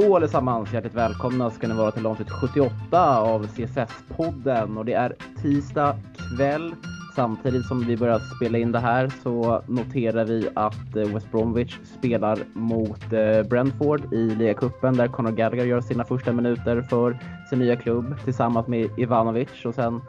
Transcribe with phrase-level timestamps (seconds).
[0.00, 0.72] Hallå allesammans!
[0.72, 5.96] Hjärtligt välkomna ska ni vara till avsnitt 78 av CSS-podden och det är tisdag
[6.36, 6.74] kväll.
[7.16, 11.78] Samtidigt som vi börjar spela in det här så noterar vi att eh, West Bromwich
[11.98, 17.18] spelar mot eh, Brentford i ligacupen där Conor Gallagher gör sina första minuter för
[17.50, 20.00] sin nya klubb tillsammans med Ivanovic och sen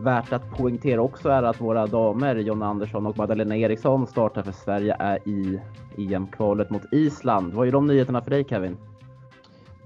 [0.00, 4.52] Värt att poängtera också är att våra damer Jonna Andersson och Magdalena Eriksson startar för
[4.52, 5.60] Sverige är i
[5.96, 7.52] EM-kvalet mot Island.
[7.52, 8.76] Vad är de nyheterna för dig Kevin?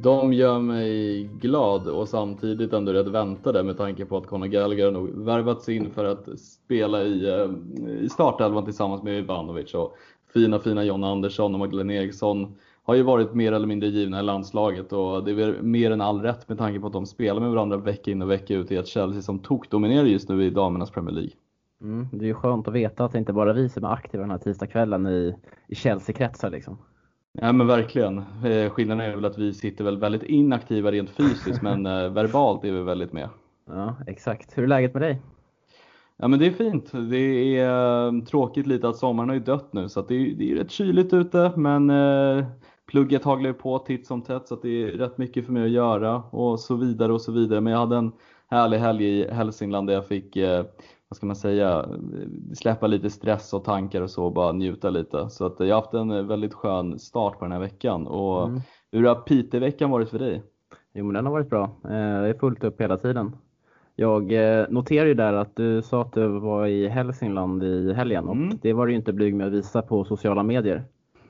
[0.03, 4.91] De gör mig glad och samtidigt ändå rätt väntade med tanke på att Conor Gallagher
[4.91, 7.51] nog värvats in för att spela i, eh,
[8.01, 9.97] i startelvan tillsammans med Ivanovic och
[10.35, 14.23] fina fina Jonna Andersson och Magdalena Eriksson har ju varit mer eller mindre givna i
[14.23, 17.41] landslaget och det är väl mer än all rätt med tanke på att de spelar
[17.41, 20.51] med varandra vecka in och vecka ut i ett Chelsea som tokdominerar just nu i
[20.51, 21.33] damernas Premier League.
[21.83, 23.93] Mm, det är ju skönt att veta att det inte bara är vi som är
[23.93, 25.35] aktiva den här tisdagskvällen i,
[25.69, 26.79] i Chelsea-kretsar liksom.
[27.41, 28.19] Ja men verkligen.
[28.45, 32.65] Eh, skillnaden är väl att vi sitter väl väldigt inaktiva rent fysiskt men eh, verbalt
[32.65, 33.29] är vi väldigt med.
[33.67, 34.59] Ja exakt.
[34.59, 35.23] Hur är läget med dig?
[36.17, 36.93] Ja men det är fint.
[37.11, 40.53] Det är eh, tråkigt lite att sommaren har ju dött nu så det, är, det
[40.53, 42.45] är rätt kyligt ute men eh,
[42.87, 46.17] plugget haglar på titt som tätt så det är rätt mycket för mig att göra
[46.17, 47.61] och så vidare och så vidare.
[47.61, 48.13] Men jag hade en
[48.49, 50.65] härlig helg i Hälsingland där jag fick, eh,
[51.13, 51.87] vad ska man säga,
[52.55, 55.31] släppa lite stress och tankar och så och bara njuta lite.
[55.31, 58.07] Så att jag har haft en väldigt skön start på den här veckan.
[58.07, 58.61] Och mm.
[58.93, 60.43] Hur har Piteå-veckan varit för dig?
[60.93, 61.65] Jo men den har varit bra.
[61.85, 63.37] Eh, det är fullt upp hela tiden.
[63.97, 68.29] Jag eh, noterade ju där att du sa att du var i Hälsingland i helgen
[68.29, 68.59] och mm.
[68.63, 70.85] det var du inte blyg med att visa på sociala medier.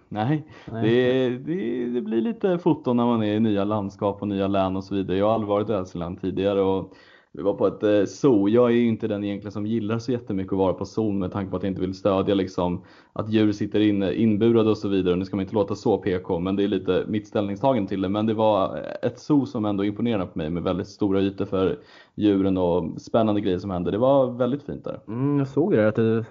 [0.08, 0.90] Nej, Nej.
[0.90, 4.76] Det, det, det, blir lite foton när man är i nya landskap och nya län
[4.76, 5.18] och så vidare.
[5.18, 6.92] Jag har aldrig varit i Hälsingland tidigare och
[7.34, 8.48] vi var på ett eh, zoo.
[8.48, 11.32] Jag är ju inte den egentligen som gillar så jättemycket att vara på zoo med
[11.32, 14.88] tanke på att jag inte vill stödja liksom att djur sitter inne, inburade och så
[14.88, 15.16] vidare.
[15.16, 18.08] Nu ska man inte låta så PK, men det är lite mitt ställningstagande till det.
[18.08, 21.78] Men det var ett zoo som ändå imponerade på mig med väldigt stora ytor för
[22.14, 23.90] djuren och spännande grejer som hände.
[23.90, 25.00] Det var väldigt fint där.
[25.08, 26.24] Mm, jag såg det, att du,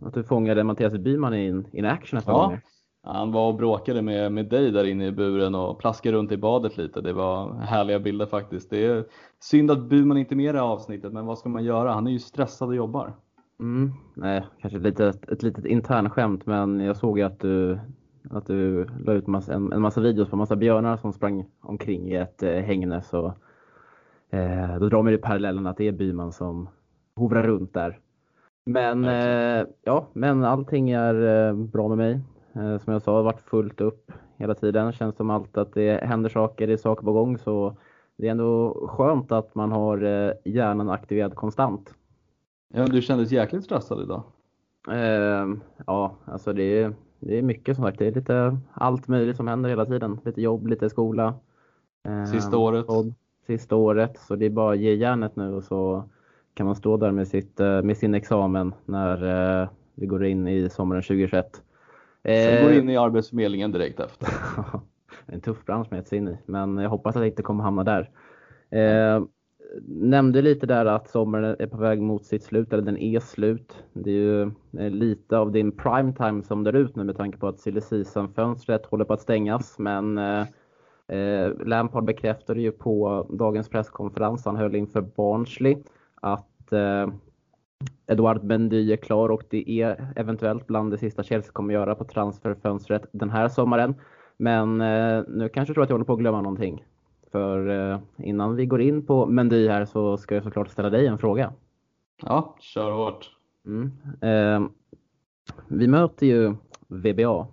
[0.00, 2.42] att du fångade Mattias Byman in, in action ett par ja.
[2.42, 2.60] gånger.
[3.10, 6.36] Han var och bråkade med, med dig där inne i buren och plaskade runt i
[6.36, 7.00] badet lite.
[7.00, 8.70] Det var härliga bilder faktiskt.
[8.70, 9.04] Det är
[9.40, 11.92] synd att Burman inte är med i avsnittet, men vad ska man göra?
[11.92, 13.14] Han är ju stressad och jobbar.
[13.60, 17.78] Mm, nej, kanske lite, ett litet internskämt, men jag såg ju att du,
[18.30, 21.44] att du la ut massa, en, en massa videos på en massa björnar som sprang
[21.60, 23.02] omkring i ett eh, hägne.
[23.02, 23.26] Så,
[24.30, 26.68] eh, då drar man ju parallellen att det är Byman som
[27.16, 27.98] hovrar runt där.
[28.66, 32.20] Men, eh, ja, men allting är eh, bra med mig.
[32.58, 34.92] Eh, som jag sa, har varit fullt upp hela tiden.
[34.92, 37.38] Känns som allt att det händer saker, det är saker på gång.
[37.38, 37.76] Så
[38.16, 41.94] det är ändå skönt att man har eh, hjärnan aktiverad konstant.
[42.74, 44.22] Ja, du kändes jäkligt stressad idag.
[44.90, 45.46] Eh,
[45.86, 47.98] ja, alltså det är, det är mycket som sagt.
[47.98, 50.20] Det är lite allt möjligt som händer hela tiden.
[50.24, 51.34] Lite jobb, lite skola.
[52.08, 52.86] Eh, sista året.
[52.86, 53.14] Podd,
[53.46, 54.18] sista året.
[54.18, 56.08] Så det är bara att ge järnet nu och så
[56.54, 59.24] kan man stå där med, sitt, eh, med sin examen när
[59.62, 61.62] eh, vi går in i sommaren 2021.
[62.28, 64.28] Sen går in i Arbetsförmedlingen direkt efter.
[65.26, 67.84] en tuff bransch med att in i, men jag hoppas att jag inte kommer hamna
[67.84, 68.10] där.
[68.70, 69.22] Eh,
[69.86, 73.84] nämnde lite där att sommaren är på väg mot sitt slut, eller den är slut.
[73.92, 74.42] Det är ju
[74.78, 77.80] eh, lite av din primetime som drar ut nu med tanke på att silly
[78.34, 79.78] fönstret håller på att stängas.
[79.78, 80.46] Men eh,
[81.08, 85.76] eh, Lampard bekräftade ju på dagens presskonferens han höll inför Barnsley
[86.14, 87.08] att eh,
[88.06, 92.04] Edouard Mendy är klar och det är eventuellt bland det sista Chelsea kommer göra på
[92.04, 93.94] transferfönstret den här sommaren.
[94.36, 96.84] Men eh, nu kanske jag tror att jag håller på att glömma någonting.
[97.32, 101.06] För eh, innan vi går in på Mendy här så ska jag såklart ställa dig
[101.06, 101.52] en fråga.
[102.22, 103.30] Ja, kör hårt.
[103.66, 103.92] Mm.
[104.20, 104.68] Eh,
[105.68, 106.54] vi möter ju
[106.88, 107.46] VBA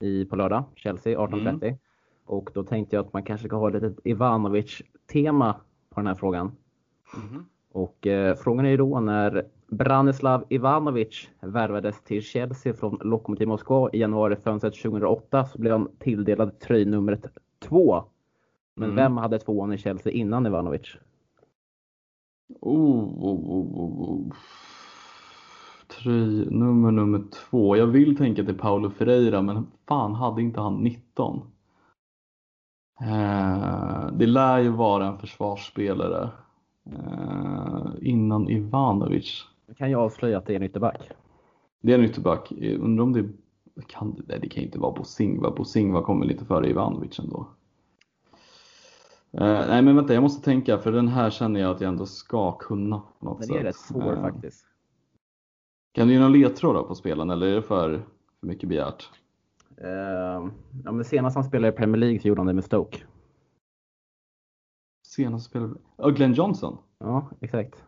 [0.00, 1.64] i, på lördag, Chelsea 18.30.
[1.64, 1.76] Mm.
[2.24, 5.56] Och då tänkte jag att man kanske ska ha ett Ivanovic-tema
[5.90, 6.52] på den här frågan.
[7.30, 7.44] Mm.
[7.72, 13.90] Och eh, frågan är ju då när Branislav Ivanovic värvades till Chelsea från Lokomotiv Moskva
[13.92, 17.26] i januari fönstret 2008 så blev han tilldelad tröjnumret
[17.58, 18.04] 2.
[18.76, 18.96] Men mm.
[18.96, 20.96] vem hade tvåan i Chelsea innan Ivanovic?
[22.60, 24.10] Oh, oh, oh, oh.
[24.10, 24.32] oh.
[26.02, 27.76] Tröjnummer nummer två.
[27.76, 31.42] Jag vill tänka till Paulo Ferreira men fan hade inte han 19?
[33.00, 36.30] Eh, det lär ju vara en försvarsspelare
[38.00, 39.44] innan Ivanovic.
[39.76, 41.10] Kan jag avslöja att det är en ytterback.
[41.80, 42.52] Det är en ytterback.
[42.52, 43.28] Undrar om det
[43.86, 45.50] kan, nej, det kan inte vara Bosingva.
[45.50, 47.48] Bosingva kommer lite före Ivanovic ändå.
[49.34, 52.06] Uh, nej men vänta, jag måste tänka för den här känner jag att jag ändå
[52.06, 53.48] ska kunna på något sätt.
[53.48, 54.66] Den är rätt svår uh, faktiskt.
[55.92, 58.02] Kan du ge någon ledtråd på spelen eller är det för,
[58.40, 59.10] för mycket begärt?
[59.84, 60.50] Uh,
[60.84, 62.98] ja, men senast han spelade i Premier League så gjorde han det med Stoke.
[65.10, 65.70] Senaste spelare?
[65.96, 66.78] Ja, Glenn Johnson.
[66.98, 67.84] Ja, exakt.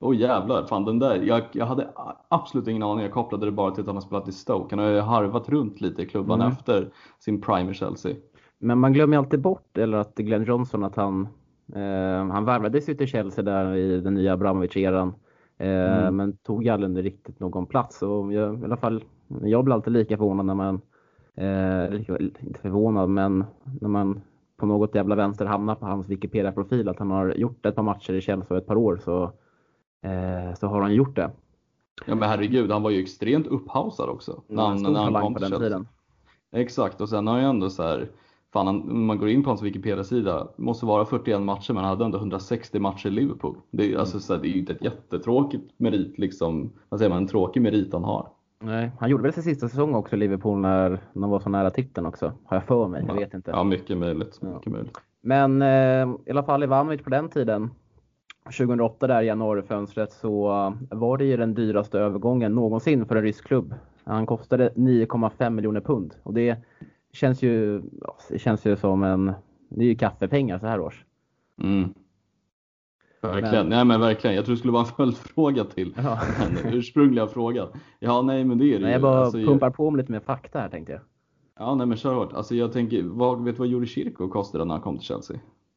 [0.00, 1.22] Åh oh, jävlar, fan den där.
[1.22, 1.88] Jag, jag hade
[2.28, 3.02] absolut ingen aning.
[3.02, 4.76] Jag kopplade det bara till att han har spelat i Stoke.
[4.76, 6.52] Han har ju harvat runt lite i klubban mm.
[6.52, 6.88] efter
[7.18, 8.14] sin prime i Chelsea.
[8.58, 11.28] Men man glömmer alltid bort, eller att Glenn Johnson, att han,
[11.74, 15.14] eh, han värvades ju till Chelsea där i den nya Abramovic-eran.
[15.58, 16.16] Eh, mm.
[16.16, 18.02] Men tog aldrig riktigt någon plats.
[18.02, 19.04] Och jag, i alla fall,
[19.42, 20.80] jag blir alltid lika förvånad när man,
[21.34, 23.44] eh, inte förvånad, men
[23.80, 24.20] när man
[24.56, 28.12] på något jävla vänster hamnar på hans Wikipedia-profil att han har gjort ett par matcher
[28.12, 29.22] i Chelsea ett par år så,
[30.02, 31.30] eh, så har han gjort det.
[32.06, 34.42] Ja men herregud, han var ju extremt upphausad också.
[34.46, 35.88] När han, när han kom på den tiden.
[36.52, 38.10] Exakt, och sen har jag ändå så här,
[38.52, 42.04] fan om man går in på hans Wikipedia-sida, måste vara 41 matcher men han hade
[42.04, 43.56] ändå 160 matcher i Liverpool.
[43.70, 47.10] Det är, alltså, så här, det är ju inte ett jättetråkigt merit, liksom, vad säger
[47.10, 48.28] man, en tråkig merit han har.
[48.60, 51.70] Nej, han gjorde väl sin sista säsong också i Liverpool när de var så nära
[51.70, 52.32] titeln också.
[52.44, 53.50] Har jag för mig, jag vet inte.
[53.50, 54.42] Ja, mycket möjligt.
[54.42, 54.72] Mycket ja.
[54.72, 54.98] möjligt.
[55.20, 57.70] Men eh, i alla fall Ivanovic på den tiden,
[58.44, 60.48] 2008 där i januarifönstret, så
[60.90, 63.74] var det ju den dyraste övergången någonsin för en rysk klubb.
[64.04, 66.56] Han kostade 9,5 miljoner pund och det
[67.12, 67.82] känns ju,
[68.28, 69.32] det känns ju som en,
[69.68, 71.04] det är ju kaffepengar så här års.
[71.62, 71.94] Mm.
[73.28, 73.68] Verkligen, men...
[73.68, 74.36] nej men verkligen.
[74.36, 76.18] Jag tror det skulle vara en följdfråga till ja.
[76.62, 77.68] den ursprungliga frågan.
[77.98, 79.74] Ja, nej men det är det nej, Jag bara alltså, pumpar jag...
[79.74, 81.00] på med lite mer fakta här tänkte jag.
[81.58, 82.32] Ja, nej men kör hårt.
[82.32, 85.36] Alltså jag tänker, vad, vet du vad Juri Kirko kostade när han kom till Chelsea?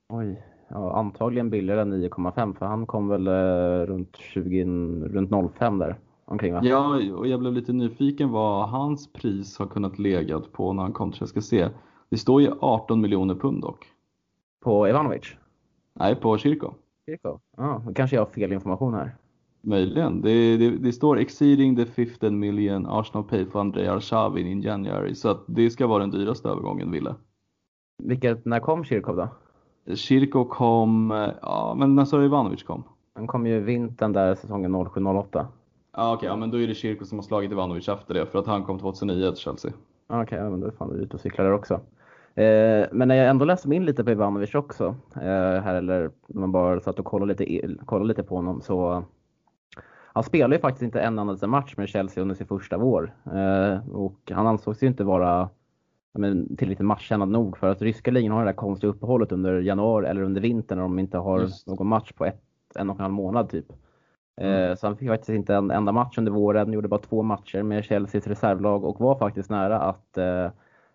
[0.10, 4.64] Oj, ja, antagligen billigare än 9,5 för han kom väl eh, runt 20,
[5.06, 6.62] runt 05 där omkring va?
[6.64, 10.94] Ja, och jag blev lite nyfiken vad hans pris har kunnat legat på när han
[10.94, 11.42] kom till Chelsea.
[11.42, 11.70] Ska se.
[12.10, 13.86] Det står ju 18 miljoner pund dock.
[14.64, 15.36] På Ivanovic?
[15.94, 16.74] Nej, på Kirko.
[17.10, 17.40] Kirko?
[17.58, 19.16] Ja, då kanske jag har fel information här.
[19.62, 20.22] Möjligen.
[20.22, 25.16] Det, det, det, står exceeding the 15 million Arsenal pay for Andrei Arshavin in January.
[25.16, 27.16] Så att det ska vara den dyraste övergången, Ville.
[28.04, 29.30] Vilket, när kom Kirkov då?
[29.96, 32.84] Kirkov kom, ja men när sa Ivanovic kom?
[33.14, 35.26] Han kom ju vintern där säsongen 07-08.
[35.34, 38.26] Ja okej, okay, ja, men då är det Kirko som har slagit Ivanovic efter det
[38.26, 39.72] för att han kom 2009 till Chelsea.
[40.08, 41.80] Okej, okay, ja, men då är fan ute och cyklar där också.
[42.38, 46.12] Eh, men när jag ändå läste mig in lite på Ivanovic också, eh, här eller
[46.28, 49.04] när man bara satt och kollade lite, kollade lite på honom så
[50.14, 53.14] han spelade ju faktiskt inte en enda match med Chelsea under sin första vår.
[53.26, 55.50] Eh, och han ansågs ju inte vara
[56.14, 60.08] men, tillräckligt matchkännad nog för att ryska ligan har det där konstiga uppehållet under januari
[60.08, 61.68] eller under vintern när de inte har Just.
[61.68, 62.42] någon match på ett,
[62.76, 63.66] en och en halv månad typ.
[64.42, 64.78] Mm.
[64.78, 67.86] Så han fick faktiskt inte en enda match under våren, gjorde bara två matcher med
[67.86, 70.18] Chelseas reservlag och var faktiskt nära att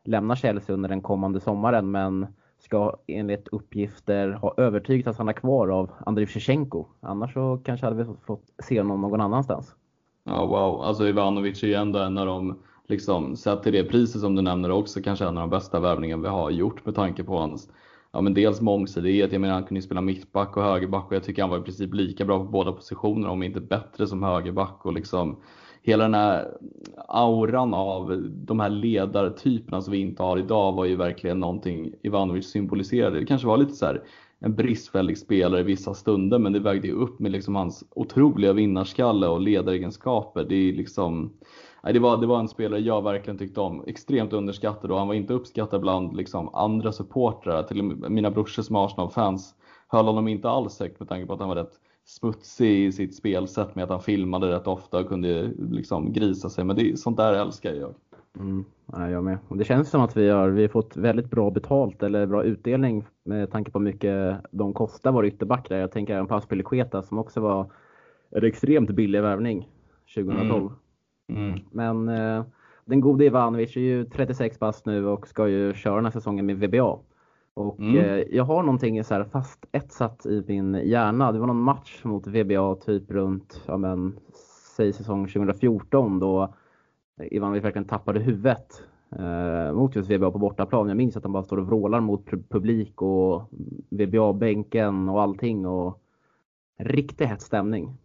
[0.04, 2.26] lämnar Chelsea under den kommande sommaren men
[2.58, 6.86] ska enligt uppgifter ha övertygat att stanna kvar av Andriy Shevchenko.
[7.00, 9.74] Annars så kanske hade vi fått se honom någon annanstans.
[10.24, 10.82] Ja, wow.
[10.82, 12.58] Alltså Ivanovic är ju ändå en av de,
[12.88, 16.22] liksom, sett till det priset som du nämner också, kanske en av de bästa värvningarna
[16.22, 17.68] vi har gjort med tanke på hans
[18.12, 19.32] ja, men dels mångsidighet.
[19.32, 21.62] Jag menar, han kunde ju spela mittback och högerback och jag tycker han var i
[21.62, 24.86] princip lika bra på båda positionerna, om inte bättre som högerback.
[24.86, 25.36] Och liksom,
[25.82, 26.48] hela den här
[27.08, 32.50] auran av de här ledartyperna som vi inte har idag var ju verkligen någonting Ivanovic
[32.50, 33.20] symboliserade.
[33.20, 34.02] Det kanske var lite så här
[34.38, 38.52] en bristfällig spelare i vissa stunder, men det vägde ju upp med liksom hans otroliga
[38.52, 40.44] vinnarskalle och ledaregenskaper.
[40.44, 41.32] Det är liksom
[41.82, 43.84] det, var, det var en spelare jag verkligen tyckte om.
[43.86, 47.62] Extremt underskattad och han var inte uppskattad bland liksom, andra supportrar.
[47.62, 49.54] Till mina brorsor som Arsenal-fans
[49.88, 53.14] höll honom inte alls högt med tanke på att han var rätt smutsig i sitt
[53.14, 56.64] spelsätt med att han filmade rätt ofta och kunde liksom grisa sig.
[56.64, 57.94] Men det, sånt där älskar jag.
[58.38, 59.38] Mm, ja, jag med.
[59.48, 62.44] Och det känns som att vi har, vi har fått väldigt bra betalt eller bra
[62.44, 65.76] utdelning med tanke på hur mycket de kostar våra ytterbackar.
[65.76, 67.72] Jag tänker även på Aspilicueta som också var
[68.30, 69.68] en extremt billig värvning
[70.14, 70.72] 2012.
[71.28, 71.48] Mm.
[71.48, 71.60] Mm.
[71.70, 72.44] Men eh,
[72.84, 76.46] den gode Ivanovic är ju 36 bast nu och ska ju köra den här säsongen
[76.46, 76.98] med VBA.
[77.54, 77.96] Och mm.
[77.96, 81.32] eh, jag har någonting så här fast etsat i min hjärna.
[81.32, 84.18] Det var någon match mot VBA typ runt, ja men,
[84.76, 86.54] säg säsong 2014 då
[87.30, 88.82] Ivanovic verkligen tappade huvudet
[89.18, 90.88] eh, mot just VBA på bortaplan.
[90.88, 93.50] Jag minns att de bara står och vrålar mot publik och
[93.90, 95.66] VBA-bänken och allting.
[95.66, 96.02] Och
[96.78, 97.96] riktigt hett stämning.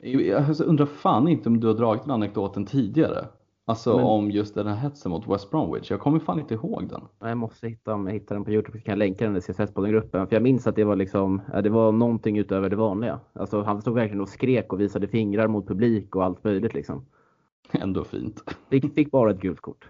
[0.00, 3.24] Jag undrar fan inte om du har dragit den anekdoten tidigare.
[3.70, 5.90] Alltså men, om just den här hetsen mot West Bromwich.
[5.90, 7.00] Jag kommer fan inte ihåg den.
[7.18, 9.40] Jag måste hitta, om jag hittar den på Youtube så kan jag länka den i
[9.40, 10.26] CSS-podden-gruppen.
[10.26, 13.20] För jag minns att det var liksom, det var någonting utöver det vanliga.
[13.32, 17.04] Alltså han stod verkligen och skrek och visade fingrar mot publik och allt möjligt liksom.
[17.72, 18.42] Ändå fint.
[18.70, 19.88] Fick, fick bara ett gult kort.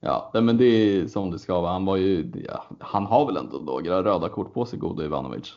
[0.00, 1.72] Ja, men det är som det ska vara.
[1.72, 5.54] Han var ju, ja, han har väl ändå några röda kort på sig, gode Ivanovic.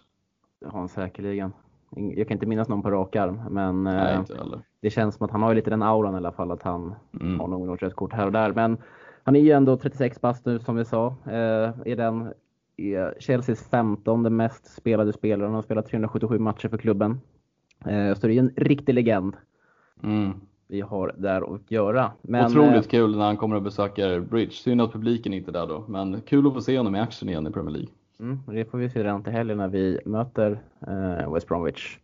[0.62, 1.52] Det har han säkerligen.
[1.96, 4.46] Jag kan inte minnas någon på rak arm, men Nej, eh,
[4.82, 7.40] det känns som att han har lite den auran i alla fall, att han mm.
[7.40, 8.54] har någon rött kort här och där.
[8.54, 8.78] Men
[9.24, 11.08] han är ju ändå 36 bast nu som vi sa.
[11.26, 12.34] Eh, är den
[12.78, 15.48] är Chelseas 15 mest spelade spelare.
[15.48, 17.22] Han har spelat 377 matcher för klubben.
[17.86, 19.36] Eh, så det är en riktig legend.
[20.04, 20.34] Mm.
[20.68, 22.12] Vi har där att göra.
[22.22, 24.52] Men, Otroligt eh, kul när han kommer och besöker Bridge.
[24.52, 27.30] Synd att publiken inte är där då, men kul att få se honom i action
[27.30, 27.90] igen i Premier League.
[28.20, 32.00] Mm, det får vi se redan till helgen när vi möter eh, West Bromwich.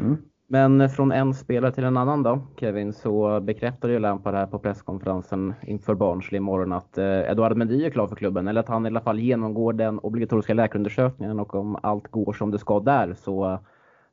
[0.00, 0.16] Mm.
[0.50, 4.58] Men från en spelare till en annan då, Kevin, så bekräftade ju Lampard här på
[4.58, 8.86] presskonferensen inför Barnsley imorgon att eh, Eduard Mendy är klar för klubben, eller att han
[8.86, 13.14] i alla fall genomgår den obligatoriska läkarundersökningen och om allt går som det ska där
[13.14, 13.58] så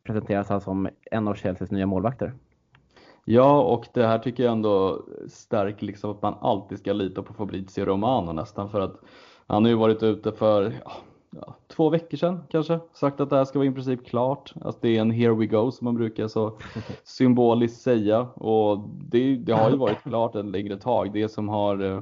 [0.03, 2.33] presenteras han som en av Chelseas nya målvakter.
[3.25, 7.33] Ja, och det här tycker jag ändå stärker liksom att man alltid ska lita på
[7.33, 8.95] Fabrizio Romano nästan för att
[9.47, 10.91] han har ju varit ute för ja,
[11.41, 14.53] ja, två veckor sedan kanske sagt att det här ska vara i princip klart.
[14.61, 16.57] Alltså det är en here we go som man brukar så
[17.03, 21.13] symboliskt säga och det, det har ju varit klart en längre tag.
[21.13, 21.99] Det som har eh,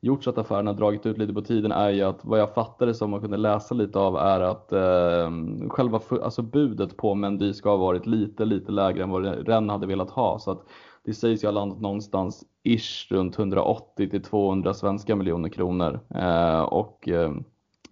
[0.00, 2.54] gjort så att affären har dragit ut lite på tiden är ju att vad jag
[2.54, 5.30] fattade som man kunde läsa lite av är att eh,
[5.68, 9.86] själva alltså budet på Mendy ska ha varit lite, lite lägre än vad Ren hade
[9.86, 10.38] velat ha.
[10.38, 10.62] Så att
[11.04, 16.00] det sägs ju ha landat någonstans ish runt 180 till 200 svenska miljoner kronor.
[16.14, 17.32] Eh, och eh,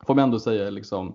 [0.07, 1.15] får man ändå säga liksom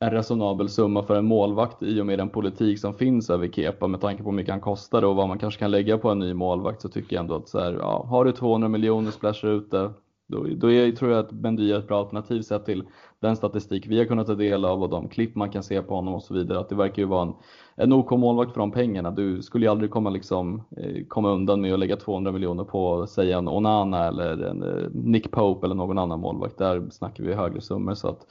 [0.00, 3.86] en resonabel summa för en målvakt i och med den politik som finns över Kepa
[3.86, 6.18] med tanke på hur mycket han kostar och vad man kanske kan lägga på en
[6.18, 9.48] ny målvakt så tycker jag ändå att så här, ja, har du 200 miljoner splashar
[9.48, 9.90] ut det
[10.28, 12.82] då, då är, tror jag att Bendy är ett bra alternativ sett till
[13.20, 15.94] den statistik vi har kunnat ta del av och de klipp man kan se på
[15.94, 16.58] honom och så vidare.
[16.58, 17.34] Att det verkar ju vara en,
[17.76, 19.10] en OK målvakt för de pengarna.
[19.10, 23.06] Du skulle ju aldrig komma, liksom, eh, komma undan med att lägga 200 miljoner på
[23.06, 26.58] säg en Onana eller en eh, Nick Pope eller någon annan målvakt.
[26.58, 27.94] Där snackar vi högre summor.
[27.94, 28.26] Så att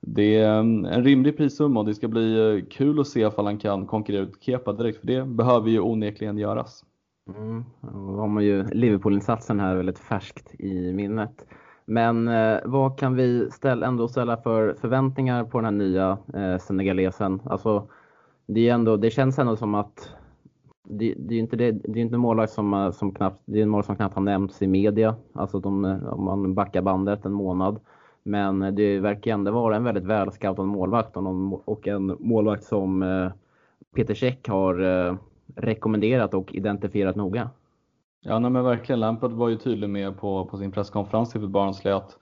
[0.00, 3.46] det är mm, en rimlig prissumma och det ska bli eh, kul att se ifall
[3.46, 6.84] han kan konkurrera ut Kepa direkt för det behöver ju onekligen göras.
[7.28, 11.46] Mm, då har man ju Liverpool-insatsen här väldigt färskt i minnet.
[11.84, 16.58] Men eh, vad kan vi ställa, ändå ställa för förväntningar på den här nya eh,
[16.58, 17.42] senegalesen?
[17.44, 17.88] Alltså,
[18.46, 20.10] det, är ändå, det känns ändå som att
[20.84, 23.62] det, det är inte det, det är inte målvakt som, eh, som knappt, det är
[23.62, 27.24] en målvakt som knappt har nämnts i media, alltså de, eh, om man backar bandet
[27.24, 27.80] en månad.
[28.22, 31.16] Men eh, det verkar ändå vara en väldigt välscoutad målvakt
[31.64, 33.04] och, en målvakt som
[33.94, 35.18] Peter Käck har
[35.56, 37.50] rekommenderat och identifierat noga.
[38.24, 39.00] Ja, nej, men verkligen.
[39.00, 42.18] Lampard var ju tydlig med på, på sin presskonferens inför Barnsley att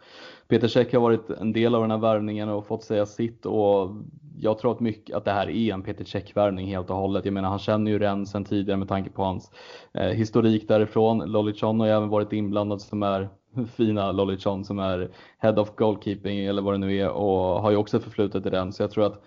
[0.48, 3.90] Peter Cech har varit en del av den här värvningen och fått säga sitt och
[4.42, 7.24] jag tror att, mycket, att det här är en Peter Cech-värvning helt och hållet.
[7.24, 9.50] Jag menar, han känner ju Ren sen tidigare med tanke på hans
[9.94, 11.18] eh, historik därifrån.
[11.18, 13.28] Lolichon har ju även varit inblandad som är
[13.76, 17.76] fina Lolichon som är Head of Goalkeeping eller vad det nu är och har ju
[17.76, 18.72] också förflutet i den.
[18.72, 19.22] Så jag tror att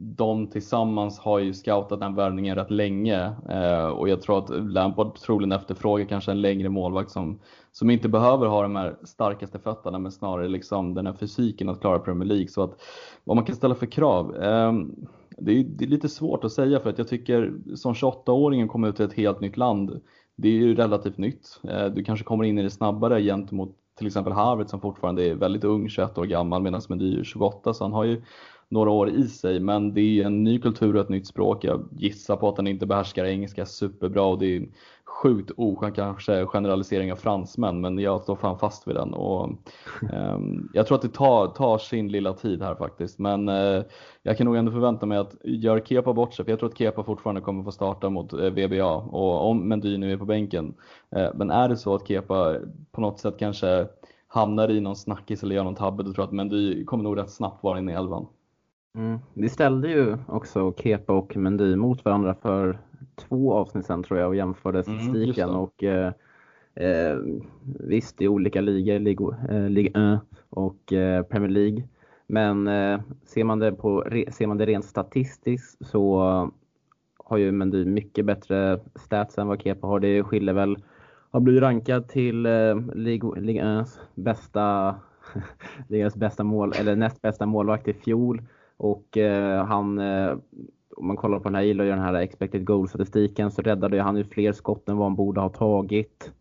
[0.00, 5.14] de tillsammans har ju scoutat den värvningen rätt länge eh, och jag tror att Lampard
[5.14, 7.40] troligen efterfrågar kanske en längre målvakt som,
[7.72, 11.80] som inte behöver ha de här starkaste fötterna men snarare liksom den här fysiken att
[11.80, 12.48] klara Premier League.
[12.48, 12.80] Så att
[13.24, 14.36] vad man kan ställa för krav.
[14.36, 14.72] Eh,
[15.38, 18.88] det, är, det är lite svårt att säga för att jag tycker som 28-åringen kommer
[18.88, 20.00] ut till ett helt nytt land.
[20.36, 21.60] Det är ju relativt nytt.
[21.68, 25.34] Eh, du kanske kommer in i det snabbare gentemot till exempel Harvard som fortfarande är
[25.34, 28.22] väldigt ung, 21 år gammal medan Mendy är 28 så han har ju
[28.70, 31.64] några år i sig men det är en ny kultur och ett nytt språk.
[31.64, 34.68] Jag gissar på att han inte behärskar engelska superbra och det är
[35.22, 39.50] sjukt oskön kanske generalisering av fransmän men jag står fan fast vid den och
[40.12, 43.82] um, jag tror att det tar, tar, sin lilla tid här faktiskt men uh,
[44.22, 46.78] jag kan nog ändå förvänta mig att gör Kepa bort sig, för jag tror att
[46.78, 50.74] Kepa fortfarande kommer få starta mot eh, VBA och om Mendy nu är på bänken
[51.16, 52.56] uh, men är det så att Kepa
[52.92, 53.86] på något sätt kanske
[54.28, 57.18] hamnar i någon snackis eller gör någon tabbe då tror jag att Mendy kommer nog
[57.18, 58.26] rätt snabbt vara inne i elvan.
[58.98, 59.18] Mm.
[59.34, 62.78] Vi ställde ju också Kepa och Mendy mot varandra för
[63.16, 65.48] två avsnitt sedan tror jag och jämförde mm, statistiken.
[65.48, 66.12] Mm, och eh,
[66.74, 67.18] eh,
[67.62, 71.82] Visst, i olika ligor, Ligue eh, Ligue 1 och eh, Premier League.
[72.26, 76.20] Men eh, ser, man det på, ser man det rent statistiskt så
[77.24, 80.00] har ju Mendy mycket bättre stats än vad Kepa har.
[80.00, 80.76] Det skiljer väl,
[81.30, 84.94] har blivit rankad till eh, Ligue, Ligue 1 bästa
[85.88, 88.42] ligans bästa mål, eller näst bästa målvakt i fjol.
[88.78, 90.36] Och eh, han, eh,
[90.96, 94.16] om man kollar på den här, gillar ju den här expected goal-statistiken, så räddade han
[94.16, 96.32] ju fler skott än vad han borde ha tagit.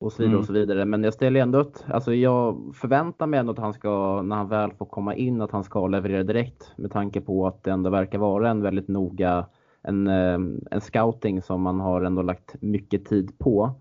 [0.00, 0.40] Och så vidare mm.
[0.40, 0.84] och så vidare.
[0.84, 4.48] Men jag ställer ändå ett, alltså jag förväntar mig ändå att han ska, när han
[4.48, 6.72] väl får komma in, att han ska leverera direkt.
[6.76, 9.46] Med tanke på att det ändå verkar vara en väldigt noga,
[9.82, 10.38] en, eh,
[10.70, 13.74] en scouting som man har ändå lagt mycket tid på.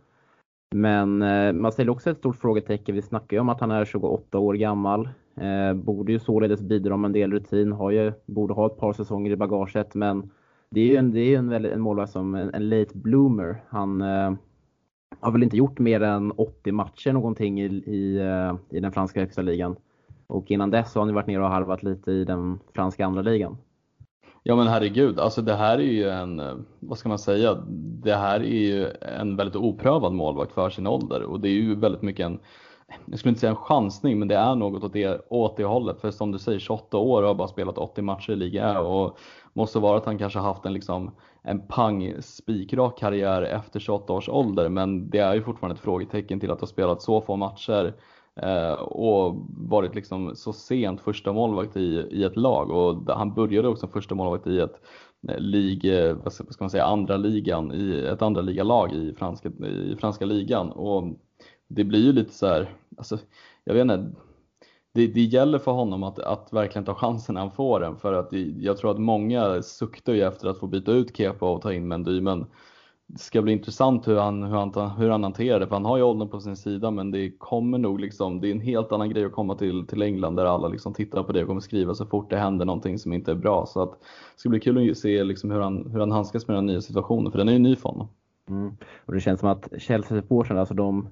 [0.76, 2.96] Men eh, man ställer också ett stort frågetecken.
[2.96, 5.10] Vi snackar ju om att han är 28 år gammal.
[5.38, 8.94] Eh, borde ju således bidra med en del rutin, har ju, borde ha ett par
[8.94, 10.30] säsonger i bagaget men
[10.70, 13.64] det är ju en, det är en, väldigt, en målvakt som en, en late bloomer.
[13.70, 14.34] Han eh,
[15.20, 19.20] har väl inte gjort mer än 80 matcher någonting i, i, eh, i den franska
[19.20, 19.76] högsta ligan.
[20.28, 23.22] Och innan dess har han ju varit nere och harvat lite i den franska andra
[23.22, 23.58] ligan.
[24.44, 27.58] Ja men herregud, alltså det här är ju en, eh, vad ska man säga,
[28.04, 28.88] det här är ju
[29.20, 32.40] en väldigt oprövad målvakt för sin ålder och det är ju väldigt mycket en,
[33.06, 36.02] jag skulle inte säga en chansning, men det är något åt det, åt det hållet.
[36.02, 39.18] För som du säger, 28 år och har bara spelat 80 matcher i Liga och
[39.54, 44.30] måste vara att han kanske haft en, liksom, en pang spikrak karriär efter 28 års
[44.30, 47.94] ålder, men det är ju fortfarande ett frågetecken till att ha spelat så få matcher
[48.36, 52.72] eh, och varit liksom så sent första målvakt i, i ett lag.
[52.72, 54.82] Och han började också första målvakt i ett
[55.30, 55.92] eh, lig,
[56.24, 60.72] vad ska man säga, andra ligan, i ett andra ligalag i franska, i franska ligan.
[60.72, 61.04] Och
[61.68, 63.18] det blir ju lite så här, alltså,
[63.64, 64.12] jag vet inte,
[64.94, 68.14] det, det gäller för honom att, att verkligen ta chansen när han får den för
[68.14, 71.74] att jag tror att många suktar ju efter att få byta ut Kepa och ta
[71.74, 72.46] in Mendy men
[73.08, 75.98] det ska bli intressant hur han, hur, han, hur han hanterar det för han har
[75.98, 79.10] ju åldern på sin sida men det kommer nog liksom, det är en helt annan
[79.10, 81.96] grej att komma till, till England där alla liksom tittar på det och kommer skriva
[81.96, 84.92] så fort det händer någonting som inte är bra så att det ska bli kul
[84.92, 87.54] att se liksom hur, han, hur han handskas med den nya situationen för den är
[87.54, 88.08] ju ny för honom.
[88.50, 88.78] Mm.
[89.06, 91.10] Och det känns som att Chelsea-supportrarna, alltså de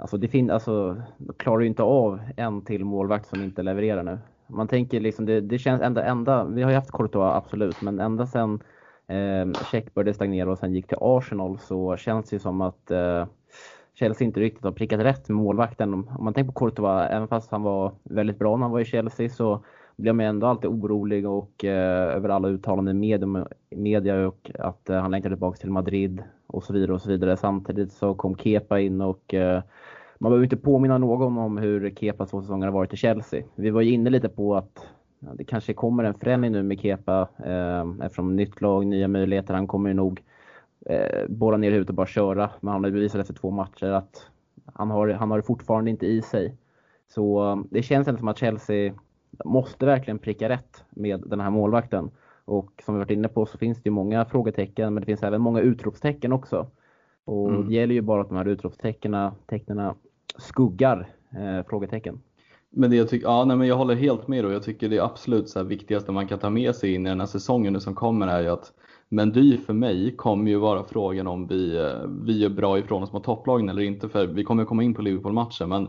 [0.00, 1.02] Alltså det fin- alltså,
[1.36, 4.18] klarar ju inte av en till målvakt som inte levererar nu.
[4.46, 8.00] Man tänker liksom, det, det känns ända, ända, vi har ju haft Courtois absolut, men
[8.00, 8.60] ända sen
[9.06, 12.90] eh, Check började stagnera och sen gick till Arsenal så känns det ju som att
[12.90, 13.26] eh,
[13.94, 15.94] Chelsea inte riktigt har prickat rätt med målvakten.
[15.94, 18.84] Om man tänker på Courtois, även fast han var väldigt bra när han var i
[18.84, 19.64] Chelsea så
[19.96, 23.18] blir man ändå alltid orolig och eh, över alla uttalanden i
[23.70, 27.36] media, och att eh, han längtar tillbaka till Madrid och så vidare och så vidare.
[27.36, 29.62] Samtidigt så kom Kepa in och eh,
[30.22, 33.42] man behöver inte påminna någon om hur Kepas två säsonger har varit i Chelsea.
[33.54, 34.86] Vi var ju inne lite på att
[35.18, 39.54] ja, det kanske kommer en förändring nu med Kepa eh, eftersom nytt lag, nya möjligheter.
[39.54, 40.22] Han kommer ju nog
[40.86, 42.50] eh, borra ner huvudet och bara köra.
[42.60, 44.26] Men han har ju bevisat efter två matcher att
[44.74, 46.56] han har, han har det fortfarande inte i sig.
[47.08, 48.94] Så det känns ändå som att Chelsea
[49.44, 52.10] måste verkligen pricka rätt med den här målvakten.
[52.44, 55.22] Och som vi varit inne på så finns det ju många frågetecken men det finns
[55.22, 56.66] även många utropstecken också.
[57.24, 57.68] Och mm.
[57.68, 59.30] det gäller ju bara att de här utropstecknen
[60.38, 62.20] skuggar eh, frågetecken.
[62.70, 65.48] Men det jag ja nej, men jag håller helt med och jag tycker det absolut
[65.48, 68.42] så viktigaste man kan ta med sig in i den här säsongen som kommer är
[68.42, 68.72] ju att
[69.08, 73.12] Mendy för mig kommer ju vara frågan om vi, eh, vi gör bra ifrån oss
[73.12, 75.88] mot topplagen eller inte för vi kommer komma in på Liverpool-matchen men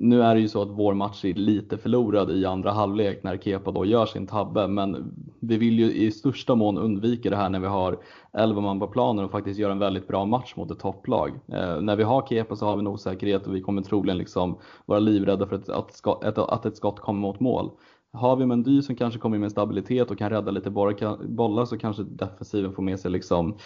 [0.00, 3.36] nu är det ju så att vår match är lite förlorad i andra halvlek när
[3.36, 7.48] Kepa då gör sin tabbe, men vi vill ju i största mån undvika det här
[7.48, 7.98] när vi har
[8.32, 11.28] 11 man på planen och faktiskt gör en väldigt bra match mot ett topplag.
[11.28, 14.58] Eh, när vi har Kepa så har vi en osäkerhet och vi kommer troligen liksom
[14.86, 17.70] vara livrädda för att, att, att, att ett skott kommer mot mål.
[18.12, 22.02] Har vi Mendy som kanske kommer med stabilitet och kan rädda lite bollar så kanske
[22.02, 23.56] defensiven får med sig liksom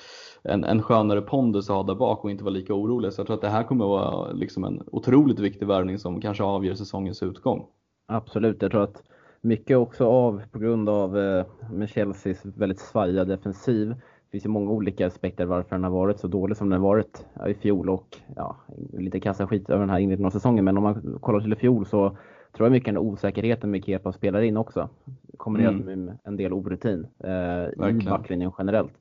[0.45, 3.13] en, en skönare pondus att ha där bak och inte vara lika orolig.
[3.13, 6.21] Så jag tror att det här kommer att vara liksom en otroligt viktig värvning som
[6.21, 7.67] kanske avgör säsongens utgång.
[8.09, 9.03] Absolut, jag tror att
[9.41, 13.89] mycket också av på grund av eh, med Chelseas väldigt svajiga defensiv.
[13.89, 16.89] Det finns ju många olika aspekter varför den har varit så dålig som den har
[16.89, 18.57] varit i fjol och ja,
[18.93, 20.65] lite kassa skit över den här inledningen av säsongen.
[20.65, 22.17] Men om man kollar till i fjol så
[22.57, 24.89] tror jag mycket den osäkerheten med Kepa spelar in också.
[25.37, 26.05] Kombinerat mm.
[26.05, 28.93] med en del orutin eh, i backlinjen generellt.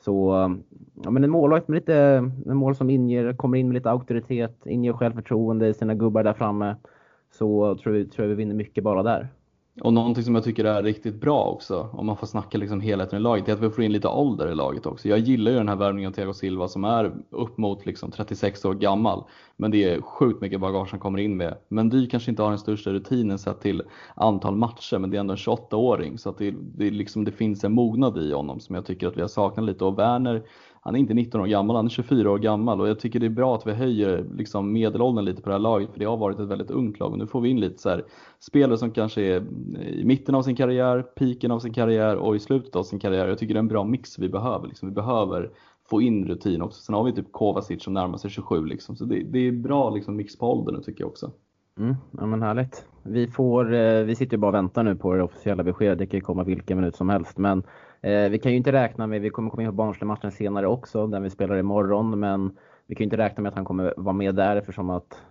[0.00, 0.34] Så
[1.04, 1.94] ja, men en målvakt med lite,
[2.46, 6.32] en mål som inger, kommer in med lite auktoritet, inger självförtroende i sina gubbar där
[6.32, 6.76] framme.
[7.30, 9.28] Så tror jag, tror jag vi vinner mycket bara där.
[9.80, 13.18] Och någonting som jag tycker är riktigt bra också, om man får snacka liksom helheten
[13.18, 15.08] i laget, är att vi får in lite ålder i laget också.
[15.08, 18.64] Jag gillar ju den här värvningen av Thiago Silva som är upp mot liksom 36
[18.64, 19.24] år gammal.
[19.56, 21.54] Men det är sjukt mycket bagage han kommer in med.
[21.68, 23.82] Men Dy kanske inte har den största rutinen sett till
[24.14, 26.18] antal matcher, men det är ändå en 28-åring.
[26.18, 29.16] Så att det, det, liksom, det finns en mognad i honom som jag tycker att
[29.16, 29.84] vi har saknat lite.
[29.84, 30.42] Och Werner
[30.88, 33.26] han är inte 19 år gammal, han är 24 år gammal och jag tycker det
[33.26, 36.16] är bra att vi höjer liksom medelåldern lite på det här laget för det har
[36.16, 38.04] varit ett väldigt ungt lag och nu får vi in lite så här,
[38.38, 39.42] spelare som kanske är
[39.88, 43.28] i mitten av sin karriär, piken av sin karriär och i slutet av sin karriär.
[43.28, 44.68] Jag tycker det är en bra mix vi behöver.
[44.68, 44.88] Liksom.
[44.88, 45.50] Vi behöver
[45.90, 46.82] få in rutin också.
[46.82, 48.96] Sen har vi typ Kovacic som närmar sig 27 liksom.
[48.96, 51.30] så det, det är bra liksom, mix på åldern tycker jag också.
[51.78, 52.84] Mm, ja men härligt.
[53.02, 55.98] Vi, får, eh, vi sitter ju bara och väntar nu på det officiella beskedet.
[55.98, 57.38] Det kan ju komma vilken minut som helst.
[57.38, 57.62] Men
[58.00, 61.06] Eh, vi kan ju inte räkna med, vi kommer komma in på Barnsley-matchen senare också,
[61.06, 62.56] den vi spelar imorgon, men
[62.86, 65.22] vi kan ju inte räkna med att han kommer vara med där eftersom att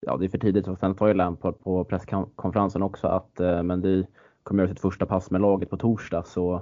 [0.00, 0.68] ja, det är för tidigt.
[0.68, 4.04] Och sen tar ju Lampard på presskonferensen också att eh, Mendy
[4.42, 6.54] kommer göra sitt första pass med laget på torsdag, så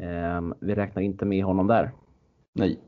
[0.00, 1.90] eh, vi räknar inte med honom där.
[2.54, 2.78] Nej.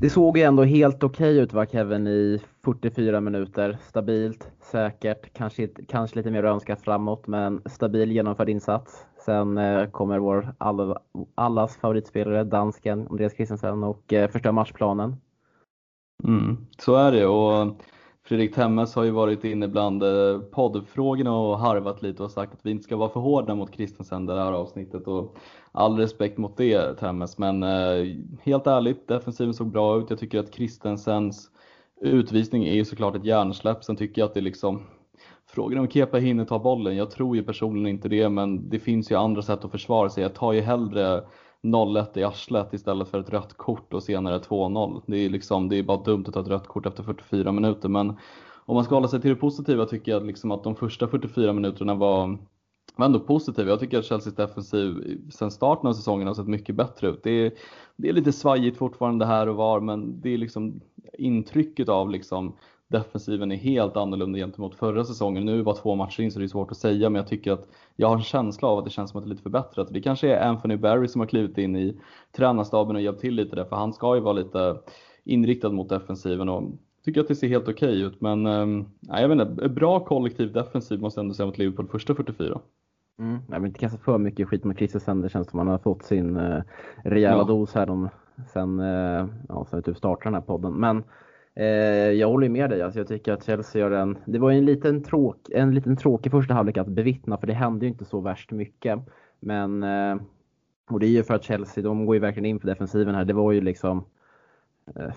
[0.00, 3.78] Det såg ju ändå helt okej okay ut va Kevin i 44 minuter.
[3.88, 9.06] Stabilt, säkert, kanske, kanske lite mer önskat framåt men stabil genomförd insats.
[9.26, 11.00] Sen eh, kommer vår alla,
[11.34, 15.16] allas favoritspelare, dansken Andreas Christensen och eh, förstör matchplanen.
[16.24, 17.76] Mm, så är det och
[18.30, 22.66] Fredrik Temmes har ju varit inne bland eh, poddfrågorna och harvat lite och sagt att
[22.66, 25.36] vi inte ska vara för hårda mot Christensen det här avsnittet och
[25.72, 30.10] all respekt mot det Temmes men eh, helt ärligt, defensiven såg bra ut.
[30.10, 31.50] Jag tycker att Christensens
[32.00, 33.84] utvisning är ju såklart ett hjärnsläpp.
[33.84, 34.82] Sen tycker jag att det liksom
[35.46, 39.10] Frågan om Kepa hinner ta bollen, jag tror ju personligen inte det men det finns
[39.10, 40.22] ju andra sätt att försvara sig.
[40.22, 41.22] Jag tar ju hellre
[41.62, 45.02] 0-1 i arslet istället för ett rött kort och senare 2-0.
[45.06, 47.88] Det är liksom, det är bara dumt att ta ett rött kort efter 44 minuter
[47.88, 48.16] men
[48.64, 51.52] om man ska hålla sig till det positiva tycker jag liksom att de första 44
[51.52, 52.38] minuterna var,
[52.96, 53.70] var ändå positiva.
[53.70, 57.22] Jag tycker att Chelseas defensiv sen starten av säsongen har sett mycket bättre ut.
[57.22, 57.52] Det är,
[57.96, 60.80] det är lite svajigt fortfarande här och var men det är liksom
[61.18, 62.56] intrycket av liksom
[62.90, 65.44] defensiven är helt annorlunda gentemot förra säsongen.
[65.44, 67.28] Nu är det bara två matcher in så det är svårt att säga, men jag
[67.28, 67.68] tycker att
[68.00, 69.88] jag har en känsla av att det känns som att det är lite förbättrat.
[69.90, 71.96] Det kanske är Anthony Barry som har klivit in i
[72.32, 74.76] tränarstaben och hjälpt till lite där, för han ska ju vara lite
[75.24, 76.62] inriktad mot defensiven och
[77.04, 78.20] tycker att det ser helt okej okay ut.
[78.20, 82.14] Men äh, jag vet inte, bra kollektiv defensiv måste jag ändå säga mot Liverpool första
[82.14, 82.60] 44.
[83.18, 85.20] Mm, jag vill inte kasta för mycket skit mot Christensen.
[85.20, 86.62] Det känns som att han har fått sin uh,
[87.04, 87.44] rejäla ja.
[87.44, 88.08] dos här de,
[88.52, 90.72] sen, uh, ja, sen typ startade den här podden.
[90.72, 91.02] Men Eh,
[92.18, 92.82] jag håller med dig.
[92.82, 94.18] Alltså jag tycker att Chelsea gör en...
[94.24, 97.86] Det var en liten, tråk, en liten tråkig första halvlek att bevittna för det hände
[97.86, 98.98] ju inte så värst mycket.
[99.40, 99.82] Men...
[99.82, 100.16] Eh,
[100.90, 103.24] och det är ju för att Chelsea, de går ju verkligen in för defensiven här.
[103.24, 104.04] Det var ju liksom...
[104.96, 105.12] Eh,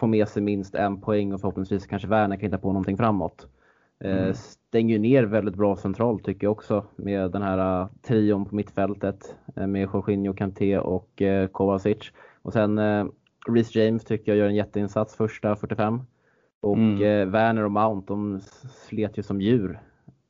[0.00, 3.46] få med sig minst en poäng och förhoppningsvis kanske Werner kan hitta på någonting framåt.
[4.04, 4.34] Mm.
[4.34, 9.34] Stänger ju ner väldigt bra centralt tycker jag också med den här trion på mittfältet
[9.54, 12.12] med Jorginho, Kanté och Kovacic.
[12.42, 12.78] Och sen
[13.48, 16.00] Reece James tycker jag gör en jätteinsats första 45.
[16.60, 17.02] Och mm.
[17.02, 18.40] eh, Werner och Mount de
[18.88, 19.80] slet ju som djur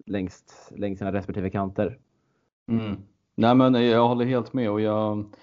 [0.07, 1.99] längs, längs sina respektive kanter.
[2.69, 2.97] Mm.
[3.35, 5.35] Nej men jag håller helt med och jag,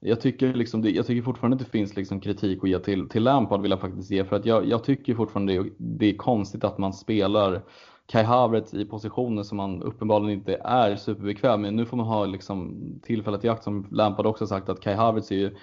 [0.00, 3.22] jag, tycker, liksom jag tycker fortfarande att det finns liksom kritik att ge till, till
[3.22, 6.64] Lampard vill jag faktiskt ge för att jag, jag tycker fortfarande det, det är konstigt
[6.64, 7.62] att man spelar
[8.06, 11.74] Kai Havertz i positioner som man uppenbarligen inte är superbekväm med.
[11.74, 15.30] Nu får man ha liksom tillfället i akt som Lampard också sagt att Kai Havertz
[15.30, 15.56] är ju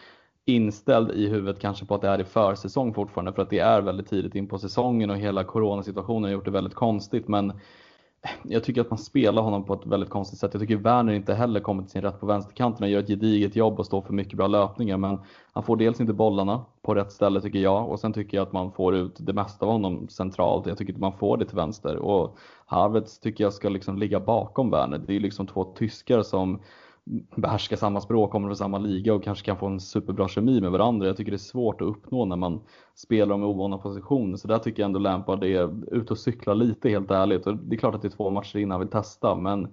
[0.46, 3.82] inställd i huvudet kanske på att det är i försäsong fortfarande för att det är
[3.82, 7.28] väldigt tidigt in på säsongen och hela coronasituationen har gjort det väldigt konstigt.
[7.28, 7.54] Men
[8.44, 10.54] jag tycker att man spelar honom på ett väldigt konstigt sätt.
[10.54, 13.56] Jag tycker Werner inte heller kommer till sin rätt på vänsterkanten och gör ett gediget
[13.56, 14.98] jobb och står för mycket bra löpningar.
[14.98, 15.20] Men
[15.54, 18.54] han får dels inte bollarna på rätt ställe tycker jag och sen tycker jag att
[18.54, 20.66] man får ut det mesta av honom centralt.
[20.66, 24.20] Jag tycker inte man får det till vänster och Harvards tycker jag ska liksom ligga
[24.20, 24.98] bakom Werner.
[24.98, 26.62] Det är liksom två tyskar som
[27.36, 30.72] behärskar samma språk, kommer från samma liga och kanske kan få en superbra kemi med
[30.72, 31.08] varandra.
[31.08, 32.62] Jag tycker det är svårt att uppnå när man
[32.96, 34.38] spelar med ovana positioner.
[34.38, 37.48] Så där tycker jag ändå Lampard är ute och cyklar lite helt ärligt.
[37.48, 39.68] Och det är klart att det är två matcher innan han vill testa men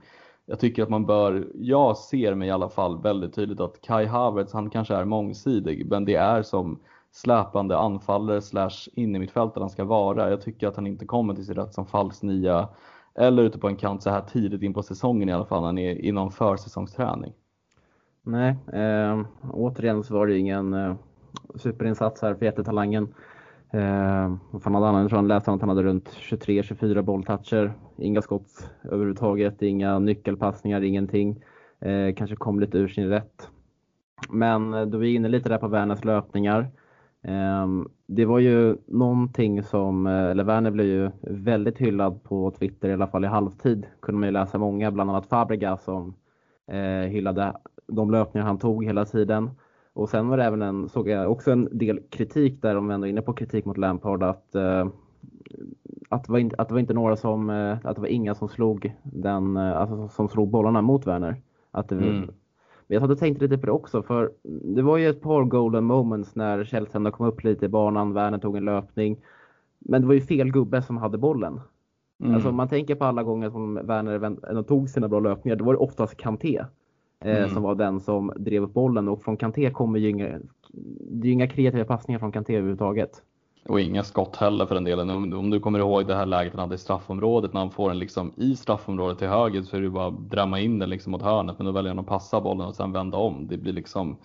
[0.46, 4.07] jag tycker att man bör, jag ser mig i alla fall väldigt tydligt att Kai
[4.07, 6.79] Havertz, han kanske är mångsidig men det är som
[7.12, 10.31] släpande anfallare slash innermittfältare han ska vara.
[10.31, 12.68] Jag tycker att han inte kommer till sin rätt som falsk nia
[13.18, 15.72] eller ute på en kant så här tidigt in på säsongen i alla fall när
[15.72, 17.33] ni är inom försäsongsträning.
[18.22, 19.20] Nej, eh,
[19.52, 20.94] återigen så var det ingen eh,
[21.54, 23.14] superinsats här för jättetalangen.
[23.72, 27.72] Eh, fan hade han, jag tror han läste att han hade runt 23-24 bolltoucher.
[27.96, 31.42] Inga skott överhuvudtaget, inga nyckelpassningar, ingenting.
[31.81, 33.48] Eh, kanske kom lite ur sin rätt.
[34.31, 36.70] Men eh, då vi är inne lite där på Werners löpningar.
[37.22, 42.88] Ehm, det var ju någonting som, eh, eller Werner blev ju väldigt hyllad på Twitter,
[42.88, 43.87] i alla fall i halvtid.
[44.00, 46.14] kunde man ju läsa många, bland annat Fabregas som
[46.66, 47.52] eh, hyllade
[47.87, 49.50] de löpningar han tog hela tiden.
[49.92, 52.94] Och sen var det även en, såg jag också en del kritik där, om vi
[52.94, 54.87] ändå är inne på kritik mot Lampard, att, eh,
[56.09, 57.50] att, det var inte, att det var inte några som,
[57.85, 61.37] att det var inga som slog den, alltså som slog bollarna mot Werner.
[61.70, 62.31] Att det, mm.
[62.88, 65.85] Men jag hade tänkt lite på det också, för det var ju ett par golden
[65.85, 69.20] moments när Chelsea kom upp lite i banan, Werner tog en löpning.
[69.79, 71.61] Men det var ju fel gubbe som hade bollen.
[72.20, 72.35] Mm.
[72.35, 75.72] Alltså om man tänker på alla gånger som Werner tog sina bra löpningar, då var
[75.72, 76.64] det oftast Kanté.
[77.24, 77.51] Eh, mm.
[77.51, 80.38] Som var den som drev upp bollen och från Kanté kommer ju inga,
[81.11, 83.22] det är inga kreativa passningar från Kanté överhuvudtaget.
[83.64, 85.11] Och inga skott heller för den delen.
[85.11, 87.88] Om, om, du kommer ihåg det här läget han hade i straffområdet när han får
[87.88, 91.12] den liksom i straffområdet till höger så är det bara att drämma in den liksom
[91.12, 93.49] mot hörnet men då väljer han att passa bollen och sen vända om.
[93.49, 94.16] Det blir liksom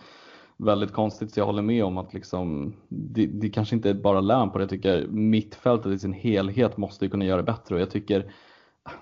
[0.57, 4.21] väldigt konstigt så jag håller med om att liksom, det, det kanske inte är bara
[4.21, 4.59] det.
[4.59, 8.31] Jag tycker mittfältet i sin helhet måste kunna göra det bättre och jag tycker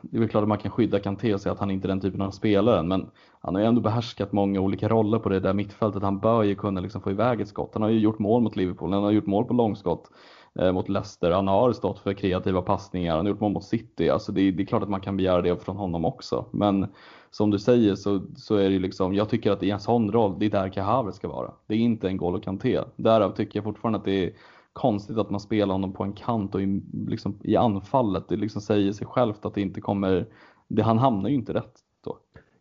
[0.01, 1.89] det är väl klart att man kan skydda Kanté och säga att han inte är
[1.89, 5.39] den typen av spelare men han har ju ändå behärskat många olika roller på det
[5.39, 6.03] där mittfältet.
[6.03, 7.69] Han bör ju kunna liksom få iväg ett skott.
[7.73, 10.11] Han har ju gjort mål mot Liverpool, han har gjort mål på långskott.
[10.59, 11.31] eh, mot Leicester.
[11.31, 14.09] Han har stått för kreativa passningar, han har gjort mål mot City.
[14.09, 16.45] Alltså det, det, är klart att man kan begära det från honom också.
[16.51, 16.87] Men
[17.31, 20.35] som du säger så, så är det liksom, jag tycker att i en sån roll,
[20.39, 21.51] det är där Kahaver ska vara.
[21.67, 22.79] Det är inte en Golo Kanté.
[22.95, 24.31] Därav tycker jag fortfarande att det är
[24.73, 28.29] konstigt att man spelar honom på en kant och i, liksom, i anfallet.
[28.29, 30.27] Det liksom säger sig självt att det inte kommer,
[30.67, 32.17] det, han hamnar ju inte rätt då.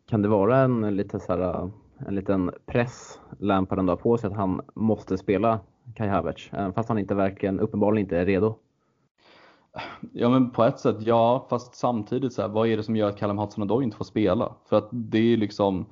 [0.09, 1.71] Kan det vara en, lite så här,
[2.07, 5.59] en liten press Lampard ändå på sig att han måste spela
[5.95, 8.55] Kai Havertz, fast han inte verkligen, uppenbarligen inte är redo?
[10.11, 13.09] Ja men på ett sätt ja, fast samtidigt så här, vad är det som gör
[13.09, 14.55] att Callum Hudson-Odoi inte får spela?
[14.69, 15.85] För att det är liksom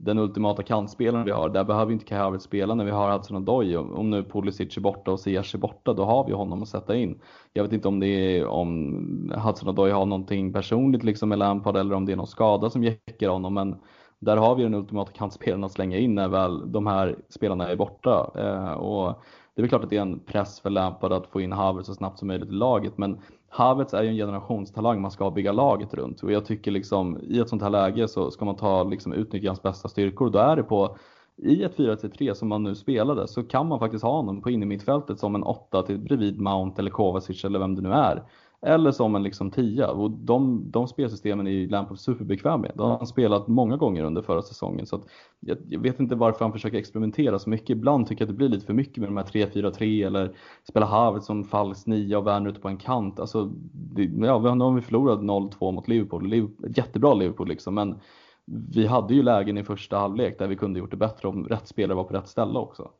[0.00, 1.48] den ultimata kantspelaren vi har.
[1.48, 3.76] Där behöver inte Kai Havertz spela när vi har Hudson-Odoi.
[3.76, 6.96] Om nu Pulisic är borta och Ziyech är borta, då har vi honom att sätta
[6.96, 7.20] in.
[7.52, 11.94] Jag vet inte om det är om Hudson-Odoi har någonting personligt liksom med Lampard eller
[11.94, 13.54] om det är någon skada som jäckar honom.
[13.54, 13.76] Men
[14.18, 17.76] där har vi den ultimata kantspelaren att slänga in när väl de här spelarna är
[17.76, 18.30] borta.
[18.34, 19.22] Eh, och
[19.54, 21.86] det är väl klart att det är en press för Lampard att få in Havertz
[21.86, 22.98] så snabbt som möjligt i laget.
[22.98, 23.18] Men
[23.56, 27.38] Havertz är ju en generationstalang man ska bygga laget runt och jag tycker liksom i
[27.38, 30.30] ett sånt här läge så ska man ta liksom utnyttja hans bästa styrkor.
[30.30, 30.96] Då är det på
[31.36, 35.18] i ett 4-3 som man nu spelade så kan man faktiskt ha honom på innermittfältet
[35.18, 38.22] som en 8 till bredvid Mount eller Kovacic eller vem det nu är.
[38.62, 42.72] Eller som en liksom tia och de, de spelsystemen är ju Lampard superbekväm med.
[42.74, 45.02] De har han spelat många gånger under förra säsongen så
[45.40, 47.70] jag, jag, vet inte varför han försöker experimentera så mycket.
[47.70, 50.36] Ibland tycker jag att det blir lite för mycket med de här 3-4-3 eller
[50.68, 53.20] spela Havertz som falsk 9 och Werner ute på en kant.
[53.20, 56.26] Alltså, det, ja, nu har vi förlorat 0-2 mot Liverpool.
[56.26, 57.98] Liverpool jättebra Liverpool liksom men
[58.46, 61.68] vi hade ju lägen i första halvlek där vi kunde gjort det bättre om rätt
[61.68, 62.90] spelare var på rätt ställe också.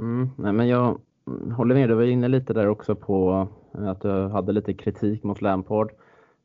[0.00, 1.00] Mm, nej men jag
[1.56, 3.48] håller med, du var inne lite där också på
[3.86, 5.92] att du hade lite kritik mot Lampard.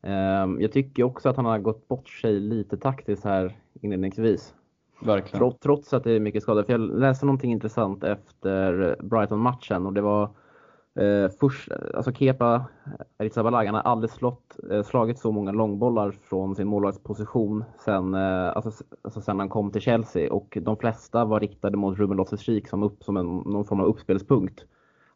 [0.02, 4.54] Ehm, jag tycker också att han har gått bort sig lite taktiskt här inledningsvis.
[5.02, 5.54] Verkligen.
[5.62, 6.62] Trots att det är mycket skador.
[6.62, 10.22] För jag läste någonting intressant efter Brighton-matchen och det var
[10.94, 12.64] eh, först, alltså Kepa
[13.16, 18.56] Arrizabalaga, han har aldrig slått, eh, slagit så många långbollar från sin målvaktsposition sen, eh,
[18.56, 22.68] alltså, alltså sen han kom till Chelsea och de flesta var riktade mot Ruben Loftus-Cheek
[22.68, 24.64] som, upp, som en, någon form av uppspelspunkt.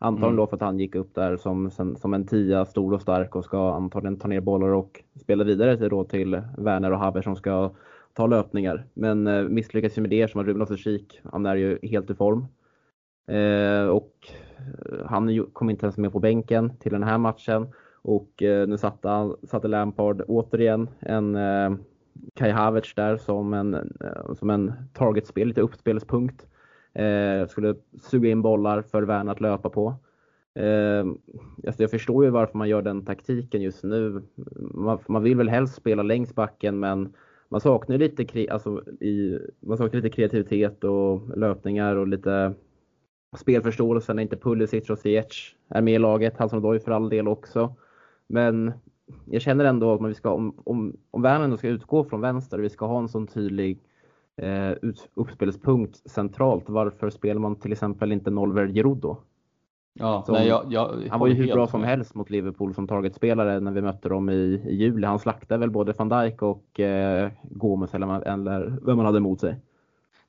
[0.00, 0.36] Antagligen mm.
[0.36, 3.44] då för att han gick upp där som, som en tia, stor och stark och
[3.44, 7.36] ska antagligen ta ner bollar och spela vidare till, då till Werner och Haver som
[7.36, 7.70] ska
[8.12, 8.86] ta löpningar.
[8.94, 12.14] Men eh, misslyckas ju med det som att Ruben Loftus-Cheek, han är ju helt i
[12.14, 12.46] form.
[13.28, 14.12] Eh, och
[15.06, 17.66] han kom inte ens med på bänken till den här matchen.
[18.02, 21.70] Och eh, nu satte, satte Lampard återigen en eh,
[22.34, 26.46] Kai Havertz där som en, eh, som en targetspel, lite uppspelspunkt.
[26.98, 29.94] Eh, skulle suga in bollar för Werner att löpa på.
[30.54, 31.06] Eh,
[31.66, 34.22] alltså jag förstår ju varför man gör den taktiken just nu.
[34.74, 37.12] Man, man vill väl helst spela längs backen men
[37.48, 42.54] man saknar lite, alltså i, man saknar lite kreativitet och löpningar och lite
[43.36, 46.38] spelförståelse när inte Pulisic och Ziyech är med i laget.
[46.38, 47.74] Hudson Odoi för all del också.
[48.26, 48.72] Men
[49.24, 52.64] jag känner ändå att vi ska, om, om, om Werner ska utgå från vänster och
[52.64, 53.78] vi ska ha en sån tydlig
[54.38, 54.72] eh,
[55.14, 56.64] uppspelspunkt centralt.
[56.68, 59.18] Varför spelar man till exempel inte Nolver Giroud då?
[60.00, 63.60] Ja, nej, jag, jag, han var ju hur bra som helst mot Liverpool som targetspelare
[63.60, 65.06] när vi mötte dem i, i juli.
[65.06, 69.40] Han slaktade väl både van Dijk och eh, Gomes eller, eller vem man hade emot
[69.40, 69.56] sig.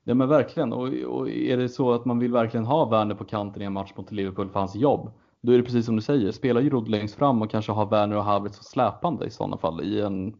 [0.04, 3.24] Ja men verkligen och, och, är det så att man vill verkligen ha Werner på
[3.24, 6.02] kanten i en match mot Liverpool för hans jobb då är det precis som du
[6.02, 9.84] säger, spela Giroud längst fram och kanske ha Werner och Havertz släpande i sådana fall
[9.84, 10.36] i en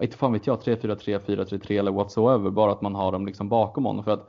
[0.00, 3.84] inte fan vet jag, 3-4-3, 4-3-3 eller whatsoever, bara att man har dem liksom bakom
[3.84, 4.04] honom.
[4.04, 4.28] För att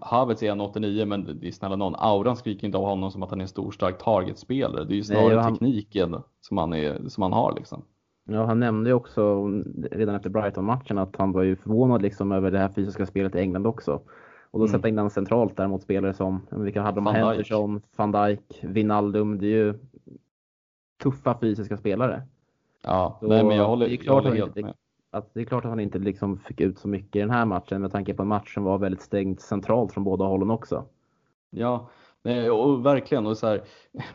[0.00, 3.30] Havertz är 1,89 men det är snälla någon, auran skriker inte av honom som att
[3.30, 4.84] han är en stor stark targetspelare.
[4.84, 5.52] Det är ju snarare Nej, han...
[5.52, 7.82] tekniken som han, är, som han har liksom.
[8.24, 9.48] Ja, han nämnde ju också
[9.90, 13.38] redan efter Brighton-matchen att han var ju förvånad liksom över det här fysiska spelet i
[13.38, 14.00] England också.
[14.50, 14.68] Och då mm.
[14.68, 17.06] sätta in den centralt där mot spelare som, vilka hade de?
[17.06, 19.38] Henderson, van Dijk, Wijnaldum.
[19.38, 19.74] Det är ju
[21.02, 22.22] tuffa fysiska spelare.
[22.82, 24.74] Ja, nej, men jag håller, jag håller helt med
[25.10, 27.44] att det är klart att han inte liksom fick ut så mycket i den här
[27.44, 30.84] matchen med tanke på en match som var väldigt stängt centralt från båda hållen också.
[31.50, 31.90] Ja,
[32.22, 33.26] nej, och verkligen.
[33.26, 33.62] Och så här,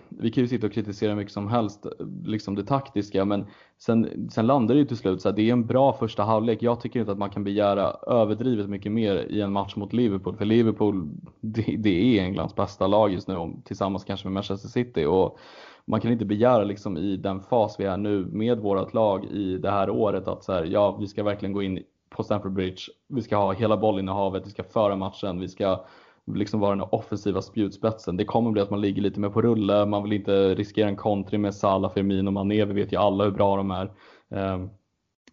[0.10, 1.86] vi kan ju sitta och kritisera mycket som helst,
[2.26, 3.46] liksom det taktiska, men
[3.78, 6.62] sen, sen landar det ju till slut så här, det är en bra första halvlek.
[6.62, 10.38] Jag tycker inte att man kan begära överdrivet mycket mer i en match mot Liverpool,
[10.38, 11.10] för Liverpool,
[11.42, 15.06] det, det är Englands bästa lag just nu, tillsammans kanske med Manchester City.
[15.06, 15.40] Och
[15.86, 19.58] man kan inte begära liksom i den fas vi är nu med vårt lag i
[19.58, 22.82] det här året att så här, ja, vi ska verkligen gå in på Stamford Bridge.
[23.08, 25.86] Vi ska ha hela bollinnehavet, vi ska föra matchen, vi ska
[26.26, 28.18] liksom vara den offensiva spjutspetsen.
[28.18, 30.96] Det kommer bli att man ligger lite mer på rulle, man vill inte riskera en
[30.96, 32.66] kontring med Salah, Firmino och Mané.
[32.66, 33.92] Vi vet ju alla hur bra de är.
[34.30, 34.70] Ehm,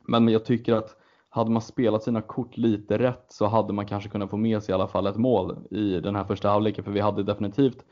[0.08, 0.96] men jag tycker att
[1.28, 4.72] hade man spelat sina kort lite rätt så hade man kanske kunnat få med sig
[4.72, 7.84] i alla fall ett mål i den här första halvleken för vi hade definitivt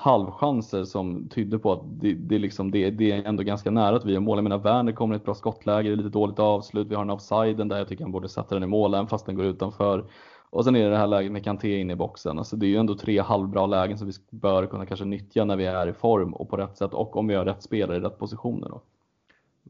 [0.00, 4.04] halvchanser som tydde på att det, det, liksom, det, det är ändå ganska nära att
[4.04, 4.38] vi gör mål.
[4.38, 7.02] Jag menar Werner kommer i ett bra skottläge, det är lite dåligt avslut, vi har
[7.02, 10.04] en offsiden där jag tycker han borde sätta den i målen fast den går utanför.
[10.50, 12.38] Och sen är det det här läget med Kanté in i boxen.
[12.38, 15.56] Alltså det är ju ändå tre halvbra lägen som vi bör kunna kanske nyttja när
[15.56, 18.00] vi är i form och på rätt sätt och om vi har rätt spelare i
[18.00, 18.68] rätt positioner.
[18.68, 18.82] Då.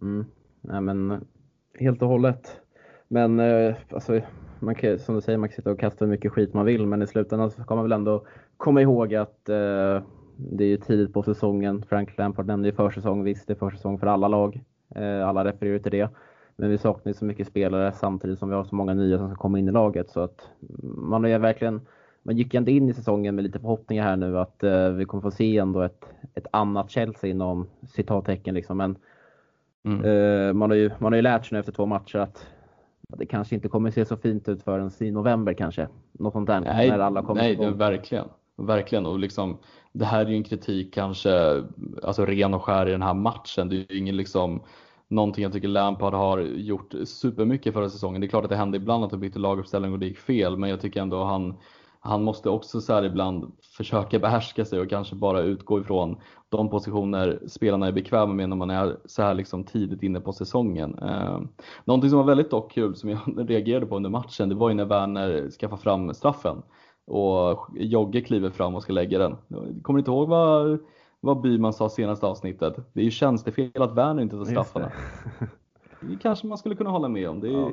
[0.03, 0.27] Mm.
[0.61, 1.27] Nej, men
[1.81, 2.61] helt och hållet.
[3.09, 4.21] Men eh, alltså,
[4.61, 6.87] man kan, som du säger, man kan sitta och kasta hur mycket skit man vill,
[6.87, 10.03] men i slutändan så ska man väl ändå komma ihåg att eh,
[10.39, 11.83] det är ju tidigt på säsongen.
[11.89, 13.25] Frank Lampard nämnde ju försäsong.
[13.25, 14.61] Visst, det är försäsong för alla lag.
[14.95, 16.11] Eh, alla refererar till det.
[16.57, 19.29] Men vi saknar ju så mycket spelare samtidigt som vi har så många nya som
[19.29, 20.11] ska komma in i laget.
[20.11, 20.49] Så att
[20.83, 21.81] man är verkligen
[22.23, 25.23] man gick ändå in i säsongen med lite förhoppningar här nu att eh, vi kommer
[25.23, 28.77] få se ändå ett, ett annat Chelsea inom citattecken liksom.
[28.77, 28.97] Men
[29.85, 30.05] mm.
[30.05, 32.47] eh, man, har ju, man har ju lärt sig nu efter två matcher att
[33.09, 35.89] det kanske inte kommer se så fint ut förrän i november kanske.
[36.13, 36.61] Något sånt där.
[36.61, 38.29] Nej, när alla kommer nej det, verkligen.
[38.57, 39.07] Verkligen.
[39.07, 39.59] Och liksom,
[39.93, 41.65] det här är ju en kritik kanske
[42.03, 43.69] alltså ren och skär i den här matchen.
[43.69, 44.63] Det är ju ingen liksom
[45.09, 48.21] någonting jag tycker Lampard har gjort supermycket förra säsongen.
[48.21, 50.57] Det är klart att det hände ibland att han bytte laguppställning och det gick fel,
[50.57, 51.59] men jag tycker ändå han
[52.01, 56.71] han måste också så här ibland försöka behärska sig och kanske bara utgå ifrån de
[56.71, 60.99] positioner spelarna är bekväma med när man är så här liksom tidigt inne på säsongen.
[60.99, 61.41] Eh,
[61.85, 63.21] någonting som var väldigt dock kul som jag
[63.51, 66.63] reagerade på under matchen, det var ju när Werner skaffade fram straffen
[67.09, 69.37] och Jogge kliver fram och ska lägga den.
[69.83, 70.79] Kommer inte ihåg vad,
[71.21, 72.77] vad Byman sa senaste avsnittet.
[72.93, 74.93] Det är ju tjänstefel att Werner inte tar straffarna.
[76.01, 76.17] Det.
[76.23, 77.41] kanske man skulle kunna hålla med om.
[77.41, 77.71] Det ja.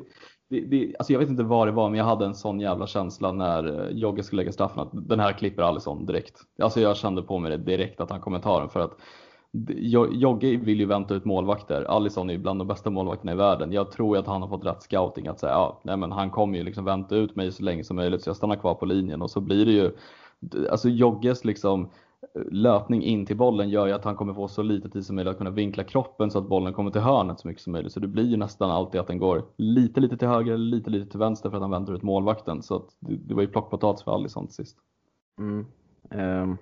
[0.49, 2.87] det, det, alltså jag vet inte vad det var, men jag hade en sån jävla
[2.87, 6.41] känsla när eh, Jogge skulle lägga straffen att den här klipper Alisson direkt.
[6.61, 8.97] Alltså jag kände på mig det direkt att han kommentaren för att
[10.11, 11.83] Jogge vill ju vänta ut målvakter.
[11.83, 13.71] Alisson är ju bland de bästa målvakterna i världen.
[13.71, 16.57] Jag tror att han har fått rätt scouting att säga ja, nej men han kommer
[16.57, 19.21] ju liksom vänta ut mig så länge som möjligt så jag stannar kvar på linjen
[19.21, 19.91] och så blir det ju
[20.71, 21.89] Alltså Jogges liksom
[22.35, 25.15] eh, löpning in till bollen gör ju att han kommer få så lite tid som
[25.15, 27.93] möjligt att kunna vinkla kroppen så att bollen kommer till hörnet så mycket som möjligt.
[27.93, 31.11] Så det blir ju nästan alltid att den går lite, lite till höger, lite, lite
[31.11, 32.63] till vänster för att han väntar ut målvakten.
[32.63, 34.77] Så att det, det var ju plockpotatis för Alisson till sist.
[35.39, 35.65] Mm.
[36.11, 36.57] Um.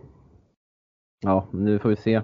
[1.21, 2.21] Ja, nu får vi se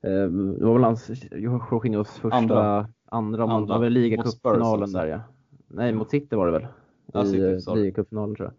[0.00, 3.74] det var väl hans, Jorginhos första, andra, andra, andra.
[3.74, 5.20] var väl ligacupfinalen där ja.
[5.68, 6.62] Nej, mot City var det väl?
[6.62, 8.54] I ja, ligacupfinalen tror jag.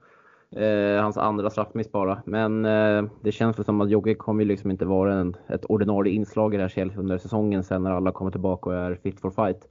[0.51, 2.21] Eh, hans andra straffmiss bara.
[2.25, 5.65] Men eh, det känns väl som att Jogge kommer ju liksom inte vara en, ett
[5.65, 8.95] ordinarie inslag i det här Chelsea under säsongen sen när alla kommer tillbaka och är
[8.95, 9.67] fit for fight.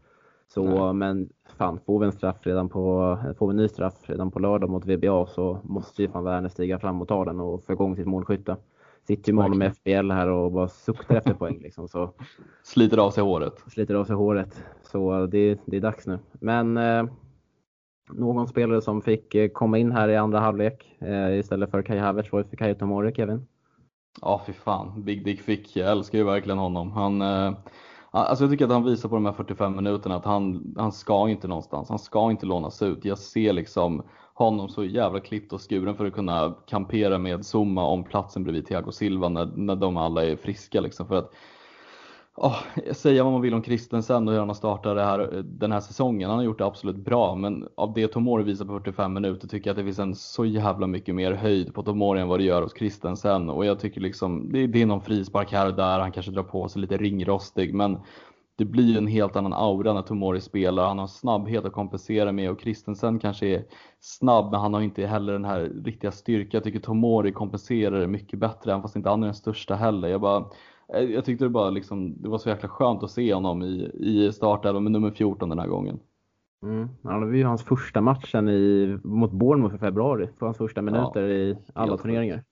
[0.48, 0.92] Så, Nej.
[0.92, 4.38] men fan, får vi en straff redan på, får vi en ny straff redan på
[4.38, 7.72] lördag mot VBA så måste ju fan Werner stiga fram och ta den och få
[7.72, 8.56] igång sitt målskytte
[9.06, 11.58] sitter ju med honom i FBL här och bara suktar efter poäng.
[11.62, 12.10] Liksom, så.
[12.62, 13.64] Sliter av sig håret.
[13.66, 14.64] Sliter av sig håret.
[14.82, 16.18] Så det, det är dags nu.
[16.40, 17.04] Men eh,
[18.12, 21.98] någon spelare som fick eh, komma in här i andra halvlek eh, istället för Kai
[21.98, 23.46] Havertz var för Kayo Tomori, Kevin.
[24.20, 25.04] Ja, fy fan.
[25.04, 25.76] Big Dick Fick.
[25.76, 26.92] Jag älskar ju verkligen honom.
[26.92, 27.52] Han, eh,
[28.10, 31.28] alltså jag tycker att han visar på de här 45 minuterna att han, han ska
[31.28, 31.88] inte någonstans.
[31.88, 33.04] Han ska inte lånas ut.
[33.04, 34.02] Jag ser liksom
[34.36, 38.66] honom så jävla klippt och skuren för att kunna kampera med Zuma om platsen bredvid
[38.66, 40.80] Thiago Silva när, när de alla är friska.
[40.80, 41.06] Liksom.
[41.08, 41.32] För att,
[42.34, 42.56] oh,
[42.92, 46.30] säga vad man vill om Christensen och hur han har startat här, den här säsongen.
[46.30, 49.70] Han har gjort det absolut bra, men av det Tomori visar på 45 minuter tycker
[49.70, 52.44] jag att det finns en så jävla mycket mer höjd på Tomori än vad det
[52.44, 53.50] gör hos Christensen.
[53.50, 56.42] Och jag tycker liksom, det, det är någon frispark här och där, han kanske drar
[56.42, 57.98] på sig lite ringrostig, men
[58.56, 60.88] det blir en helt annan aura när Tomori spelar.
[60.88, 63.64] Han har snabbhet att kompensera med och Christensen kanske är
[64.00, 66.50] snabb men han har inte heller den här riktiga styrkan.
[66.52, 70.08] Jag tycker Tomori kompenserar det mycket bättre även fast inte han är den största heller.
[70.08, 70.44] Jag, bara,
[70.94, 73.90] eh, jag tyckte det, bara liksom, det var så jäkla skönt att se honom i,
[73.94, 75.98] i startelvan med nummer 14 den här gången.
[76.62, 76.88] Mm.
[77.02, 80.28] Ja, det var ju hans första matchen i, mot Bournemouth i februari.
[80.38, 82.44] För hans första minuter ja, i alla turneringar.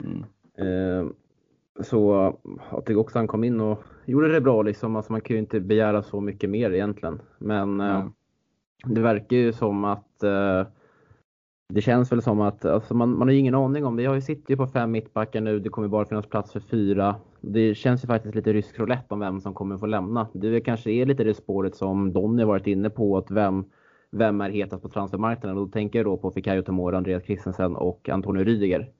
[0.00, 0.24] Mm.
[0.58, 1.12] Eh,
[1.80, 2.34] så
[2.70, 4.96] jag tycker också han kom in och gjorde det bra liksom.
[4.96, 7.20] Alltså man kan ju inte begära så mycket mer egentligen.
[7.38, 8.12] Men mm.
[8.84, 10.66] det verkar ju som att eh,
[11.68, 14.02] det känns väl som att alltså man, man har ju ingen aning om det.
[14.02, 15.58] Jag sitter ju på fem mittbackar nu.
[15.58, 17.16] Det kommer bara finnas plats för fyra.
[17.40, 20.28] Det känns ju faktiskt lite rysk roulette om vem som kommer få lämna.
[20.32, 23.16] Det kanske är lite det spåret som Donny varit inne på.
[23.16, 23.64] Att vem,
[24.10, 25.58] vem är hetast på transfermarknaden?
[25.58, 28.90] Och då tänker jag då på Fikayo Tomori, Andreas Christensen och Antonio Rydiger.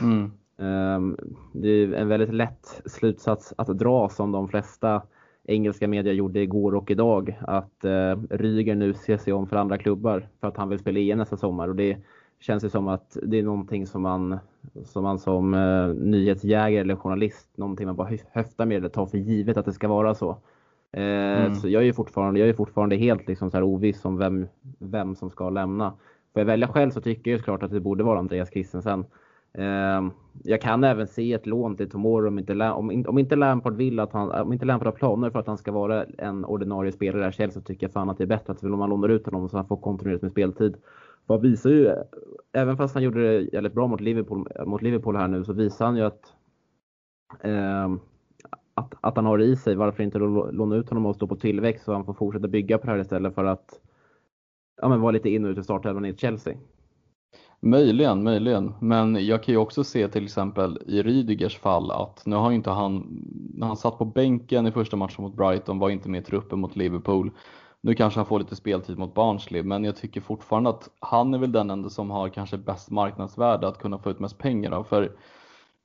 [0.00, 0.30] Mm.
[0.58, 1.16] Ehm,
[1.52, 5.02] det är en väldigt lätt slutsats att dra som de flesta
[5.44, 9.78] engelska medier gjorde igår och idag att eh, Ryger nu ser sig om för andra
[9.78, 11.96] klubbar för att han vill spela EM nästa sommar och det
[12.40, 14.38] känns ju som att det är någonting som man
[14.84, 19.18] som, man som eh, nyhetsjägare eller journalist, någonting man bara höftar med eller tar för
[19.18, 20.30] givet att det ska vara så.
[20.92, 21.54] Eh, mm.
[21.54, 24.46] Så jag är fortfarande, jag är fortfarande helt liksom så här oviss om vem,
[24.78, 25.90] vem som ska lämna.
[26.32, 29.04] Får jag välja själv så tycker jag såklart att det borde vara Andreas Christensen.
[29.58, 30.10] Ehm,
[30.42, 34.00] jag kan även se ett lån till Tomorrow om inte, om, om inte Lampard vill
[34.00, 37.28] att han, om inte Lampard har planer för att han ska vara en ordinarie spelare
[37.28, 39.48] i Chelsea så tycker jag fan att det är bättre att man lånar ut honom
[39.48, 40.76] så han får kontinuerligt med speltid.
[41.26, 41.94] Vad visar ju,
[42.52, 45.86] även fast han gjorde det jävligt bra mot Liverpool, mot Liverpool här nu så visar
[45.86, 46.34] han ju att,
[47.40, 47.92] eh,
[48.74, 49.74] att, att han har det i sig.
[49.74, 52.86] Varför inte låna ut honom och stå på tillväxt så han får fortsätta bygga på
[52.86, 53.80] det här istället för att
[54.82, 56.54] ja, men vara lite in och ut i startelvan i Chelsea.
[57.66, 58.74] Möjligen, möjligen.
[58.80, 62.70] Men jag kan ju också se till exempel i Rydigers fall att nu har inte
[62.70, 63.22] han,
[63.54, 66.58] när han satt på bänken i första matchen mot Brighton, var inte med i truppen
[66.58, 67.30] mot Liverpool.
[67.80, 71.38] Nu kanske han får lite speltid mot Barnsley, men jag tycker fortfarande att han är
[71.38, 74.84] väl den enda som har kanske bäst marknadsvärde att kunna få ut mest pengar av.
[74.84, 75.12] För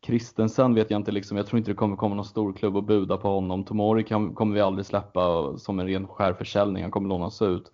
[0.02, 2.84] Kristensen vet jag inte, liksom, jag tror inte det kommer komma någon stor klubb och
[2.84, 3.64] buda på honom.
[3.64, 7.72] Tomori kan, kommer vi aldrig släppa som en ren skärförsäljning, han kommer lånas ut.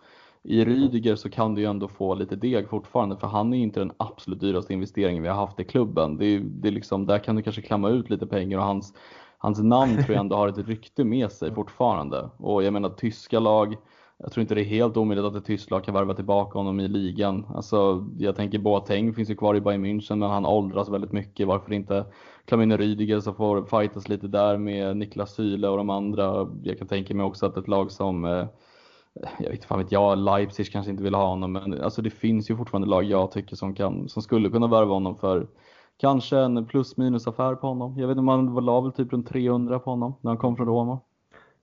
[0.48, 3.80] I Rydiger så kan du ju ändå få lite deg fortfarande för han är inte
[3.80, 6.18] den absolut dyraste investeringen vi har haft i klubben.
[6.18, 8.94] Det är, det är liksom, där kan du kanske klämma ut lite pengar och hans,
[9.38, 12.30] hans namn tror jag ändå har ett rykte med sig fortfarande.
[12.38, 13.76] Och jag menar tyska lag,
[14.18, 16.80] jag tror inte det är helt omöjligt att ett tyskt lag kan värva tillbaka honom
[16.80, 17.46] i ligan.
[17.56, 21.48] Alltså, jag tänker Boateng finns ju kvar i Bayern München men han åldras väldigt mycket.
[21.48, 22.06] Varför inte
[22.46, 26.48] klämma in Rydiger som får fightas lite där med Niklas Syle och de andra.
[26.64, 28.46] Jag kan tänka mig också att ett lag som eh,
[29.22, 32.10] jag vet inte fan vet jag, Leipzig kanske inte vill ha honom men alltså det
[32.10, 35.48] finns ju fortfarande lag jag tycker som, kan, som skulle kunna värva honom för
[35.98, 37.98] kanske en plus minus affär på honom.
[37.98, 40.68] Jag vet inte, man la väl typ runt 300 på honom när han kom från
[40.68, 41.00] Roma.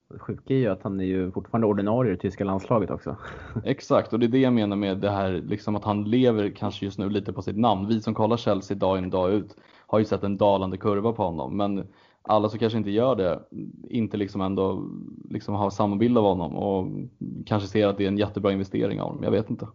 [0.08, 3.16] Det sjuka är ju att han är ju fortfarande ordinarie i tyska landslaget också.
[3.64, 6.84] Exakt, och det är det jag menar med det här liksom att han lever kanske
[6.84, 7.88] just nu lite på sitt namn.
[7.88, 11.22] Vi som kollar Chelsea dag in dag ut har ju sett en dalande kurva på
[11.22, 11.56] honom.
[11.56, 11.86] Men
[12.22, 13.40] alla som kanske inte gör det
[13.88, 14.88] inte liksom ändå
[15.30, 16.86] liksom har samma bild av honom och
[17.46, 19.24] kanske ser att det är en jättebra investering av honom.
[19.24, 19.68] Jag vet inte.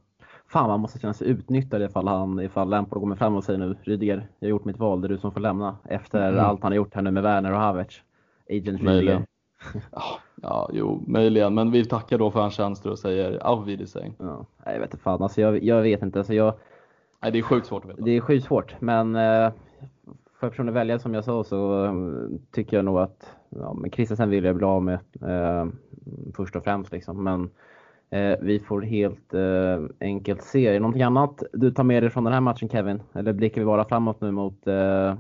[0.48, 3.76] Fan, man måste känna sig utnyttjad ifall, han, ifall Lampard kommer fram och säger nu
[3.84, 5.78] Rydiger, jag har gjort mitt val, det är du som får lämna.
[5.84, 6.46] Efter mm.
[6.46, 8.02] allt han har gjort här nu med Werner och Havertz.
[8.50, 9.26] Agent Rydiger.
[10.42, 11.54] ja, jo, möjligen.
[11.54, 14.14] Men vi tackar då för hans tjänster och säger auf Wiedersehen.
[14.20, 16.20] Ja, jag vet inte fan, alltså jag, jag vet inte.
[16.20, 16.54] Alltså jag,
[17.22, 18.02] Nej, det är sjukt svårt att veta.
[18.02, 19.52] Det är sjukt svårt, men eh,
[20.40, 21.94] får jag personligen välja som jag sa så eh,
[22.52, 25.68] tycker jag nog att ja, men Christensen vill jag bli av med eh,
[26.36, 26.92] först och främst.
[26.92, 27.24] Liksom.
[27.24, 27.50] Men
[28.10, 30.68] eh, vi får helt eh, enkelt se.
[30.68, 33.02] Är det någonting annat du tar med dig från den här matchen Kevin?
[33.14, 34.74] Eller blickar vi bara framåt nu mot eh,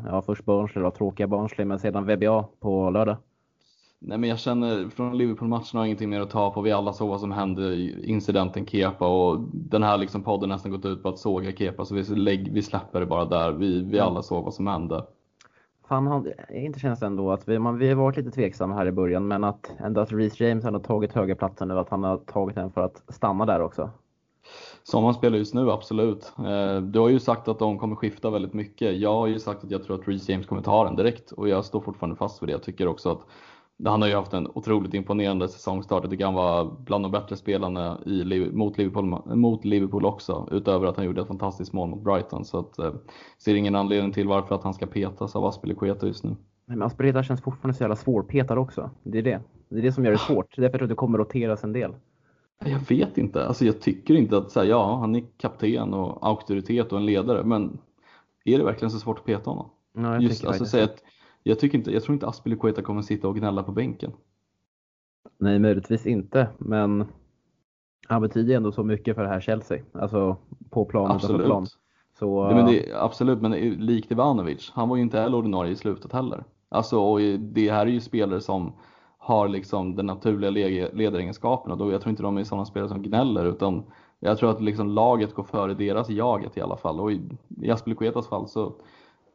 [0.05, 3.17] ja, först Barnsley, då, tråkiga Barnsley, men sedan VBA på lördag?
[3.99, 6.61] Nej men jag känner från Liverpool-matchen har jag ingenting mer att ta på.
[6.61, 10.71] Vi alla såg vad som hände i incidenten Kepa och den här liksom podden nästan
[10.71, 13.51] gått ut på att såga Kepa så vi, lägg, vi släpper det bara där.
[13.51, 15.05] Vi, vi alla såg vad som hände.
[15.87, 19.27] Fan, inte känns ändå att vi, man, vi har varit lite tveksamma här i början
[19.27, 22.55] men att ändå att Reece James har tagit höga platsen nu, att han har tagit
[22.55, 23.89] den för att stanna där också.
[24.83, 26.33] Som han spelar just nu, absolut.
[26.37, 28.97] Eh, du har ju sagt att de kommer skifta väldigt mycket.
[28.97, 31.49] Jag har ju sagt att jag tror att Reece James kommer ta den direkt och
[31.49, 32.53] jag står fortfarande fast vid det.
[32.53, 33.21] Jag tycker också att
[33.85, 36.03] han har ju haft en otroligt imponerande säsongstart.
[36.03, 40.47] Jag tycker han var bland de bättre spelarna i, mot, Liverpool, mot Liverpool också.
[40.51, 42.45] Utöver att han gjorde ett fantastiskt mål mot Brighton.
[42.45, 42.93] Så att, eh,
[43.37, 46.35] ser ingen anledning till varför att han ska petas av Aspelekueta just nu.
[46.65, 48.89] Men Aspelekueta känns fortfarande så jävla svårpetad också.
[49.03, 49.41] Det är det.
[49.69, 50.55] Det är det som gör det svårt.
[50.55, 51.95] Det är därför att det kommer roteras en del.
[52.65, 53.47] Jag vet inte.
[53.47, 57.05] Alltså jag tycker inte att, så här, ja han är kapten och auktoritet och en
[57.05, 57.43] ledare.
[57.43, 57.77] Men
[58.45, 59.69] är det verkligen så svårt att peta honom?
[59.93, 61.03] Jag Just, alltså, säg att
[61.47, 64.11] jag, tycker inte, jag tror inte Aspelekueta kommer sitta och gnälla på bänken.
[65.37, 67.05] Nej, möjligtvis inte, men
[68.07, 69.83] han betyder ändå så mycket för det här Chelsea.
[69.91, 70.37] Alltså
[70.69, 71.45] på plan absolut.
[71.45, 71.65] plan.
[72.19, 75.75] Så, ja, men det, absolut, men likt Ivanovic, han var ju inte heller ordinarie i
[75.75, 76.43] slutet heller.
[76.69, 78.73] Alltså, och det här är ju spelare som
[79.17, 80.49] har liksom den naturliga
[80.93, 83.83] ledaregenskapen och då, jag tror inte de är sådana spelare som gnäller utan
[84.19, 87.21] jag tror att liksom laget går före deras jaget i alla fall och i,
[87.61, 88.73] i Aspelekuetas fall så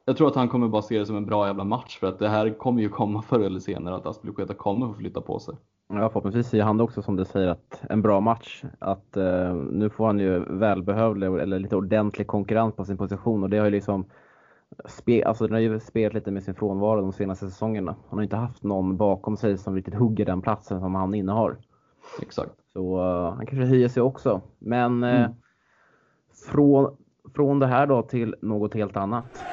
[0.05, 2.19] jag tror att han kommer bara se det som en bra jävla match för att
[2.19, 5.55] det här kommer ju komma förr eller senare att Aspelekueta kommer få flytta på sig.
[5.89, 8.65] Ja, förhoppningsvis ser han också som du säger att en bra match.
[8.79, 13.51] Att eh, nu får han ju välbehövlig eller lite ordentlig konkurrens på sin position och
[13.51, 14.05] det har ju liksom
[14.85, 17.97] spe, alltså den har ju spelat lite med sin frånvaro de senaste säsongerna.
[18.09, 21.57] Han har inte haft någon bakom sig som riktigt hugger den platsen som han innehar.
[22.23, 22.53] Exakt.
[22.73, 24.41] Så uh, han kanske höjer sig också.
[24.59, 25.29] Men uh,
[26.51, 26.97] från,
[27.35, 29.45] från det här då till något helt annat.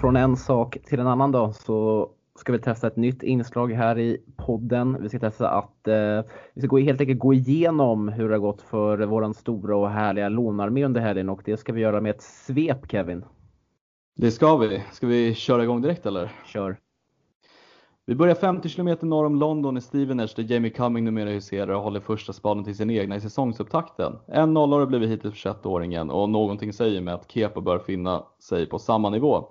[0.00, 3.98] Från en sak till en annan då så ska vi testa ett nytt inslag här
[3.98, 4.96] i podden.
[5.00, 6.22] Vi ska testa att eh,
[6.54, 9.90] vi ska gå, helt enkelt gå igenom hur det har gått för våran stora och
[9.90, 13.24] härliga lånarmé under helgen och det ska vi göra med ett svep Kevin.
[14.16, 14.82] Det ska vi.
[14.92, 16.32] Ska vi köra igång direkt eller?
[16.46, 16.76] Kör.
[18.06, 21.82] Vi börjar 50 km norr om London i Stevenage där Jamie Cumming numera huserar och
[21.82, 24.18] håller första spaden till sin egna i säsongsupptakten.
[24.26, 28.24] En nollare blir vi hittills för 21-åringen och någonting säger mig att Kepa bör finna
[28.38, 29.48] sig på samma nivå.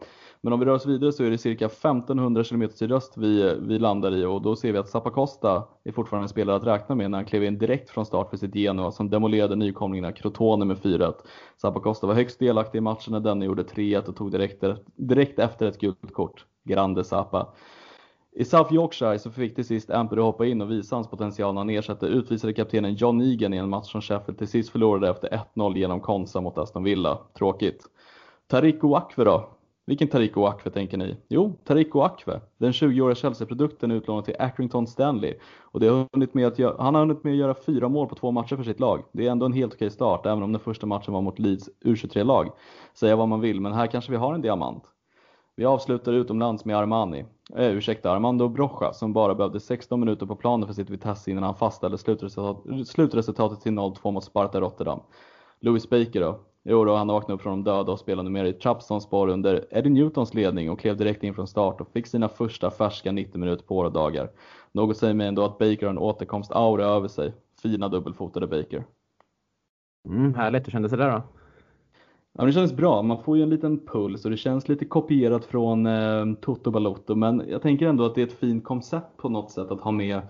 [0.47, 3.79] Men om vi rör oss vidare så är det cirka 1500 km sydöst vi, vi
[3.79, 7.11] landar i och då ser vi att Zappacosta är fortfarande en spelare att räkna med
[7.11, 10.77] när han klev in direkt från start för sitt Genoa som demolerade nykomlingarna Crotone med
[10.77, 11.13] 4-1.
[11.61, 14.63] Zappacosta var högst delaktig i matchen när denne gjorde 3-1 och tog direkt,
[14.95, 16.45] direkt efter ett gult kort.
[16.63, 17.47] Grande Zappa.
[18.31, 21.61] I South Yorkshire så fick till sist Ampere hoppa in och visa hans potential när
[21.61, 25.43] han ersatte utvisade kaptenen John Egan i en match som Sheffield till sist förlorade efter
[25.55, 27.19] 1-0 genom Konsa mot Aston Villa.
[27.37, 27.83] Tråkigt.
[28.47, 29.56] Tarik Ouakve då?
[29.87, 31.17] Vilken Tariko Akve tänker ni?
[31.27, 32.41] Jo, Tariko Akve.
[32.57, 36.83] Den 20-åriga Chelsea-produkten är utlånad till Accrington Stanley och det har hunnit med att göra,
[36.83, 39.03] han har hunnit med att göra fyra mål på två matcher för sitt lag.
[39.11, 41.69] Det är ändå en helt okej start, även om den första matchen var mot Leeds
[41.85, 42.49] U23-lag.
[42.93, 44.83] Säga vad man vill, men här kanske vi har en diamant.
[45.55, 47.25] Vi avslutar utomlands med Armani,
[47.55, 51.43] eh, ursäkta, Armando Brocha som bara behövde 16 minuter på planen för sitt Vitesse innan
[51.43, 54.99] han fastställde slutresultat, slutresultatet till 0-2 mot Sparta Rotterdam.
[55.59, 56.39] Louis Baker då?
[56.69, 59.89] Jo då, han vaknade upp från de döda och spelade mer i Trabzonspor under Eddie
[59.89, 63.65] Newtons ledning och klev direkt in från start och fick sina första färska 90 minuter
[63.65, 64.29] på året dagar.
[64.71, 67.33] Något säger mig ändå att Baker har en återkomst-aura över sig.
[67.61, 68.85] Fina dubbelfotade Baker.
[70.09, 71.21] Mm, härligt, hur kändes det där då?
[72.37, 73.01] Ja, det känns bra.
[73.01, 77.15] Man får ju en liten puls och det känns lite kopierat från eh, Toto Balotto.
[77.15, 79.91] Men jag tänker ändå att det är ett fint koncept på något sätt att ha
[79.91, 80.21] med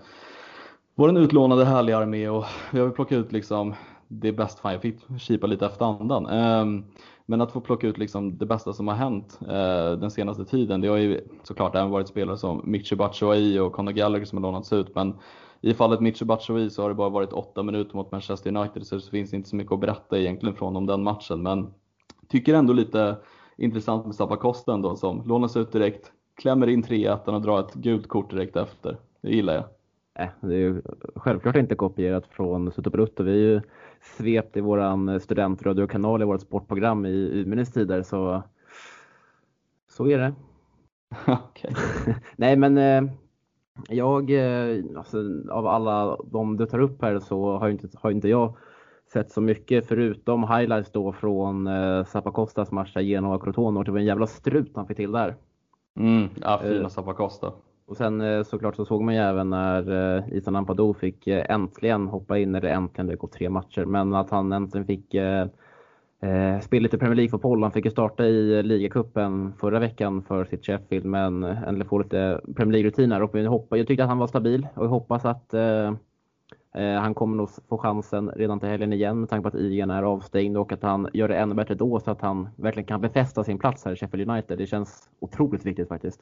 [0.94, 3.74] vår utlånade härliga armé och vi har väl plockat ut liksom
[4.08, 4.58] det är bäst.
[4.58, 6.26] fan jag fick kipa lite efter andan.
[6.26, 6.84] Ehm,
[7.26, 10.80] men att få plocka ut liksom det bästa som har hänt eh, den senaste tiden.
[10.80, 14.42] Det har ju såklart även varit spelare som Mitchy Batshuayi och Conor Gallagher som har
[14.42, 14.94] lånats ut.
[14.94, 15.14] Men
[15.60, 18.96] i fallet Mitchy Batshuayi så har det bara varit åtta minuter mot Manchester United så
[18.96, 21.42] det finns inte så mycket att berätta egentligen från om den matchen.
[21.42, 21.74] Men
[22.28, 23.16] tycker ändå lite
[23.56, 28.08] intressant med Zappacosta ändå som lånas ut direkt, klämmer in 3-1 och drar ett gult
[28.08, 28.96] kort direkt efter.
[29.20, 29.64] Det gillar jag.
[30.18, 30.82] Äh, det är ju
[31.16, 33.22] självklart inte kopierat från Sutobrutto.
[33.22, 33.60] Vi är ju
[34.00, 38.42] svept i våran studentradiokanal i vårt sportprogram i urminnes tider så
[39.88, 40.34] så är det.
[41.32, 41.70] okay.
[42.36, 43.12] Nej men eh,
[43.88, 45.18] jag, eh, alltså,
[45.50, 48.56] av alla de du tar upp här så har inte, har inte jag
[49.12, 53.90] sett så mycket förutom highlights då från eh, Zapacostas match där Genoa Crotone och det
[53.90, 55.36] var en jävla strut han fick till där.
[55.96, 57.52] Mm, ja, fina uh, Zappacosta.
[57.88, 61.50] Och sen eh, såklart så såg man ju även när eh, Isan Ampadu fick eh,
[61.50, 65.46] äntligen hoppa in, eller äntligen, det gått tre matcher, men att han äntligen fick eh,
[66.62, 67.62] spela lite Premier League-fotboll.
[67.62, 72.40] Han fick ju starta i ligacupen förra veckan för sitt Sheffield, men äntligen få lite
[72.56, 73.76] Premier League-rutiner.
[73.76, 75.92] Jag tyckte att han var stabil och jag hoppas att eh,
[77.00, 80.02] han kommer nog få chansen redan till helgen igen med tanke på att Igen är
[80.02, 83.44] avstängd och att han gör det ännu bättre då så att han verkligen kan befästa
[83.44, 84.58] sin plats här i Sheffield United.
[84.58, 86.20] Det känns otroligt viktigt faktiskt.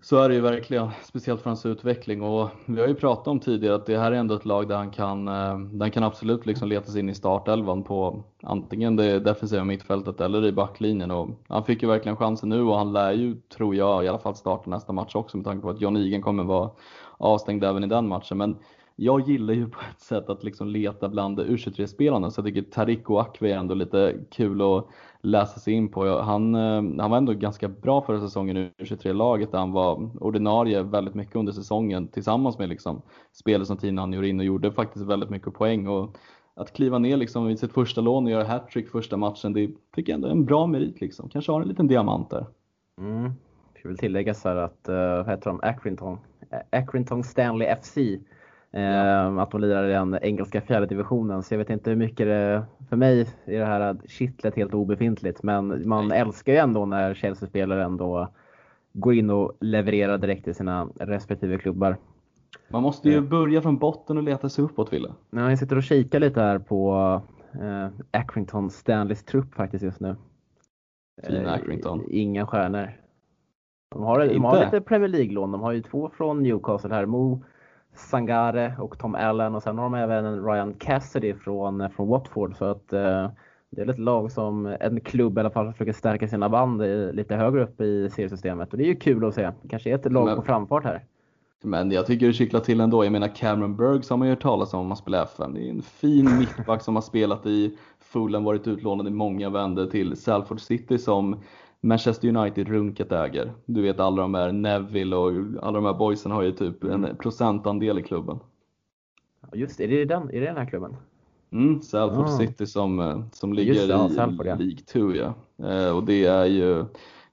[0.00, 3.40] Så är det ju verkligen, speciellt för hans utveckling och vi har ju pratat om
[3.40, 6.02] tidigare att det här är ändå ett lag där han kan, eh, där han kan
[6.02, 11.10] absolut liksom leta sig in i startelvan på antingen det defensiva mittfältet eller i backlinjen
[11.10, 14.18] och han fick ju verkligen chansen nu och han lär ju, tror jag, i alla
[14.18, 16.70] fall starta nästa match också med tanke på att John Egan kommer vara
[17.16, 18.38] avstängd även i den matchen.
[18.38, 18.56] Men
[18.96, 23.10] jag gillar ju på ett sätt att liksom leta bland U23-spelarna så jag tycker Tarik
[23.10, 24.88] och Akve är ändå lite kul att
[25.22, 26.20] läsa sig in på.
[26.20, 30.82] Han, eh, han var ändå ganska bra förra säsongen i U23-laget där han var ordinarie
[30.82, 33.02] väldigt mycket under säsongen tillsammans med liksom
[33.32, 35.88] spelare som Tina han gjorde in och gjorde faktiskt väldigt mycket poäng.
[35.88, 36.16] Och
[36.54, 40.12] att kliva ner liksom i sitt första lån och göra hattrick första matchen, det tycker
[40.12, 41.00] jag ändå är en bra merit.
[41.00, 41.28] Liksom.
[41.28, 42.46] Kanske har en liten diamant där.
[43.00, 43.32] Mm.
[43.82, 46.18] Jag vill tillägga så här att, eh, vad heter de, Accrington,
[46.70, 47.98] Accrington Stanley FC
[48.70, 48.80] Ja.
[48.80, 51.42] Ehm, att de lirar i den engelska fjärde divisionen.
[51.42, 55.42] Så jag vet inte hur mycket det, för mig är det här kittlet helt obefintligt.
[55.42, 56.20] Men man Nej.
[56.20, 58.28] älskar ju ändå när Chelsea-spelare ändå
[58.92, 61.96] går in och levererar direkt i sina respektive klubbar.
[62.68, 63.22] Man måste ju eh.
[63.22, 65.12] börja från botten och leta sig uppåt, Wille.
[65.30, 70.16] Ja, jag sitter och kikar lite här på eh, Accrington Stanleys trupp faktiskt just nu.
[71.26, 72.04] Fina eh, Accrington.
[72.08, 72.90] Inga stjärnor.
[73.90, 75.52] De har, de har lite Premier League-lån.
[75.52, 77.06] De har ju två från Newcastle här.
[77.06, 77.42] Mo
[77.94, 82.56] Sangare och Tom Allen och sen har de även Ryan Cassidy från, från Watford.
[82.56, 83.30] Så att eh,
[83.70, 87.12] det är ett lag som, en klubb i alla fall, försöker stärka sina band i,
[87.12, 88.72] lite högre upp i seriesystemet.
[88.72, 89.50] Och det är ju kul att se.
[89.68, 91.04] Kanske är ett lag men, på framfart här.
[91.62, 93.04] Men jag tycker det kittlar till ändå.
[93.04, 95.54] Jag menar Cameron Burgs har man ju hört talas om om man spelar FN.
[95.54, 99.86] Det är en fin mittback som har spelat i Fulham, varit utlånad i många vändor
[99.86, 101.40] till Salford City som
[101.80, 103.52] Manchester United runket äger.
[103.66, 107.16] Du vet alla de här Neville och alla de här boysen har ju typ en
[107.16, 108.38] procentandel i klubben.
[109.52, 110.96] Just det, är det den, är det den här klubben?
[111.50, 112.28] Mm, Salford ah.
[112.28, 114.54] City som, eh, som ligger det, i Salford, ja.
[114.54, 115.34] League 2 ja.
[115.68, 116.84] Eh, och det är ju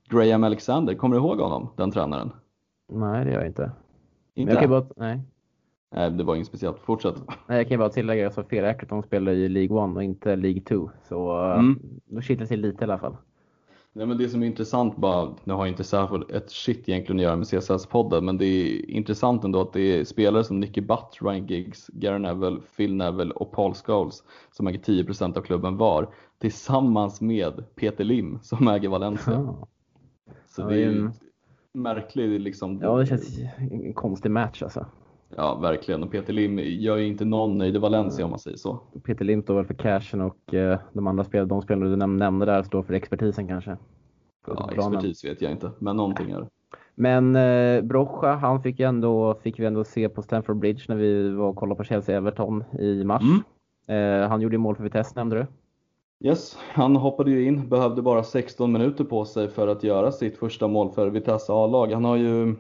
[0.10, 2.32] Graham Alexander, kommer du ihåg honom, den tränaren?
[2.92, 3.72] Nej, det gör jag inte.
[4.36, 4.54] Inte?
[4.54, 5.20] Jag kan bara, nej.
[5.92, 6.80] Nej, det var inget speciellt.
[6.80, 7.16] Fortsätt.
[7.48, 10.62] Nej, jag kan bara tillägga att fel Ackerton spelar i League 1 och inte League
[10.62, 10.92] 2.
[11.10, 11.80] Så mm.
[12.06, 13.16] då kittlar till lite i alla fall.
[13.98, 17.24] Nej, men det som är intressant bara, nu har inte Safford ett shit egentligen att
[17.24, 21.18] göra med CSS-podden, men det är intressant ändå att det är spelare som Nicky Butt,
[21.22, 26.14] Ryan Giggs, Gary Neville, Phil Neville och Paul Scholes som äger 10% av klubben var,
[26.42, 29.34] tillsammans med Peter Lim som äger Valencia.
[29.34, 29.68] Ja.
[30.48, 31.14] Så ja, det är ju en
[31.74, 32.80] märklig liksom.
[32.82, 34.86] Ja, det känns en konstig match alltså.
[35.30, 36.04] Ja, verkligen.
[36.04, 38.80] Och Peter Lim gör ju inte någon nöjd i Valencia om man säger så.
[39.04, 42.46] Peter Lim står väl för cashen och eh, de andra spelarna, de spelare du nämnde
[42.46, 43.78] där står för expertisen kanske.
[44.48, 46.48] Ja, expertis vet jag inte, men någonting är det.
[46.96, 51.30] Men eh, Brocha, han fick, ändå, fick vi ändå se på Stamford Bridge när vi
[51.30, 53.24] var och kollade på Chelsea-Everton i mars.
[53.24, 54.24] Mm.
[54.24, 55.48] Eh, han gjorde ju mål för Vitesse nämnde du.
[56.28, 60.38] Yes, han hoppade ju in, behövde bara 16 minuter på sig för att göra sitt
[60.38, 61.92] första mål för Vitesse A-lag.
[61.92, 62.56] Han har ju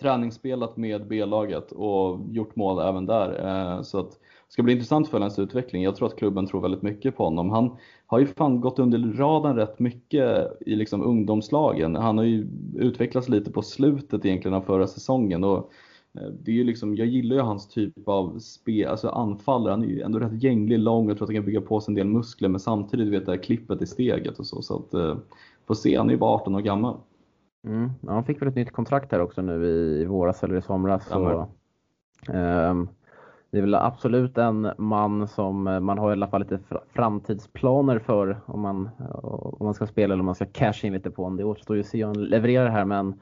[0.00, 3.46] träningsspelat med B-laget och gjort mål även där.
[3.46, 5.82] Eh, så att det ska bli intressant att följa hans utveckling.
[5.82, 7.50] Jag tror att klubben tror väldigt mycket på honom.
[7.50, 7.76] Han
[8.06, 11.96] har ju fan gått under radarn rätt mycket i liksom ungdomslagen.
[11.96, 15.44] Han har ju utvecklats lite på slutet egentligen av förra säsongen.
[15.44, 15.72] Och
[16.14, 19.72] eh, det är ju liksom, jag gillar ju hans typ av spel, alltså anfallare.
[19.72, 21.80] Han är ju ändå rätt gänglig, lång och jag tror att han kan bygga på
[21.80, 24.62] sig en del muskler men samtidigt vet det här klippet i steget och så.
[24.62, 25.16] Så att, eh,
[25.66, 26.96] får se, han är ju bara 18 år gammal.
[27.64, 27.90] Mm.
[28.00, 31.06] Ja, han fick väl ett nytt kontrakt här också nu i, våras eller i somras.
[31.08, 31.48] Så,
[32.28, 32.88] um,
[33.50, 36.58] det är väl absolut en man som man har i alla fall lite
[36.94, 38.88] framtidsplaner för om man,
[39.22, 41.36] om man ska spela eller om man ska casha in lite på honom.
[41.36, 43.20] Det återstår ju att se om han levererar här men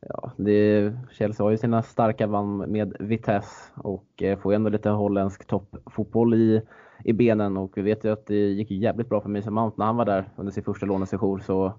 [0.00, 4.90] ja, det, Chelsea har ju sina starka band med Vitesse och eh, får ändå lite
[4.90, 6.62] holländsk toppfotboll i,
[7.04, 9.86] i benen och vi vet ju att det gick jävligt bra för Mason Mount när
[9.86, 11.72] han var där under sin första lånesession så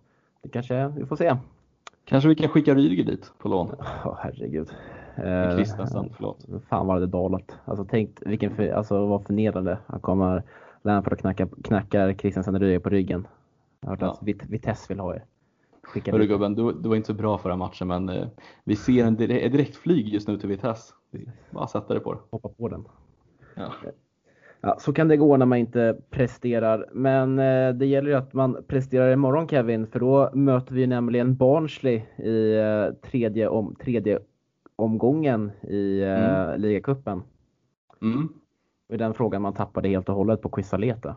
[0.44, 1.36] det kanske, vi får se.
[2.06, 3.72] Kanske vi kan skicka Rydiger dit på lån?
[3.80, 4.70] Ja, oh, herregud.
[5.58, 6.46] Kristensen, eh, förlåt.
[6.70, 7.58] Fan vad det dalat.
[7.66, 9.78] Alltså tänk vilken, för, alltså vad förnedrande.
[9.88, 10.44] Han kommer
[10.82, 13.28] Lampard och knackar, knackar Kristensen Rydiger på ryggen.
[13.80, 14.12] Jag har hört ja.
[14.12, 15.26] att Vit Vitesse vill ha er.
[15.84, 18.28] Skicka Hörru gubben, du, du var inte så bra förra matchen men eh,
[18.64, 20.94] vi ser en direkt, direkt flyg just nu till Vitesse.
[21.50, 22.20] Bara sätta det på det.
[22.30, 22.86] Hoppa på den.
[23.56, 23.74] Ja.
[24.62, 26.90] Ja, så kan det gå när man inte presterar.
[26.92, 31.36] Men eh, det gäller ju att man presterar imorgon Kevin, för då möter vi nämligen
[31.36, 34.20] Barnsley i eh, tredje, om, tredje
[34.76, 36.62] omgången i eh, mm.
[36.62, 37.24] ligacupen.
[38.02, 38.30] Mm.
[38.90, 41.16] Och den frågan man tappade helt och hållet på Quisaleta.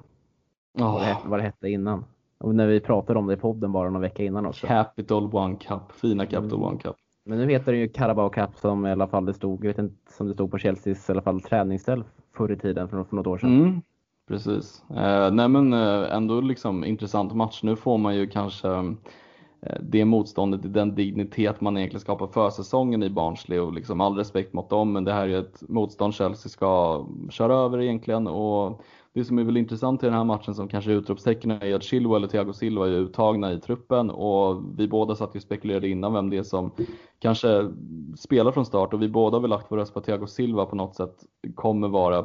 [0.78, 0.92] Oh.
[0.92, 2.04] Vad, det, vad det hette innan.
[2.38, 4.66] Och när vi pratade om det i podden bara någon vecka innan också.
[4.66, 6.68] Capital One Cup, fina Capital mm.
[6.68, 6.96] One Cup.
[7.26, 9.78] Men nu heter det ju Carabao Cup som i alla fall det stod, jag vet
[9.78, 12.04] inte, som det stod på Chelseas i alla fall träningsställ
[12.36, 13.60] förr i tiden för, för något år sedan.
[13.60, 13.82] Mm,
[14.28, 14.84] precis.
[14.90, 17.62] Eh, nej men eh, ändå liksom intressant match.
[17.62, 22.50] Nu får man ju kanske eh, det motståndet i den dignitet man egentligen skapar för
[22.50, 25.62] säsongen i Barnsley och liksom all respekt mot dem men det här är ju ett
[25.68, 28.82] motstånd Chelsea ska köra över egentligen och
[29.14, 31.82] det som är väl intressant i den här matchen som kanske är utropstecken är att
[31.82, 35.88] Chilwell och Thiago Silva är uttagna i truppen och vi båda satt ju och spekulerade
[35.88, 36.70] innan vem det är som
[37.18, 37.70] kanske
[38.16, 40.66] spelar från start och vi båda har väl lagt vår röst på att Thiago Silva
[40.66, 41.14] på något sätt
[41.54, 42.24] kommer vara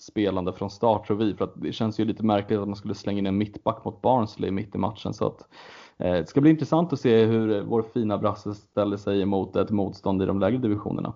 [0.00, 1.34] spelande från start tror vi.
[1.34, 4.02] För att det känns ju lite märkligt att man skulle slänga in en mittback mot
[4.02, 5.14] Barnsley mitt i matchen.
[5.14, 5.48] Så att
[5.98, 9.70] eh, det ska bli intressant att se hur vår fina brasse ställer sig emot ett
[9.70, 11.12] motstånd i de lägre divisionerna.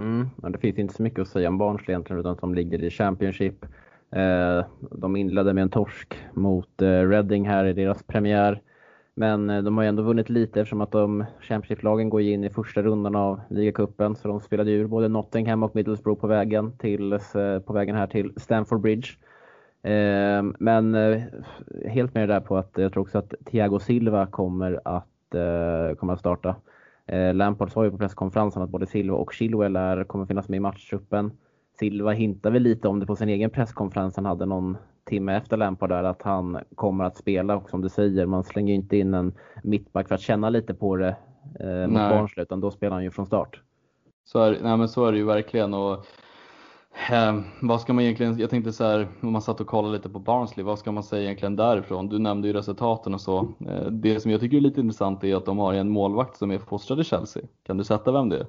[0.00, 2.54] Mm, men det finns inte så mycket att säga om Barnsley egentligen utan att de
[2.54, 3.66] ligger i Championship.
[4.14, 8.60] Eh, de inledde med en torsk mot eh, Reading här i deras premiär.
[9.14, 12.50] Men eh, de har ju ändå vunnit lite eftersom att de Championship-lagen går in i
[12.50, 14.16] första rundan av ligacupen.
[14.16, 18.06] Så de spelade ur både Nottingham och Middlesbrough på vägen, till, eh, på vägen här
[18.06, 19.08] till Stamford Bridge.
[19.82, 20.94] Eh, men
[21.86, 25.08] helt med det där på att jag tror också att Thiago Silva kommer att,
[25.98, 26.56] kommer att starta.
[27.32, 30.60] Lampard sa ju på presskonferensen att både Silva och Chilwell är, kommer finnas med i
[30.60, 31.30] matchtruppen.
[31.78, 35.56] Silva hintar väl lite om det på sin egen presskonferens han hade någon timme efter
[35.56, 39.14] Lampard där att han kommer att spela och som du säger, man slänger inte in
[39.14, 41.16] en mittback för att känna lite på det
[41.60, 43.60] eh, mot Barnsley utan då spelar han ju från start.
[44.24, 45.92] Så är, nej men så är det ju verkligen och
[47.10, 50.08] eh, vad ska man egentligen, jag tänkte så här, om man satt och kollade lite
[50.08, 52.08] på Barnsley, vad ska man säga egentligen därifrån?
[52.08, 53.38] Du nämnde ju resultaten och så.
[53.68, 56.50] Eh, det som jag tycker är lite intressant är att de har en målvakt som
[56.50, 57.42] är fostrad i Chelsea.
[57.62, 58.46] Kan du sätta vem det är?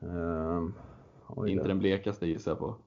[0.00, 0.74] Um,
[1.28, 2.76] Oj, inte den blekaste gissar jag på.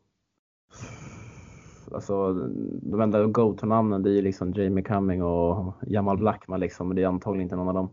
[1.93, 2.33] Alltså,
[2.81, 7.03] de enda go-to-namnen det är ju liksom Jamie Cumming och Jamal Blackman liksom, men det
[7.03, 7.89] är antagligen inte någon av dem.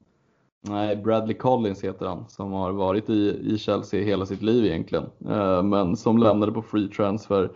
[0.60, 5.04] Nej, Bradley Collins heter han som har varit i, i Chelsea hela sitt liv egentligen.
[5.28, 7.50] Eh, men som lämnade på free transfer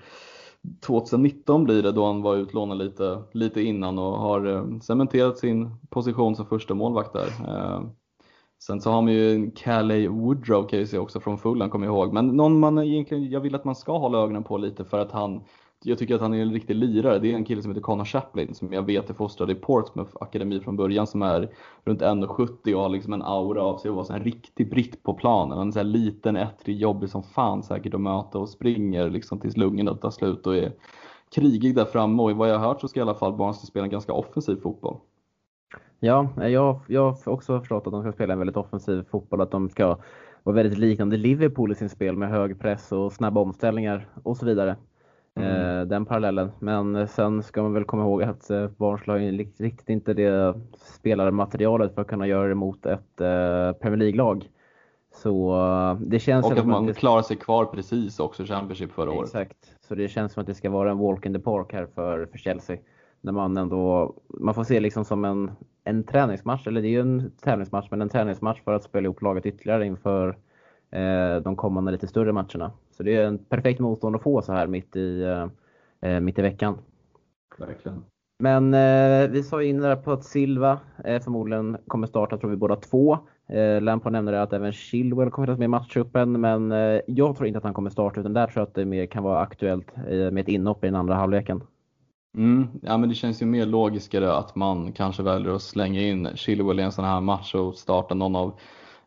[0.81, 5.71] 2019 blir det då han var utlånad lite, lite innan och har eh, cementerat sin
[5.91, 7.29] position som första målvakt där.
[8.67, 11.95] Sen så har man ju Calley Woodrow kan jag se också från Fulham, kommer jag
[11.95, 12.13] ihåg.
[12.13, 15.13] Men någon man egentligen, jag vill att man ska hålla ögonen på lite för att
[15.13, 15.45] han
[15.85, 17.19] jag tycker att han är en riktig lirare.
[17.19, 20.11] Det är en kille som heter Connor Chaplin som jag vet är fostrad i Portsmouth
[20.21, 21.51] Akademi från början som är
[21.85, 25.15] runt 1,70 och har liksom en aura av sig att vara en riktig britt på
[25.15, 25.59] planen.
[25.59, 29.41] Han är så här liten, ettrig, jobbig som fan säkert att möta och springer liksom
[29.41, 30.73] tills lungorna tar slut och är
[31.35, 33.67] krigig där framme och i vad jag har hört så ska i alla fall Barnsley
[33.67, 34.97] spela en ganska offensiv fotboll.
[36.01, 39.51] Ja, jag, jag har också förstått att de ska spela en väldigt offensiv fotboll, att
[39.51, 39.99] de ska
[40.43, 44.47] vara väldigt liknande Liverpool i sin spel med hög press och snabba omställningar och så
[44.47, 44.77] vidare.
[45.35, 45.79] Mm.
[45.79, 46.53] Eh, den parallellen.
[46.59, 51.95] Men sen ska man väl komma ihåg att eh, Barnsley har riktigt inte det spelarmaterialet
[51.95, 54.49] för att kunna göra det mot ett eh, Premier League-lag.
[55.15, 56.95] Så det känns Och att man det...
[56.95, 59.29] klarar sig kvar precis också i Championship förra året.
[59.29, 59.75] Exakt.
[59.81, 62.27] Så det känns som att det ska vara en walk in the park här för,
[62.27, 62.77] för Chelsea.
[63.25, 65.51] När man ändå, man får se liksom som en,
[65.85, 69.23] en träningsmatch, eller det är ju en tävlingsmatch, men en träningsmatch för att spela ihop
[69.23, 70.29] laget ytterligare inför
[70.91, 72.73] eh, de kommande lite större matcherna.
[72.91, 75.23] Så det är en perfekt motstånd att få så här mitt i,
[76.01, 76.79] eh, mitt i veckan.
[77.59, 78.05] Verkligen.
[78.39, 82.57] Men eh, vi sa in där på att Silva eh, förmodligen kommer starta, tror vi
[82.57, 83.19] båda två.
[83.49, 87.47] Eh, Lampard nämnde att även Chilwell kommer att med i matchtruppen, men eh, jag tror
[87.47, 89.93] inte att han kommer starta, utan där tror jag att det mer kan vara aktuellt
[89.97, 91.63] eh, med ett inhopp i den andra halvleken.
[92.35, 96.29] Mm, ja, men det känns ju mer logiskare att man kanske väljer att slänga in
[96.35, 98.59] Chilwell i en sån här match och starta någon av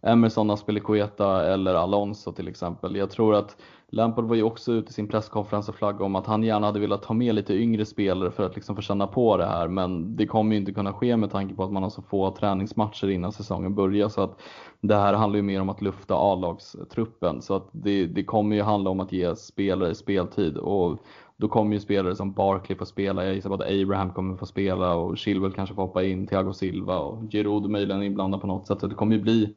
[0.02, 2.96] Emerson, Aspelekueta eller Alonso till exempel.
[2.96, 3.58] Jag tror att
[3.90, 6.80] Lampard var ju också ute i sin presskonferens och flaggade om att han gärna hade
[6.80, 9.68] velat ha med lite yngre spelare för att liksom få känna på det här.
[9.68, 12.32] Men det kommer ju inte kunna ske med tanke på att man har så få
[12.32, 14.10] träningsmatcher innan säsongen börjar.
[14.10, 14.42] Så att
[14.82, 17.42] det här handlar ju mer om att lufta A-lagstruppen.
[17.42, 20.58] Så att det, det kommer ju handla om att ge spelare speltid.
[20.58, 21.00] Och
[21.38, 23.26] då kommer ju spelare som Barkley få spela.
[23.26, 26.54] Jag gissar på att Abraham kommer få spela och Chilwell kanske får hoppa in, Thiago
[26.54, 28.80] Silva och Giroud möjligen inblandad på något sätt.
[28.80, 29.56] Så det kommer ju bli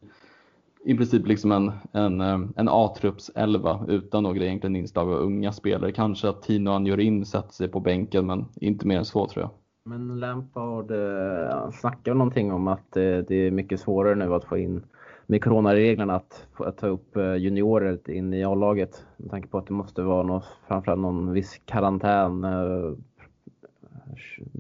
[0.85, 5.53] i princip liksom en, en, eh, en A-trupps 11 utan några egentligen inslag av unga
[5.53, 5.93] spelare.
[5.93, 9.51] Kanske att Tino Anjorin sätter sig på bänken men inte mer än så tror jag.
[9.85, 14.59] Men Lampard eh, snackar någonting om att eh, det är mycket svårare nu att få
[14.59, 14.83] in
[15.31, 19.07] med coronareglerna att, att ta upp juniorer in i A-laget.
[19.17, 22.47] Med tanke på att det måste vara något, framförallt någon viss karantän,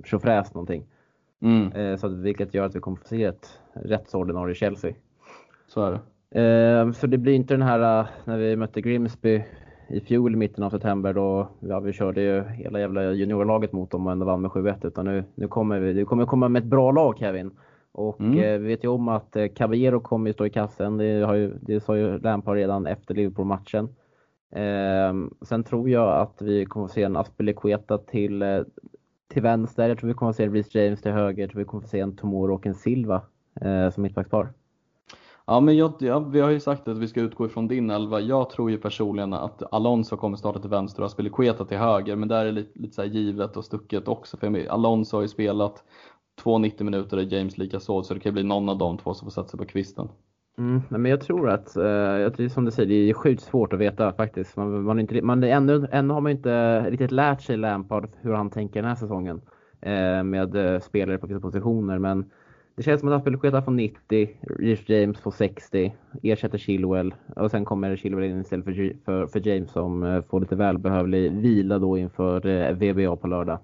[0.04, 0.84] tjofräs någonting.
[1.40, 1.98] Mm.
[1.98, 4.94] Så att, vilket gör att vi kommer få se ett rättsordinarie Chelsea.
[5.68, 6.00] Så är det.
[6.30, 9.44] Eh, så det blir inte den här eh, när vi mötte Grimsby
[9.88, 13.90] i fjol i mitten av september då ja, vi körde ju hela jävla juniorlaget mot
[13.90, 16.60] dem och ändå vann med 7-1 utan nu, nu kommer vi, det kommer komma med
[16.60, 17.50] ett bra lag Kevin.
[17.92, 18.38] Och mm.
[18.38, 20.96] eh, vi vet ju om att eh, Caballero kommer ju stå i kassen.
[20.96, 23.88] Det, har ju, det sa ju Lampard redan efter Liverpool-matchen.
[24.50, 28.60] Eh, sen tror jag att vi kommer att se en Aspelekueta till, eh,
[29.28, 29.88] till vänster.
[29.88, 31.42] Jag tror vi kommer att se en Reece James till höger.
[31.42, 33.22] Jag tror vi kommer att se en Tomoro och en Silva
[33.60, 34.52] eh, som mittbackspar.
[35.46, 38.20] Ja, men jag, ja, vi har ju sagt att vi ska utgå ifrån din elva.
[38.20, 42.28] Jag tror ju personligen att Alonso kommer starta till vänster och Aspilicueta till höger, men
[42.28, 44.36] där är det lite, lite givet och stucket också.
[44.36, 45.84] För Alonso har ju spelat
[46.42, 49.14] Två 90 minuter och James lika så, så det kan bli någon av de två
[49.14, 50.08] som får sätta sig på kvisten.
[50.58, 54.12] Mm, men jag tror att, eh, som du säger, det är sjukt svårt att veta
[54.12, 54.56] faktiskt.
[54.56, 58.50] Man, man, inte, man, ännu, ännu har man inte riktigt lärt sig Lampard hur han
[58.50, 59.40] tänker den här säsongen
[59.80, 61.98] eh, med eh, spelare på vissa positioner.
[61.98, 62.30] Men
[62.78, 67.14] det känns som att han skulle sketa från 90, Rich James får 60, ersätter Chilwell
[67.36, 71.32] och sen kommer Chilwell in istället för, för, för James som eh, får lite välbehövlig
[71.32, 73.58] vila då inför eh, VBA på lördag.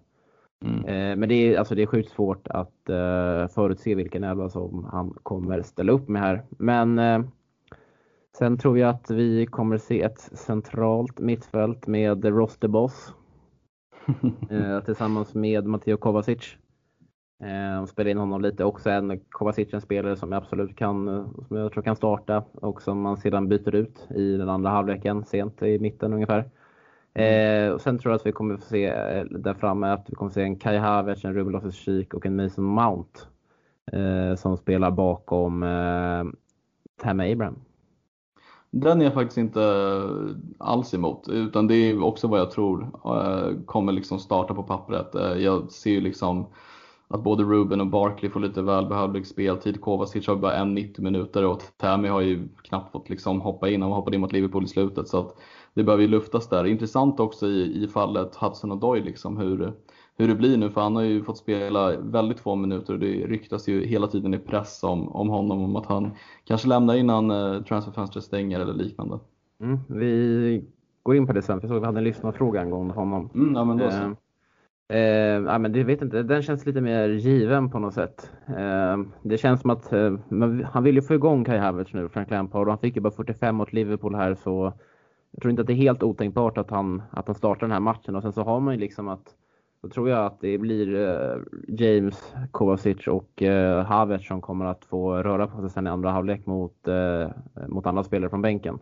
[0.64, 0.84] Mm.
[0.84, 2.70] Eh, men det är, alltså det är sjukt svårt att
[3.54, 6.42] förutse vilken elva som han kommer ställa upp med här.
[6.50, 7.00] Men
[8.38, 13.14] sen tror jag att vi kommer se ett centralt mittfält med Ross the Boss
[14.84, 16.56] tillsammans med Matteo Kovacic.
[17.44, 18.64] Eh, spelade in honom lite.
[18.64, 21.06] Också en Kovacic, en spelare som jag absolut kan,
[21.48, 25.24] som jag tror kan starta och som man sedan byter ut i den andra halvleken,
[25.24, 26.50] sent i mitten ungefär.
[27.14, 27.66] Mm.
[27.68, 30.14] Eh, och sen tror jag att vi kommer få se eh, där framme att vi
[30.14, 33.20] kommer få se en Kai Havertz, en Ruben loftus och en Mason Mount
[33.92, 36.24] eh, som spelar bakom eh,
[37.02, 37.56] Tammy Abraham.
[38.70, 39.60] Den är jag faktiskt inte
[40.58, 45.14] alls emot, utan det är också vad jag tror eh, kommer liksom starta på pappret.
[45.14, 46.46] Eh, jag ser ju liksom
[47.08, 49.80] att både Ruben och Barkley får lite välbehövlig speltid.
[49.80, 53.82] Kovacic har bara en 90 minuter och Tammy har ju knappt fått liksom hoppa in.
[53.82, 55.36] Han hoppade in mot Liverpool i slutet så att
[55.74, 56.64] det behöver ju luftas där.
[56.64, 59.72] Intressant också i, i fallet Hudson och Doyle liksom hur,
[60.16, 63.26] hur det blir nu för han har ju fått spela väldigt få minuter och det
[63.26, 66.10] ryktas ju hela tiden i press om, om honom om att han
[66.44, 69.18] kanske lämnar innan eh, transferfönstret stänger eller liknande.
[69.60, 70.64] Mm, vi
[71.02, 73.30] går in på det sen, för jag såg att vi hade en lyssnarfråga angående honom.
[73.34, 73.96] Mm, ja, men då så.
[73.96, 74.12] Eh,
[74.88, 78.30] Eh, men det vet inte, den känns lite mer given på något sätt.
[78.48, 80.18] Eh, det känns som att eh,
[80.64, 83.10] han vill ju få igång Kai Havertz nu, Frank Lampard, och han fick ju bara
[83.10, 84.72] 45 mot Liverpool här så
[85.34, 87.80] jag tror inte att det är helt otänkbart att han, att han startar den här
[87.80, 89.34] matchen och sen så har man ju liksom att
[89.82, 91.36] då tror jag att det blir eh,
[91.68, 96.10] James, Kovacic och eh, Havertz som kommer att få röra på sig sen i andra
[96.10, 97.28] halvlek mot, eh,
[97.68, 98.78] mot andra spelare från bänken.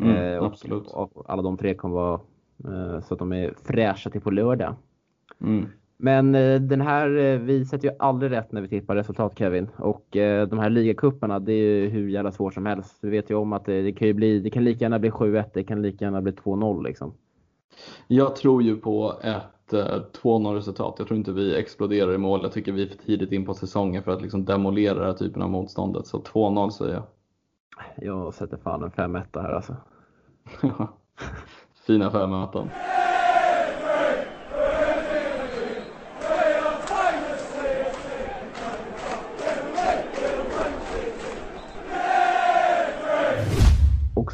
[0.00, 0.86] Mm, eh, absolut.
[0.86, 2.20] Och, och, alla de tre kommer vara
[2.64, 4.74] eh, så att de är fräscha till på lördag.
[5.40, 5.66] Mm.
[5.96, 9.68] Men eh, den här, eh, vi sätter ju aldrig rätt när vi tippar resultat Kevin.
[9.76, 12.98] Och eh, de här ligacupperna, det är ju hur jävla svårt som helst.
[13.00, 15.44] Vi vet ju om att det, det kan bli, det kan lika gärna bli 7-1,
[15.54, 17.14] det kan lika gärna bli 2-0 liksom.
[18.06, 20.94] Jag tror ju på ett 2-0 resultat.
[20.98, 22.40] Jag tror inte vi exploderar i mål.
[22.42, 25.12] Jag tycker vi är för tidigt in på säsongen för att liksom demolera den här
[25.12, 26.06] typen av motståndet.
[26.06, 27.04] Så 2-0 säger jag.
[27.96, 29.76] Jag sätter fan en 5-1 här alltså.
[31.86, 32.68] Fina 5-1.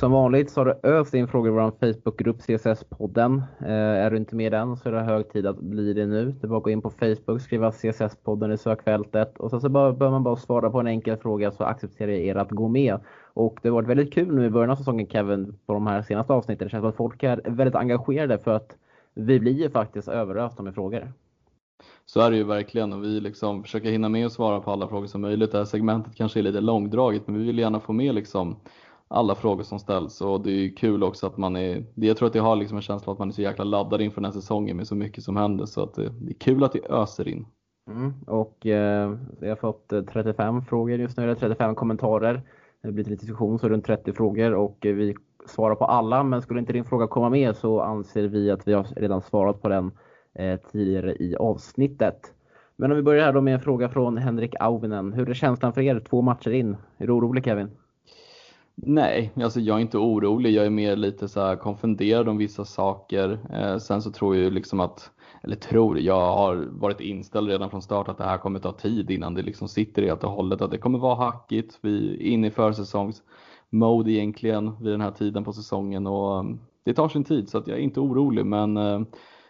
[0.01, 3.42] Som vanligt så har du öst in frågor i vår Facebookgrupp CSS-podden.
[3.61, 6.07] Eh, är du inte med i den så är det hög tid att bli det
[6.07, 6.24] nu.
[6.40, 9.68] Det är bara att gå in på Facebook, skriva CSS-podden i sökfältet och sen så
[9.68, 12.98] behöver man bara svara på en enkel fråga så accepterar jag er att gå med.
[13.34, 16.03] Och det har varit väldigt kul nu i början av säsongen Kevin på de här
[16.03, 16.66] senaste avsnitten.
[16.66, 18.76] Det känns som att folk är väldigt engagerade för att
[19.14, 21.12] vi blir ju faktiskt överösta med frågor.
[22.05, 24.88] Så är det ju verkligen och vi liksom försöker hinna med att svara på alla
[24.88, 25.53] frågor som möjligt.
[25.53, 28.57] Det här segmentet kanske är lite långdraget men vi vill gärna få med liksom
[29.11, 32.34] alla frågor som ställs och det är kul också att man är, jag tror att
[32.34, 34.76] jag har liksom en känsla att man är så jäkla laddad inför den här säsongen
[34.76, 37.46] med så mycket som händer så att eh, det, är kul att det öser in.
[37.90, 42.42] Mm, och eh, jag har fått eh, 35 frågor just nu, eller 35 kommentarer.
[42.82, 46.22] Det blir lite diskussion, så runt 30 frågor och eh, vi svarar på alla.
[46.22, 49.62] Men skulle inte din fråga komma med så anser vi att vi har redan svarat
[49.62, 49.90] på den
[50.34, 52.34] eh, tidigare i avsnittet.
[52.76, 55.12] Men om vi börjar här då med en fråga från Henrik Auvinen.
[55.12, 56.76] Hur är känslan för er två matcher in?
[56.98, 57.70] Är du orolig Kevin?
[58.82, 60.50] Nej, alltså jag är inte orolig.
[60.50, 63.38] Jag är mer lite så här konfunderad om vissa saker.
[63.52, 65.10] Eh, sen så tror jag liksom att,
[65.42, 69.10] eller tror, jag har varit inställd redan från start att det här kommer ta tid
[69.10, 70.62] innan det liksom sitter helt och hållet.
[70.62, 71.78] Att det kommer vara hackigt.
[71.80, 76.94] Vi är inne i försäsongsmode egentligen vid den här tiden på säsongen och mm, det
[76.94, 78.46] tar sin tid så att jag är inte orolig.
[78.46, 79.00] Men eh,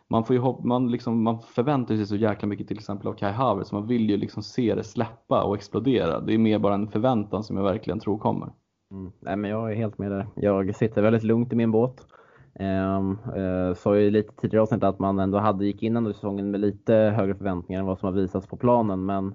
[0.08, 3.32] man, får ju, man, liksom, man förväntar sig så jäkla mycket till exempel av Kai
[3.32, 3.72] Havertz.
[3.72, 6.20] Man vill ju liksom se det släppa och explodera.
[6.20, 8.52] Det är mer bara en förväntan som jag verkligen tror kommer.
[8.90, 9.12] Mm.
[9.20, 10.26] Nej, men jag är helt med där.
[10.34, 12.06] Jag sitter väldigt lugnt i min båt.
[12.54, 12.96] Eh,
[13.36, 16.60] eh, sa ju lite tidigare avsnitt att man ändå hade gick in under säsongen med
[16.60, 19.06] lite högre förväntningar än vad som har visats på planen.
[19.06, 19.34] Men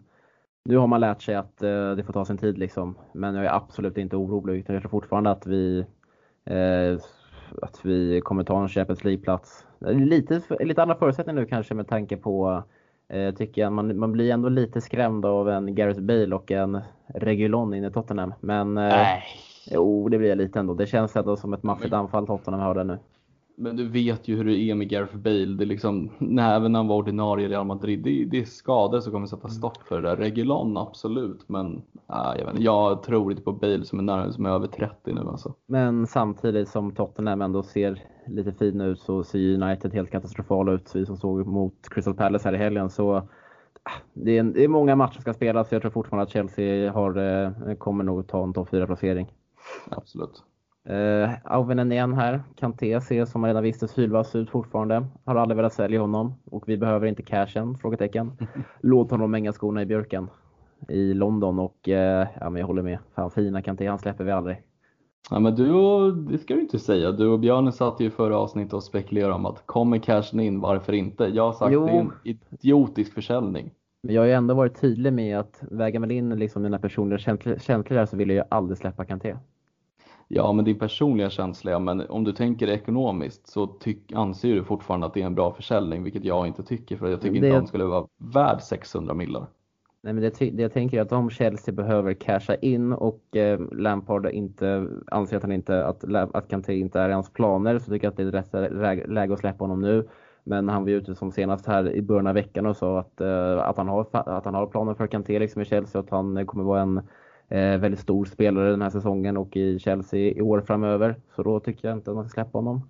[0.66, 2.96] nu har man lärt sig att eh, det får ta sin tid liksom.
[3.14, 4.66] Men jag är absolut inte orolig.
[4.68, 5.86] Jag tror fortfarande att vi,
[6.46, 7.00] eh,
[7.62, 9.66] att vi kommer ta en Champions League-plats.
[9.80, 12.64] Lite, lite andra förutsättningar nu kanske med tanke på
[13.08, 17.74] jag tycker man, man blir ändå lite skrämd av en Gareth Bale och en Regulon
[17.74, 18.34] inne i Tottenham.
[18.40, 19.24] Men Nej.
[19.72, 20.74] Jo, det blir jag lite ändå.
[20.74, 22.98] Det känns ändå som ett maffigt anfall Tottenham har där nu.
[23.58, 25.46] Men du vet ju hur det är med Gareth Bale.
[25.46, 28.46] Det är liksom, när, även när han var ordinarie i Real Madrid, det, det är
[28.46, 30.16] skador som kommer sätta stopp för det där.
[30.16, 34.46] Regulon absolut, men äh, jag, vet, jag tror inte på Bale som är, nära, som
[34.46, 35.54] är över 30 nu alltså.
[35.66, 40.96] Men samtidigt som Tottenham ändå ser lite fin ut så ser United helt katastrofala ut.
[40.96, 42.90] Vi som såg mot Crystal Palace här i helgen.
[42.90, 43.24] Så äh,
[44.14, 45.72] det är, det är många matcher som ska spelas.
[45.72, 49.28] Jag tror fortfarande att Chelsea har, eh, kommer nog ta en topp 4-placering.
[49.90, 50.44] Absolut.
[50.90, 52.44] Uh, Auvinen igen här.
[52.56, 55.06] Kanté ser som man redan visste sylvass ut fortfarande.
[55.26, 57.78] Har aldrig velat sälja honom och vi behöver inte cashen?
[57.78, 58.32] Frågetecken.
[58.82, 60.30] Låt honom hänga skorna i björken
[60.88, 62.98] i London och uh, ja, men jag håller med.
[63.16, 64.62] Fan fina Kanté, han släpper vi aldrig.
[65.30, 67.12] Ja men du och, det ska du inte säga.
[67.12, 70.60] Du och Björn satt ju i förra avsnittet och spekulerade om att kommer cashen in,
[70.60, 71.24] varför inte?
[71.24, 71.86] Jag har sagt jo.
[71.86, 73.72] det är en idiotisk försäljning.
[74.04, 77.20] Men jag har ju ändå varit tydlig med att väger man in liksom mina personliga
[77.60, 79.36] känslor där så vill jag ju aldrig släppa Kanté.
[80.28, 84.64] Ja, men din personliga känsla, ja, men om du tänker ekonomiskt så tyck, anser du
[84.64, 87.38] fortfarande att det är en bra försäljning, vilket jag inte tycker, för jag tycker det...
[87.38, 89.48] inte att han skulle vara värd 600 millar.
[90.06, 93.60] Nej, men det, det jag tänker är att om Chelsea behöver casha in och eh,
[93.72, 97.92] Lampard inte anser att, han inte, att, att Kanté inte är i hans planer så
[97.92, 100.08] tycker jag att det är rätt läge att släppa honom nu.
[100.44, 103.22] Men han var ju ute som senast här i början av veckan och sa att,
[103.22, 106.12] eh, att, han, har, att han har planer för Kanté liksom i Chelsea och att
[106.12, 107.02] han kommer vara en
[107.50, 111.16] eh, väldigt stor spelare den här säsongen och i Chelsea i år framöver.
[111.36, 112.90] Så då tycker jag inte att man ska släppa honom.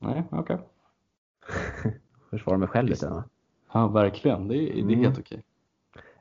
[0.00, 0.56] Nej, okej.
[0.56, 1.92] Okay.
[2.30, 3.08] Försvara mig själv lite.
[3.08, 3.24] Va?
[3.72, 4.48] Ja, verkligen.
[4.48, 5.00] Det är, det är mm.
[5.00, 5.42] helt okej.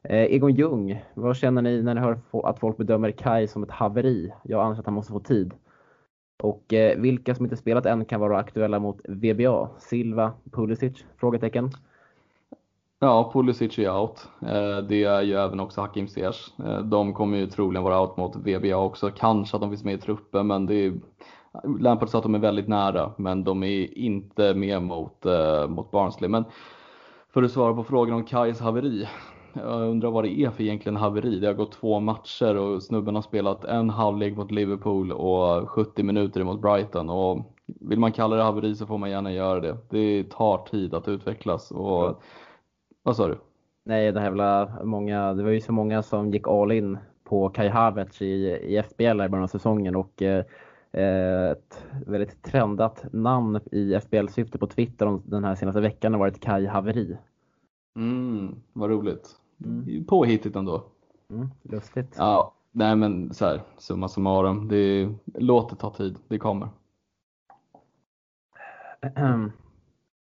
[0.04, 3.72] Eh, Egon Ljung, vad känner ni när ni hör att folk bedömer Kai som ett
[3.72, 4.34] haveri?
[4.44, 5.54] Jag anser att han måste få tid.
[6.44, 9.70] Och eh, vilka som inte spelat än kan vara aktuella mot VBA?
[9.80, 11.06] Silva, Pulisic?
[11.18, 11.72] Frågetecken.
[13.06, 14.30] Ja, Pulisic är out.
[14.42, 16.60] Eh, det är ju även också Hakim Ziyech.
[16.60, 19.12] Eh, de kommer ju troligen vara out mot VBA också.
[19.16, 20.94] Kanske att de finns med i truppen, men det är
[21.80, 25.92] Lampard sa att de är väldigt nära, men de är inte med mot, eh, mot
[25.92, 26.30] Barnsley.
[26.30, 26.44] Men
[27.34, 29.08] för att svara på frågan om Kais haveri.
[29.54, 31.40] Jag undrar vad det är för egentligen haveri.
[31.40, 36.04] Det har gått två matcher och snubben har spelat en halvlek mot Liverpool och 70
[36.04, 37.10] minuter mot Brighton.
[37.10, 39.78] Och vill man kalla det haveri så får man gärna göra det.
[39.90, 41.72] Det tar tid att utvecklas.
[41.72, 42.22] Och,
[43.06, 43.38] vad sa du?
[43.84, 47.68] Nej, det, här många, det var ju så många som gick all in på Kai
[47.68, 48.26] Havertz i,
[48.64, 50.46] i FBL i början av säsongen och eh,
[51.52, 56.66] ett väldigt trendat namn i FBL-syfte på Twitter den här senaste veckan har varit Kai
[56.66, 57.18] Haveri.
[57.96, 59.30] Mm, vad roligt.
[59.66, 60.06] Mm.
[60.06, 60.84] Påhittigt ändå.
[61.30, 62.16] Mm, lustigt.
[62.18, 64.68] Ja, nej men så här, summa summarum.
[64.68, 66.70] Det, låt det ta tid, det kommer.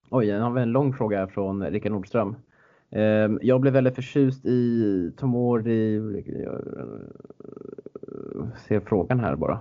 [0.09, 2.35] Oj, nu har vi en lång fråga här från Rickard Nordström.
[2.95, 6.23] Ehm, jag blev väldigt förtjust i Tomori.
[8.67, 9.59] Ser frågan här bara.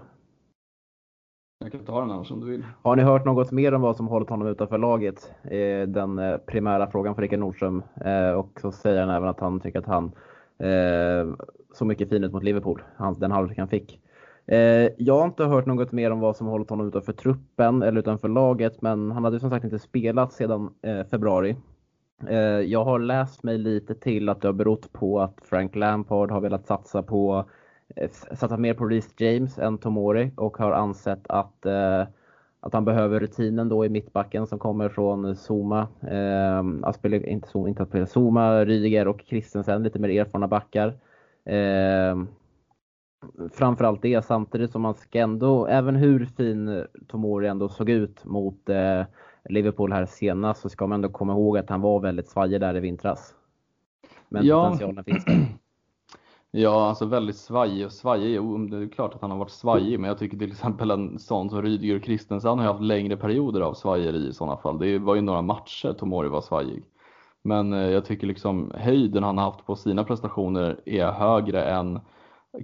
[1.58, 2.66] Jag kan ta den annars om du vill.
[2.82, 5.32] Har ni hört något mer om vad som hållit honom utanför laget?
[5.86, 7.82] Den eh, primära frågan för Rickard Nordström.
[8.04, 10.12] Eh, och så säger han även att han tycker att han
[10.58, 11.34] eh,
[11.74, 12.82] såg mycket fin ut mot Liverpool,
[13.16, 14.00] den halvlek han fick.
[14.96, 18.28] Jag har inte hört något mer om vad som hållit honom utanför truppen eller utanför
[18.28, 20.70] laget, men han hade som sagt inte spelat sedan
[21.10, 21.56] februari.
[22.28, 26.30] Eh, jag har läst mig lite till att det har berott på att Frank Lampard
[26.30, 27.44] har velat satsa på
[27.96, 32.06] eh, satsat mer på Reece James än Tomori och har ansett att, eh,
[32.60, 37.68] att han behöver rutinen då i mittbacken som kommer från Zuma, eh, Aspel, inte Zuma,
[37.68, 40.88] inte Aspel, Zuma, Rydiger och Christensen, lite mer erfarna backar.
[41.44, 42.16] Eh,
[43.52, 48.68] framförallt det samtidigt som man ska ändå, även hur fin Tomori ändå såg ut mot
[48.68, 49.02] eh,
[49.48, 52.76] Liverpool här senast så ska man ändå komma ihåg att han var väldigt svajig där
[52.76, 53.34] i vintras.
[54.28, 54.64] Men ja.
[54.64, 55.46] potentialen finns där.
[56.56, 58.40] Ja, alltså väldigt svajig och svajig.
[58.70, 61.50] Det är klart att han har varit svajig, men jag tycker till exempel en sån
[61.50, 64.78] som Rydiger och Christensen har haft längre perioder av svajeri i sådana fall.
[64.78, 66.82] Det var ju några matcher Tomori var svajig.
[67.42, 72.00] Men eh, jag tycker liksom höjden han har haft på sina prestationer är högre än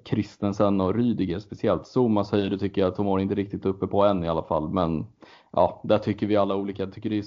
[0.04, 1.86] Christensen och Rydiger speciellt.
[1.86, 4.68] Zomas höjder tycker jag Tomori inte riktigt uppe på än i alla fall.
[4.68, 5.06] Men
[5.52, 6.82] ja, där tycker vi alla olika.
[6.82, 7.24] Jag tycker det är,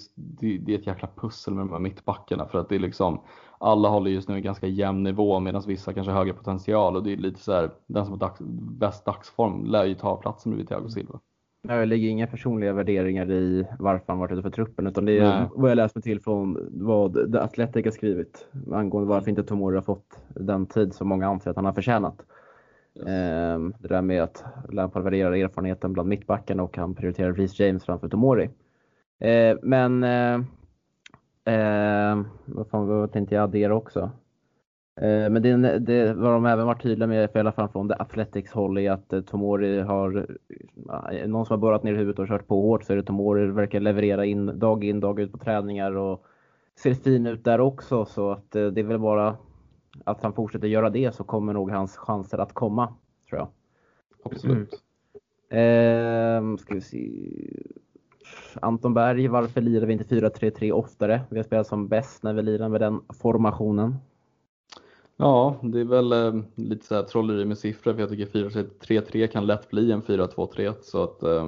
[0.60, 3.22] det är ett jäkla pussel med de här mittbackarna för att det är liksom
[3.58, 7.04] alla håller just nu en ganska jämn nivå medan vissa kanske har högre potential och
[7.04, 8.40] det är lite så här, den som har dags,
[8.80, 11.20] bäst dagsform lär ju ta platsen bredvid Thiago Silva.
[11.68, 15.40] Det ligger inga personliga värderingar i varför han varit ute för truppen utan det är
[15.40, 15.48] Nej.
[15.56, 19.76] vad jag läst mig till från vad The Athletic har skrivit angående varför inte Tomori
[19.76, 22.26] har fått den tid som många anser att han har förtjänat.
[23.06, 27.86] Ehm, det där med att Lampard värderar erfarenheten bland mittbackarna och han prioriterar Reece James
[27.86, 28.50] framför Tomori.
[29.20, 30.40] Ehm, men eh,
[31.46, 34.12] ehm, vad, fan, vad tänkte jag addera också?
[35.02, 37.96] Men det, det vad de även varit tydliga med, för i alla fall från The
[38.00, 40.28] Athletics håll, är att eh, Tomori har,
[41.12, 43.46] eh, någon som har borrat ner huvudet och kört på hårt så är det Tomori,
[43.46, 46.26] verkar leverera in dag in dag ut på träningar och
[46.80, 48.06] ser fin ut där också.
[48.06, 49.38] Så att eh, det är väl bara
[50.04, 52.94] att han fortsätter göra det så kommer nog hans chanser att komma,
[53.30, 53.48] tror jag.
[54.24, 54.84] Absolut.
[55.50, 56.58] Mm.
[56.58, 57.10] ska vi se.
[58.62, 61.22] Anton Berg, varför lirar vi inte 4-3-3 oftare?
[61.30, 63.96] Vi har spelat som bäst när vi lirar med den formationen.
[65.18, 69.28] Ja, det är väl eh, lite så här trolleri med siffror för jag tycker 4-3-3
[69.28, 71.48] kan lätt bli en 4-2-3 så att eh,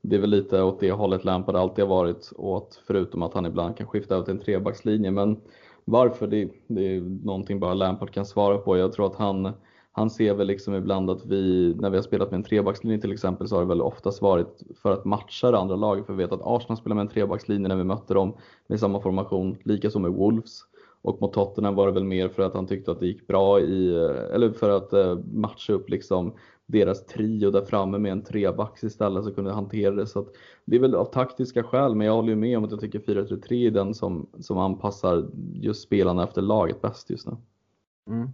[0.00, 3.46] det är väl lite åt det hållet Lampard alltid har varit åt förutom att han
[3.46, 5.40] ibland kan skifta ut en trebackslinje men
[5.84, 8.76] varför det, det är någonting bara Lampard kan svara på.
[8.76, 9.52] Jag tror att han
[9.94, 13.12] han ser väl liksom ibland att vi, när vi har spelat med en trebackslinje till
[13.12, 16.06] exempel, så har det väl oftast varit för att matcha det andra laget.
[16.06, 19.00] För vi vet att Arsenal spelar med en trebackslinje när vi mötte dem med samma
[19.00, 20.60] formation, likaså med Wolves.
[21.02, 23.60] Och mot Tottenham var det väl mer för att han tyckte att det gick bra
[23.60, 23.94] i,
[24.34, 26.34] eller för att eh, matcha upp liksom
[26.72, 30.06] deras trio där framme med en trebacks istället så kunde hantera det.
[30.06, 30.26] Så
[30.64, 32.98] det är väl av taktiska skäl, men jag håller ju med om att jag tycker
[32.98, 37.36] 4-3-3 är den som, som anpassar just spelarna efter laget bäst just nu.
[38.06, 38.28] Mm.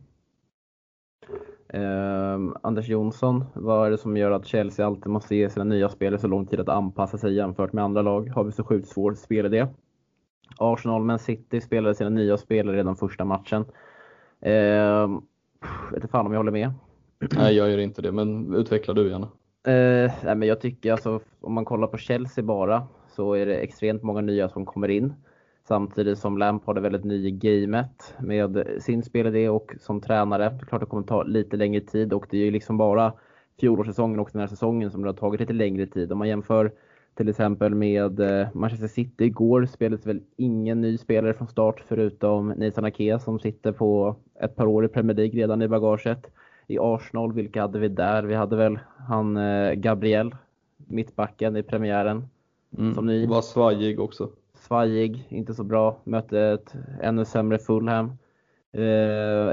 [1.68, 5.88] Eh, Anders Jonsson, vad är det som gör att Chelsea alltid måste ge sina nya
[5.88, 8.28] spelare så lång tid att anpassa sig jämfört med andra lag?
[8.28, 9.66] Har vi så sjukt svår spelidé?
[10.58, 13.64] Arsenal men City spelade sina nya spelare redan första matchen.
[14.40, 15.08] Eh,
[15.90, 16.72] vet inte fan om jag håller med.
[17.20, 19.28] Nej, jag gör inte det, men utveckla du gärna.
[19.66, 23.56] Eh, nej, men jag tycker alltså, om man kollar på Chelsea bara, så är det
[23.56, 25.14] extremt många nya som kommer in.
[25.68, 30.44] Samtidigt som Lampard är väldigt ny i gamet med sin spelidé och som tränare.
[30.44, 33.12] Det är klart det kommer ta lite längre tid och det är ju liksom bara
[33.60, 36.12] fjolårssäsongen och den här säsongen som det har tagit lite längre tid.
[36.12, 36.72] Om man jämför
[37.14, 42.48] till exempel med eh, Manchester City igår spelades väl ingen ny spelare från start förutom
[42.48, 46.30] Nathan Ake som sitter på ett par år i Premier League redan i bagaget.
[46.68, 48.22] I Arsenal, vilka hade vi där?
[48.22, 50.34] Vi hade väl han eh, Gabriel,
[50.76, 52.28] mittbacken i premiären.
[52.78, 52.94] Mm.
[52.94, 53.26] Som ny.
[53.26, 54.30] Var svajig också.
[54.54, 56.00] Svajig, inte så bra.
[56.04, 58.12] Mötte ett ännu sämre Fulham.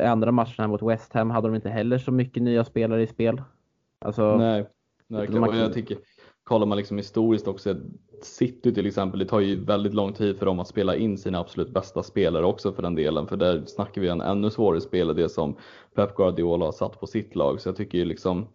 [0.01, 3.07] I andra matcherna mot West Ham hade de inte heller så mycket nya spelare i
[3.07, 3.41] spel.
[3.99, 4.65] Alltså, Nej,
[5.07, 5.43] verkligen.
[5.43, 5.97] Och jag tycker,
[6.43, 7.75] kollar man liksom historiskt också,
[8.23, 11.39] City till exempel, det tar ju väldigt lång tid för dem att spela in sina
[11.39, 13.27] absolut bästa spelare också för den delen.
[13.27, 15.55] För där snackar vi en ännu svårare spelare, det som
[15.95, 17.61] Pep Guardiola har satt på sitt lag.
[17.61, 18.47] Så jag tycker ju liksom,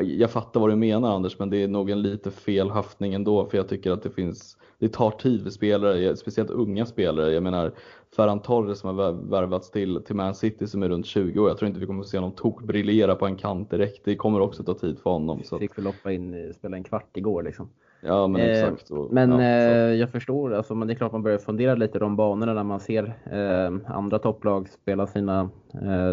[0.00, 3.46] jag fattar vad du menar Anders, men det är nog en lite fel höftning ändå.
[3.46, 7.32] För jag tycker att det finns, det tar tid för spelare, speciellt unga spelare.
[7.32, 7.72] Jag menar,
[8.16, 11.48] Ferran Torres som har värvats till, till Man City som är runt 20 år.
[11.48, 14.04] Jag tror inte vi kommer att se honom tokbriljera på en kant direkt.
[14.04, 15.42] Det kommer också ta tid för honom.
[15.44, 15.58] Så.
[15.58, 17.68] Fick väl hoppa in, spela en kvart igår liksom.
[18.04, 18.90] Ja men eh, exakt.
[18.90, 21.98] Och, men ja, eh, jag förstår, alltså, men det är klart man börjar fundera lite
[21.98, 25.50] de banorna när man ser eh, andra topplag spela sina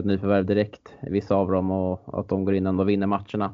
[0.04, 3.54] nyförvärv direkt, vissa av dem, och att de går in och vinner matcherna.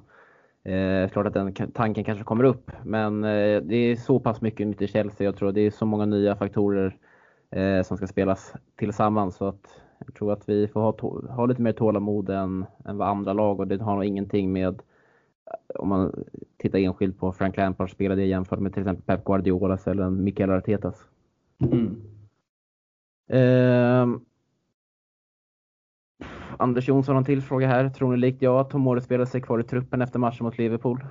[0.66, 4.68] Eh, klart att den tanken kanske kommer upp, men eh, det är så pass mycket
[4.68, 5.26] nytt i Chelsea.
[5.26, 6.98] Jag tror det är så många nya faktorer
[7.52, 9.36] eh, som ska spelas tillsammans.
[9.36, 10.96] Så att jag tror att vi får ha,
[11.36, 14.82] ha lite mer tålamod än, än vad andra lag och det har nog ingenting med
[15.76, 16.26] om man
[16.58, 21.06] tittar enskilt på Frank Lampard spelade jämfört med till exempel Pep Guardiolas eller Mikael Artetas.
[21.60, 22.02] Mm.
[23.30, 24.20] Eh,
[26.58, 27.89] Anders Jonsson har en till fråga här.
[27.89, 31.06] Tror ni likt jag att Tomori spelar sig kvar i truppen efter matchen mot Liverpool?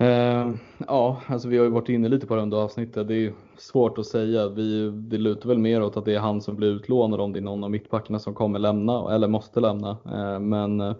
[0.00, 3.08] Uh, ja, alltså vi har ju varit inne lite på det under avsnittet.
[3.08, 3.32] Det är
[3.62, 4.48] svårt att säga.
[4.48, 7.38] Vi, det lutar väl mer åt att det är han som blir utlånad om det
[7.38, 9.90] är någon av mittbackarna som kommer lämna eller måste lämna.
[9.90, 10.94] Eh, men eh,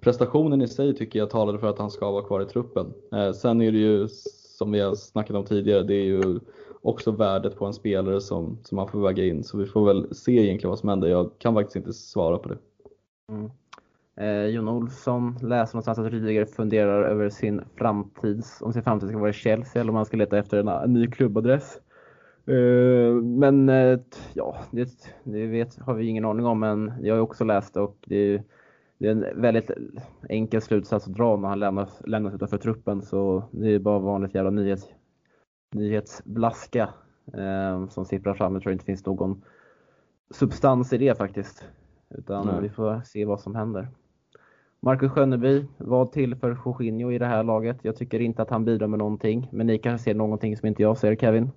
[0.00, 2.92] prestationen i sig tycker jag talade för att han ska vara kvar i truppen.
[3.12, 4.08] Eh, sen är det ju
[4.58, 6.40] som vi har snackat om tidigare, det är ju
[6.82, 9.44] också värdet på en spelare som, som man får väga in.
[9.44, 11.08] Så vi får väl se egentligen vad som händer.
[11.08, 12.58] Jag kan faktiskt inte svara på det.
[13.32, 13.50] Mm.
[14.16, 19.18] Eh, Jon Olsson läser någonstans att Rydiger funderar över sin framtid, om sin framtid ska
[19.18, 21.80] vara i Chelsea eller om han ska leta efter en, en ny klubbadress.
[22.48, 23.98] Eh, men eh,
[24.34, 24.88] ja, det,
[25.24, 28.42] det, vet, har vi ingen aning om, men jag har också läst och det är,
[28.98, 29.70] det är en väldigt
[30.28, 33.02] enkel slutsats att dra när han lämnas, lämnas utanför truppen.
[33.02, 34.88] Så det är bara vanligt jävla nyhets,
[35.74, 36.88] nyhetsblaska
[37.34, 38.54] eh, som sipprar fram.
[38.54, 39.42] Jag tror inte det finns någon
[40.30, 41.64] substans i det faktiskt.
[42.10, 42.60] Utan Nej.
[42.62, 43.88] vi får se vad som händer.
[44.80, 47.78] Marcus Skönneby var till för Jorginho i det här laget.
[47.82, 49.48] Jag tycker inte att han bidrar med någonting.
[49.52, 51.50] Men ni kanske ser någonting som inte jag ser, Kevin?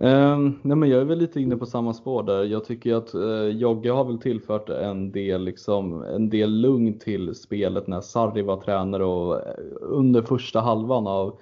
[0.00, 2.44] Um, nej men jag är väl lite inne på samma spår där.
[2.44, 7.34] Jag tycker att uh, Jogge har väl tillfört en del, liksom, en del lugn till
[7.34, 11.38] spelet när Sarri var tränare och eh, under första halvan av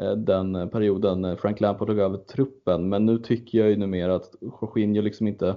[0.00, 2.88] uh, den perioden Frank Lampard tog över truppen.
[2.88, 5.56] Men nu tycker jag ju numera att Jorginho liksom inte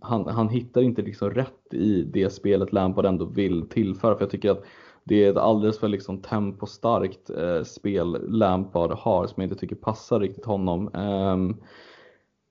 [0.00, 4.14] han, han hittar inte liksom rätt i det spelet Lampard ändå vill tillföra.
[4.14, 4.64] För jag tycker att
[5.08, 9.76] det är ett alldeles för liksom tempostarkt eh, spel Lampard har som jag inte tycker
[9.76, 10.94] passar riktigt honom.
[10.94, 11.62] Um,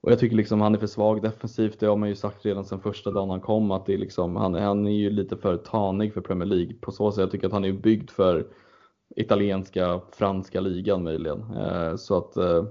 [0.02, 2.66] och jag tycker liksom han är för svag defensivt, det har man ju sagt redan
[2.66, 5.58] sedan första dagen han kom att det är liksom, han, han är ju lite för
[5.58, 7.20] tanig för Premier League på så sätt.
[7.20, 8.48] Jag tycker att han är byggd för
[9.16, 11.54] italienska, franska ligan möjligen.
[11.54, 12.66] Eh, så att eh,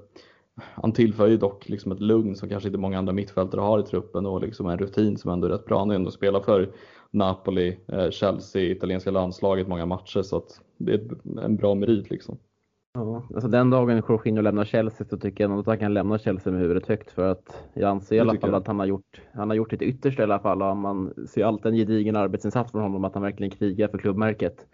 [0.75, 3.83] han tillför ju dock liksom ett lugn som kanske inte många andra mittfältare har i
[3.83, 5.79] truppen och liksom en rutin som ändå är rätt bra.
[5.79, 6.73] Han har ändå spelat för
[7.15, 11.01] Napoli, eh, Chelsea, italienska landslaget många matcher så att det är
[11.45, 12.39] en bra merit liksom.
[12.95, 16.19] Ja, alltså den dagen Jorginho lämnar Chelsea så tycker jag nog att han kan lämna
[16.19, 18.61] Chelsea med huvudet högt för att jag anser i alla fall jag.
[18.61, 21.45] att han har gjort, han har gjort sitt yttersta i alla fall och man ser
[21.45, 24.67] alltid en gedigen arbetsinsats från honom att han verkligen krigar för klubbmärket.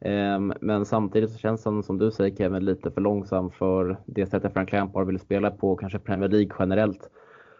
[0.00, 4.26] Ehm, men samtidigt så känns han som du säger Kevin lite för långsam för det
[4.26, 7.10] sättet Frank Lampard vill spela på, kanske Premier League generellt.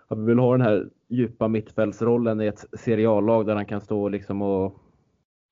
[0.09, 4.09] Att vi vill ha den här djupa mittfältsrollen i ett seriallag där han kan stå
[4.09, 4.83] liksom och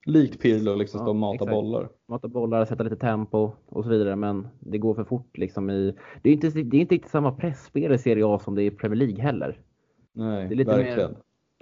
[0.07, 1.51] Likt Pirlo liksom ja, stå och mata exakt.
[1.51, 1.89] bollar.
[2.09, 5.95] Mata bollar, sätta lite tempo och så vidare men det går för fort liksom i...
[6.23, 8.67] Det är inte, det är inte riktigt samma pressspel i Serie A som det är
[8.67, 9.59] i Premier League heller.
[10.13, 11.11] Nej, det är lite verkligen.
[11.11, 11.19] mer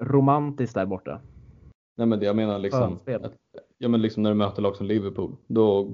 [0.06, 1.20] romantiskt där borta.
[1.97, 3.32] Nej men det, jag menar liksom, att,
[3.78, 5.89] ja men liksom när du möter lag som Liverpool, då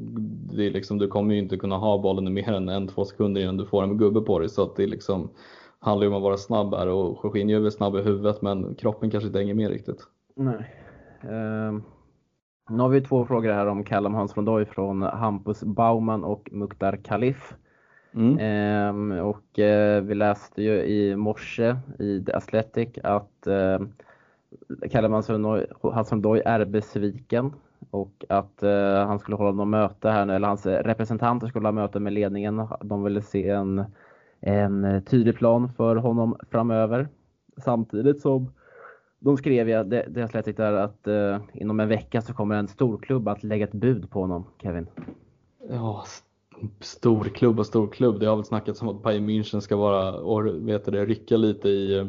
[0.53, 3.05] det är liksom, du kommer ju inte kunna ha bollen i mer än en, två
[3.05, 4.49] sekunder innan du får en gubbe på dig.
[4.49, 5.31] Så att det är liksom,
[5.81, 8.75] handlar ju om att vara snabb här och Jorginho är väl snabb i huvudet men
[8.75, 10.01] kroppen kanske inte hänger med riktigt.
[10.37, 10.75] Nej.
[11.23, 11.85] Um,
[12.71, 16.97] nu har vi två frågor här om Callum Hans från från Hampus Baumann och Mukhtar
[16.97, 17.55] Khalif.
[18.15, 18.39] Mm.
[18.89, 23.87] Um, och uh, vi läste ju i morse i The Athletic att uh,
[24.91, 25.09] Kalle
[25.83, 27.53] Hansson Doy är besviken
[27.91, 31.73] och att eh, han skulle hålla något möte här nu, eller hans representanter skulle ha
[31.73, 32.69] möte med ledningen.
[32.81, 33.85] De ville se en,
[34.41, 37.09] en tydlig plan för honom framöver.
[37.57, 38.53] Samtidigt som
[39.19, 42.55] de skrev, jag, det, det jag släppte där, att eh, inom en vecka så kommer
[42.57, 44.87] en storklubb att lägga ett bud på honom, Kevin.
[45.71, 46.05] Ja,
[46.81, 48.21] storklubb och storklubb.
[48.21, 51.69] Det har väl snackats om att Bayern München ska vara, och vet det, rycka lite
[51.69, 52.07] i eh,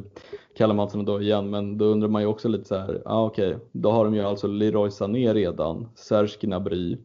[0.57, 3.55] Kalle Mattsson då igen, men då undrar man ju också lite så här, ah, okej,
[3.55, 3.67] okay.
[3.71, 6.97] då har de ju alltså Leroy Sané redan, Serge Gnabry,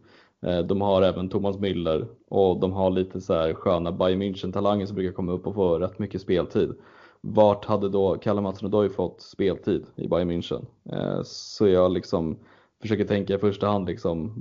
[0.44, 4.86] Eh, de har även Thomas Müller och de har lite så här sköna Bayern München-talanger
[4.86, 6.74] som brukar komma upp och få rätt mycket speltid.
[7.20, 10.66] Vart hade då Kalle Mattsson Odoi fått speltid i Bayern München?
[10.92, 12.38] Eh, så jag liksom
[12.82, 14.34] försöker tänka i första hand liksom,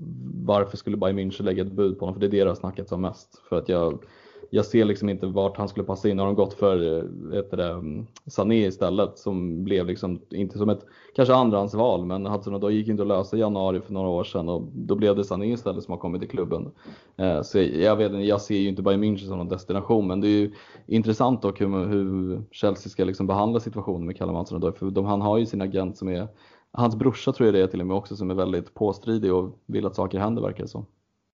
[0.45, 2.13] varför skulle Bayern München lägga ett bud på honom?
[2.13, 3.41] För det är det det har snackats om mest.
[3.49, 4.03] För att jag,
[4.55, 6.19] jag ser liksom inte vart han skulle passa in.
[6.19, 10.85] Har de gått för eh, det, mm, Sané istället som blev liksom, inte som ett
[11.15, 14.49] kanske andrahandsval, men Hudson då gick inte att lösa i januari för några år sedan
[14.49, 16.71] och då blev det Sané istället som har kommit till klubben.
[17.17, 20.27] Eh, så jag, vet, jag ser ju inte Bayern München som någon destination, men det
[20.27, 20.51] är ju
[20.87, 25.21] intressant dock hur, hur Chelsea ska liksom behandla situationen med Callum Hudson för de, han
[25.21, 26.27] har ju sin agent som är
[26.71, 29.59] Hans brorsa tror jag det är till och med också som är väldigt påstridig och
[29.65, 30.85] vill att saker händer verkar det som.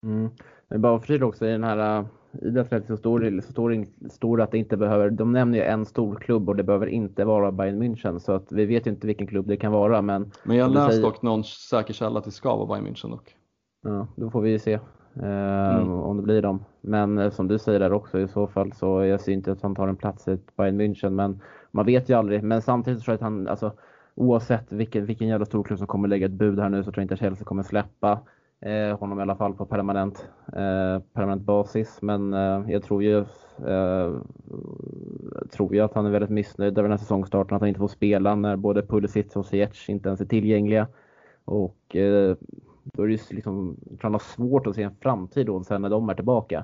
[0.04, 0.30] Mm.
[0.68, 2.06] Men bara för också i den här eh,
[2.42, 5.32] äh, idrottsrätten så står det, så står, det, står det att det inte behöver, de
[5.32, 8.66] nämner ju en stor klubb och det behöver inte vara Bayern München så att vi
[8.66, 10.32] vet ju inte vilken klubb det kan vara men.
[10.44, 11.04] Men jag läste säger...
[11.04, 13.36] dock någon säker källa att det ska vara Bayern München dock.
[13.84, 14.74] Ja, då får vi ju se
[15.16, 15.92] eh, mm.
[15.92, 16.64] om det blir dem.
[16.82, 19.62] Men eh, som du säger där också i så fall så jag ser inte att
[19.62, 21.42] han tar en plats i Bayern München men
[21.72, 22.44] man vet ju aldrig.
[22.44, 23.72] Men samtidigt tror jag att han, alltså
[24.16, 27.04] oavsett vilken, vilken jävla storklubb som kommer lägga ett bud här nu så tror jag
[27.04, 28.20] inte Chelsea kommer släppa
[28.62, 32.02] eh, honom i alla fall på permanent, eh, permanent basis.
[32.02, 33.18] Men eh, jag tror ju,
[33.68, 34.14] eh,
[35.52, 37.88] tror ju att han är väldigt missnöjd över den här säsongstarten, att han inte får
[37.88, 40.88] spela när både Pulisic och Ziyech inte ens är tillgängliga.
[41.46, 42.36] Och eh,
[42.84, 45.64] då är det ju liksom, jag tror han har svårt att se en framtid då
[45.64, 46.64] sen när de är tillbaka.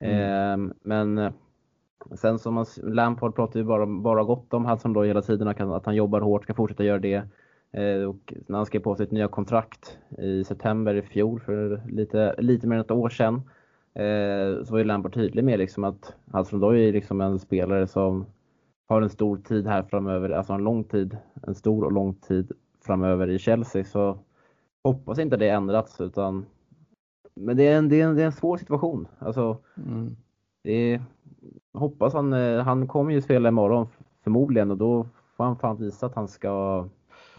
[0.00, 0.68] Mm.
[0.68, 1.32] Eh, men
[2.14, 5.86] Sen som man, Lampard pratar ju bara, bara gott om Hudson då hela tiden, att
[5.86, 7.22] han jobbar hårt, ska fortsätta göra det.
[7.72, 12.34] Eh, och när han skrev på sitt nya kontrakt i september i fjol, för lite,
[12.38, 13.34] lite mer än ett år sedan,
[13.94, 17.86] eh, så var ju Lampard tydlig med liksom att Hudson då är liksom en spelare
[17.86, 18.26] som
[18.88, 21.16] har en stor tid här framöver, alltså en lång tid,
[21.46, 22.52] en stor och lång tid
[22.86, 23.84] framöver i Chelsea.
[23.84, 24.18] Så
[24.84, 26.46] hoppas inte det ändrats utan
[27.40, 29.08] men det är en, det är en, det är en svår situation.
[29.18, 30.16] Alltså, mm.
[30.62, 31.02] är,
[31.74, 33.88] hoppas han, eh, han kommer ju spela imorgon
[34.24, 35.06] förmodligen och då
[35.36, 36.88] får han fan visa att han ska,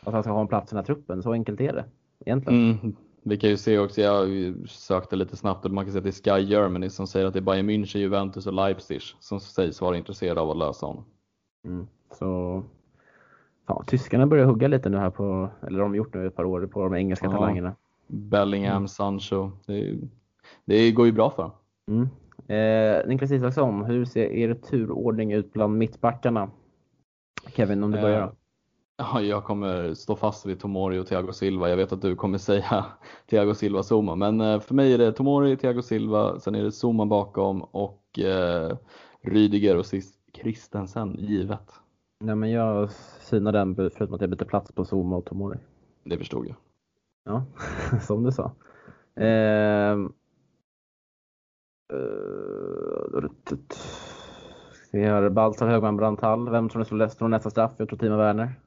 [0.07, 1.23] att han ska ha en plats i den här truppen.
[1.23, 1.85] Så enkelt är det
[2.25, 2.71] egentligen.
[2.71, 2.95] Mm.
[3.23, 4.29] Vi kan ju se också, jag
[4.69, 7.34] sökte lite snabbt och man kan se att det är Sky Germany som säger att
[7.34, 11.05] det är Bayern München, Juventus och Leipzig som sägs vara intresserade av att lösa honom.
[11.65, 11.88] Mm.
[12.11, 12.63] Så
[13.67, 16.43] ja, tyskarna börjar hugga lite nu här på, eller de har gjort nu ett par
[16.43, 17.31] år på de engelska ja.
[17.31, 17.75] talangerna.
[18.07, 18.88] Bellingham, mm.
[18.88, 19.51] Sancho.
[19.65, 19.97] Det,
[20.65, 21.51] det, går ju bra för dem.
[21.88, 22.09] Mm.
[22.47, 26.49] Eh, Niklas Isaksson, hur ser er turordning ut bland mittbackarna?
[27.47, 28.21] Kevin, om du börjar.
[28.21, 28.31] Eh,
[28.97, 31.69] ja, jag kommer stå fast vid Tomori och Thiago Silva.
[31.69, 32.85] Jag vet att du kommer säga
[33.29, 36.71] Thiago Silva Zuma, men eh, för mig är det Tomori, Thiago Silva, sen är det
[36.71, 38.77] Zuma bakom och eh,
[39.21, 41.73] Rydiger och sist Christensen givet.
[42.19, 42.91] Nej, men jag
[43.21, 45.57] synar den förutom att jag byter plats på Zuma och Tomori.
[46.03, 46.55] Det förstod jag.
[47.25, 47.45] Ja,
[48.01, 48.51] som du sa.
[49.23, 49.97] Eh,
[51.93, 53.29] Uh,
[54.91, 56.49] vi har Baltzar, Högman, Brandtall.
[56.49, 57.71] Vem tror ni slår slår nästa straff?
[57.77, 58.59] Jag tror Timo Werner.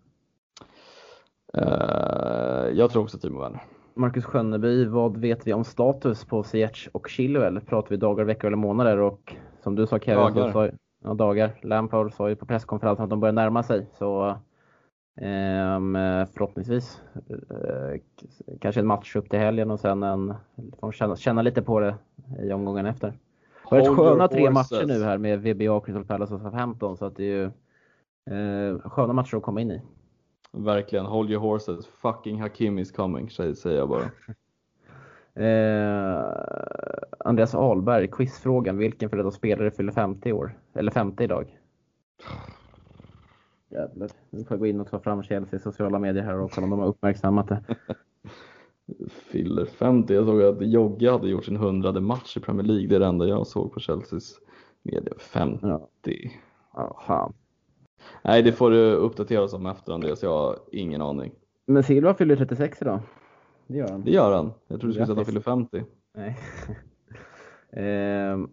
[1.59, 3.63] Uh, jag tror också Timo Werner.
[3.95, 7.61] Marcus Skönneby, vad vet vi om status på Ziyech och Chilwell?
[7.61, 8.99] Pratar vi dagar, veckor eller månader?
[8.99, 10.53] Och som du sa Kevin, dagar.
[10.53, 10.71] Så,
[11.05, 11.51] ja, dagar.
[11.63, 13.87] Lampard sa ju på presskonferensen att de börjar närma sig.
[13.99, 14.37] Så
[15.21, 15.95] Um,
[16.35, 18.01] förhoppningsvis uh,
[18.61, 20.35] kanske en match upp till helgen och sen en,
[20.81, 21.95] får känna, känna lite på det
[22.43, 23.09] i omgången efter.
[23.09, 23.17] Det
[23.63, 27.17] har varit sköna tre matcher nu här med VBA, Crystal Palace och Southampton så att
[27.17, 27.51] det är ju
[28.37, 29.83] uh, sköna matcher att komma in i.
[30.53, 31.87] Verkligen, hold your horses.
[31.87, 34.11] Fucking Hakim is coming, säger jag bara.
[35.41, 36.25] uh,
[37.19, 38.79] Andreas Ahlberg, quizfrågan.
[38.79, 40.59] Vilken före spelare fyller 50 år?
[40.75, 41.59] Eller 50 idag?
[43.71, 44.11] Jävlar.
[44.31, 46.71] Nu får jag gå in och ta fram Chelsea sociala medier här och kolla om
[46.71, 47.65] de har uppmärksammat det.
[49.11, 50.15] Fyller 50.
[50.15, 52.87] Jag såg att Jogge hade gjort sin hundrade match i Premier League.
[52.89, 54.41] Det är det enda jag såg på Chelseas
[54.83, 55.15] medier.
[55.19, 55.67] 50.
[55.67, 55.89] Ja.
[56.75, 57.33] Ja, fan.
[58.23, 60.23] Nej, det får du uppdatera oss om efter Andreas.
[60.23, 61.33] Jag har ingen aning.
[61.67, 63.01] Men Silva fyller 36 idag.
[63.67, 64.05] Det gör han.
[64.05, 64.53] Det gör han.
[64.69, 65.85] Jag trodde du skulle säga att han fyller 50.
[66.15, 66.39] Nej.
[67.73, 68.51] ehm,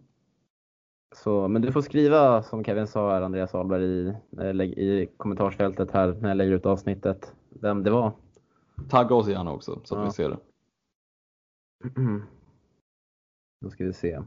[1.14, 4.14] så, men du får skriva som Kevin sa här, Andreas Ahlberg i,
[4.82, 8.12] i kommentarsfältet här när jag lägger ut avsnittet, vem det var.
[8.88, 10.04] Tagga oss gärna också så att ja.
[10.04, 10.38] vi ser det.
[13.60, 14.20] Då ska vi se.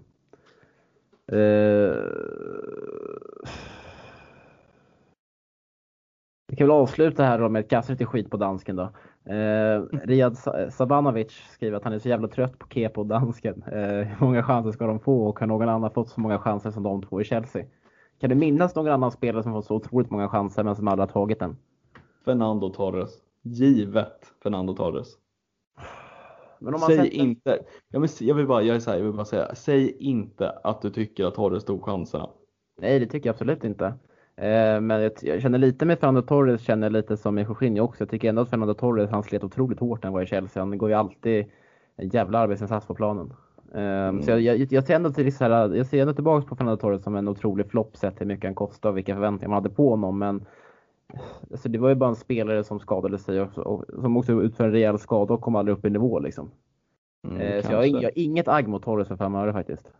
[1.33, 1.95] Uh...
[6.51, 8.83] Vi kan väl avsluta här då med ett kasta lite skit på dansken då.
[9.33, 10.37] Eh, Riyad
[10.69, 13.63] Sabanovic skriver att han är så jävla trött på Kepa och dansken.
[13.63, 16.71] Eh, hur många chanser ska de få och har någon annan fått så många chanser
[16.71, 17.65] som de två i Chelsea?
[18.19, 21.07] Kan du minnas någon annan spelare som fått så otroligt många chanser men som aldrig
[21.09, 21.57] har tagit den?
[22.25, 23.11] Fernando Torres.
[23.41, 25.07] Givet Fernando Torres.
[26.85, 27.15] Säg sätter...
[27.15, 27.59] inte,
[27.89, 30.49] jag vill, jag vill, bara, jag, är så här, jag vill bara säga, säg inte
[30.49, 32.29] att du tycker att Torres tog chanserna.
[32.81, 33.93] Nej, det tycker jag absolut inte.
[34.35, 38.01] Eh, men jag, jag, känner lite med Fernando Torres, känner lite som med Jorginho också.
[38.01, 40.63] Jag tycker ändå att Fernando Torres, han slet otroligt hårt när han var i Chelsea.
[40.63, 41.45] Han går ju alltid
[41.95, 43.33] en jävla arbetsinsats på planen.
[43.73, 44.21] Mm.
[44.21, 46.77] Så jag, jag, jag, ser ändå till så här, jag ser ändå tillbaka på Fernando
[46.77, 49.75] Torres som en otrolig flopp sett hur mycket han kostade och vilka förväntningar man hade
[49.75, 50.19] på honom.
[50.19, 50.45] Men
[51.51, 54.63] alltså, det var ju bara en spelare som skadade sig och, och som också utför
[54.63, 56.51] en rejäl skada och kom aldrig upp i nivå liksom.
[57.27, 59.91] Mm, eh, så jag har, jag har inget agg mot Torres för fem öre faktiskt.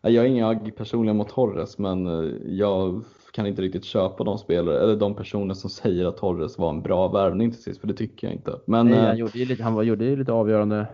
[0.00, 4.38] Jag har inga agg personligen mot Torres men eh, jag kan inte riktigt köpa de
[4.38, 7.88] spelare eller de personer som säger att Torres var en bra värvning till sist för
[7.88, 8.60] det tycker jag inte.
[8.66, 10.86] Men, Nej, han, gjorde ju lite, han gjorde ju lite avgörande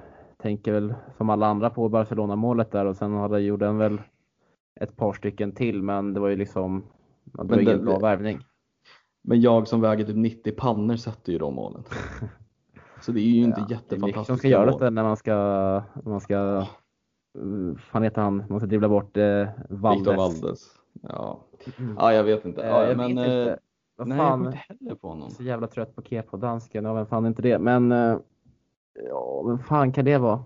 [0.44, 4.00] tänker väl som alla andra på Barcelona-målet där och sen hade, gjorde han väl
[4.80, 6.84] ett par stycken till men det var ju liksom,
[7.24, 8.38] det var ingen bra värvning.
[9.22, 11.84] Men jag som väger typ 90 pannor sätter ju de målen.
[13.00, 14.28] Så det är ju inte ja, jättefantastiskt.
[14.28, 15.34] Det ska göra det när man ska,
[15.94, 16.66] när man ska,
[17.78, 20.00] fan heter han, man ska dribbla bort eh, Valdes.
[20.00, 20.60] Victor Valdes.
[21.02, 21.40] Ja.
[21.78, 21.96] Mm.
[21.98, 22.60] ja, jag vet inte.
[22.60, 23.50] Ja, jag men, vet inte.
[23.50, 23.56] Eh,
[23.96, 25.30] Vad nej, fan, jag inte heller på honom.
[25.30, 26.84] Så jävla trött på Kepa och dansken.
[26.84, 27.58] Ja, vem fan inte det.
[27.58, 28.18] Men eh,
[28.94, 30.44] Ja, vem fan kan det vara?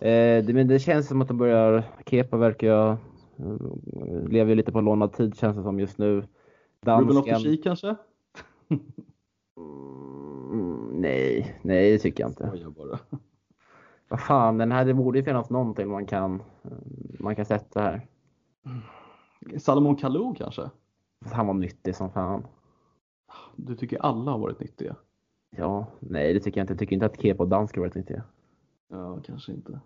[0.00, 2.90] Eh, det, men det känns som att de börjar, Kepa verkar jag,
[3.36, 6.22] eh, lever ju lite på lånad tid känns det som just nu.
[6.80, 7.16] Dansken...
[7.16, 7.96] Ruben Offersky kanske?
[9.56, 12.52] mm, nej, nej det tycker jag inte.
[12.62, 12.98] Jag bara.
[14.08, 16.42] Vad fan, den här, det borde ju finnas någonting man kan,
[17.18, 18.06] man kan sätta här.
[19.58, 20.70] Salomon Kalou kanske?
[21.32, 22.46] Han var nyttig som fan.
[23.56, 24.96] Du tycker alla har varit nyttiga?
[25.56, 26.72] Ja, nej det tycker jag inte.
[26.72, 28.22] Jag tycker inte att Kepa och Dansk har varit nyttiga.
[28.88, 29.80] Ja, kanske inte.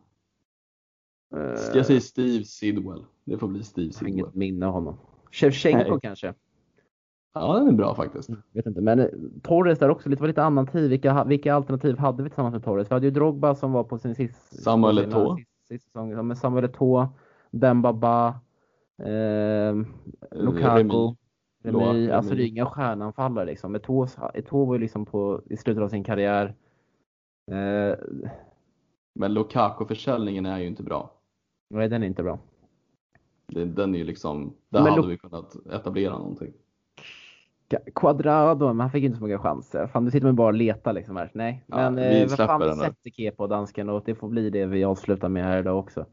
[1.36, 3.04] Uh, Ska jag säga Steve Sidwell?
[3.24, 4.12] Det får bli Steve Sidwell.
[4.12, 4.96] Inget minne av honom.
[5.30, 6.34] Shevchenko kanske?
[7.34, 8.28] Ja, den är bra faktiskt.
[8.28, 9.06] Jag vet inte, men eh,
[9.42, 10.90] Torres där också, lite, var lite annan tid.
[10.90, 12.90] Vilka, vilka alternativ hade vi tillsammans med Torres?
[12.90, 15.36] Vi hade ju Drogba som var på sin sista Samuel Eto'o.
[15.68, 16.10] Säsong.
[16.10, 17.08] Ja, med Samuel Eto'o,
[17.50, 18.28] Dembaba,
[19.02, 19.74] eh,
[20.30, 21.14] Lukaku.
[21.64, 23.76] Remi, alltså det är inga stjärnanfallare liksom.
[23.76, 26.54] Eto'o var ju liksom på, i slutet av sin karriär.
[27.50, 27.96] Eh,
[29.14, 31.10] men Lukaku-försäljningen är ju inte bra.
[31.70, 32.38] Nej, den är inte bra.
[33.46, 36.52] Den är ju liksom, där men hade vi kunnat etablera någonting.
[37.94, 39.86] Quadrado, men han fick inte så många chanser.
[39.86, 41.30] Fan, nu sitter man bara och letar liksom här.
[41.34, 44.28] Nej, ja, men vi eh, vad fan, vi sätter Kepa och dansken och det får
[44.28, 46.06] bli det vi avslutar med här idag också.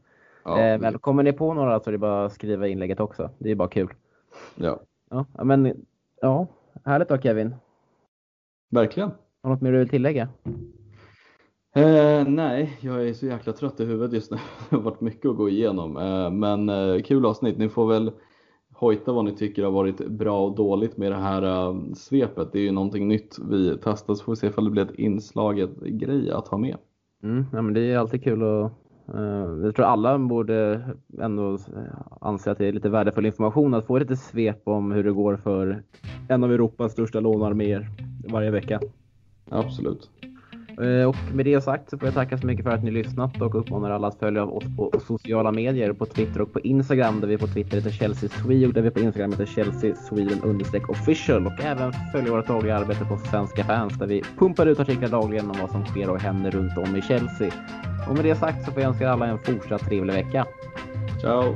[0.44, 3.30] Ja, eh, men kommer ni på några så är det bara att skriva inlägget också.
[3.38, 3.88] Det är bara kul.
[4.56, 4.80] Ja.
[5.10, 5.84] Ja, men
[6.20, 6.46] ja,
[6.84, 7.54] härligt då Kevin.
[8.70, 9.08] Verkligen.
[9.08, 10.28] Har du något mer du vill tillägga?
[11.74, 14.36] Eh, nej, jag är så jäkla trött i huvudet just nu.
[14.70, 15.96] Det har varit mycket att gå igenom.
[15.96, 17.58] Eh, men eh, kul avsnitt.
[17.58, 18.12] Ni får väl
[18.80, 22.52] hojta vad ni tycker har varit bra och dåligt med det här uh, svepet.
[22.52, 24.98] Det är ju någonting nytt vi testar så får vi se ifall det blir ett
[24.98, 26.76] inslaget grej att ha med.
[27.22, 28.72] Mm, ja, men det är alltid kul att
[29.14, 30.84] Eh, jag tror alla borde
[31.18, 31.58] ändå
[32.20, 35.36] anse att det är lite värdefull information att få lite svep om hur det går
[35.36, 35.82] för
[36.28, 37.88] en av Europas största lånearméer
[38.28, 38.80] varje vecka.
[39.50, 40.10] Absolut.
[40.80, 43.42] Eh, och med det sagt så får jag tacka så mycket för att ni lyssnat
[43.42, 47.28] och uppmanar alla att följa oss på sociala medier, på Twitter och på Instagram där
[47.28, 50.90] vi på Twitter heter Chelsea Swede och där vi på Instagram heter Chelsea Sweden understreck
[50.90, 55.08] official och även följa vårt dagliga arbete på Svenska fans där vi pumpar ut artiklar
[55.08, 57.52] dagligen om vad som sker och händer runt om i Chelsea.
[58.08, 60.46] Och med det sagt så får jag önska alla en fortsatt trevlig vecka.
[61.20, 61.54] Ciao!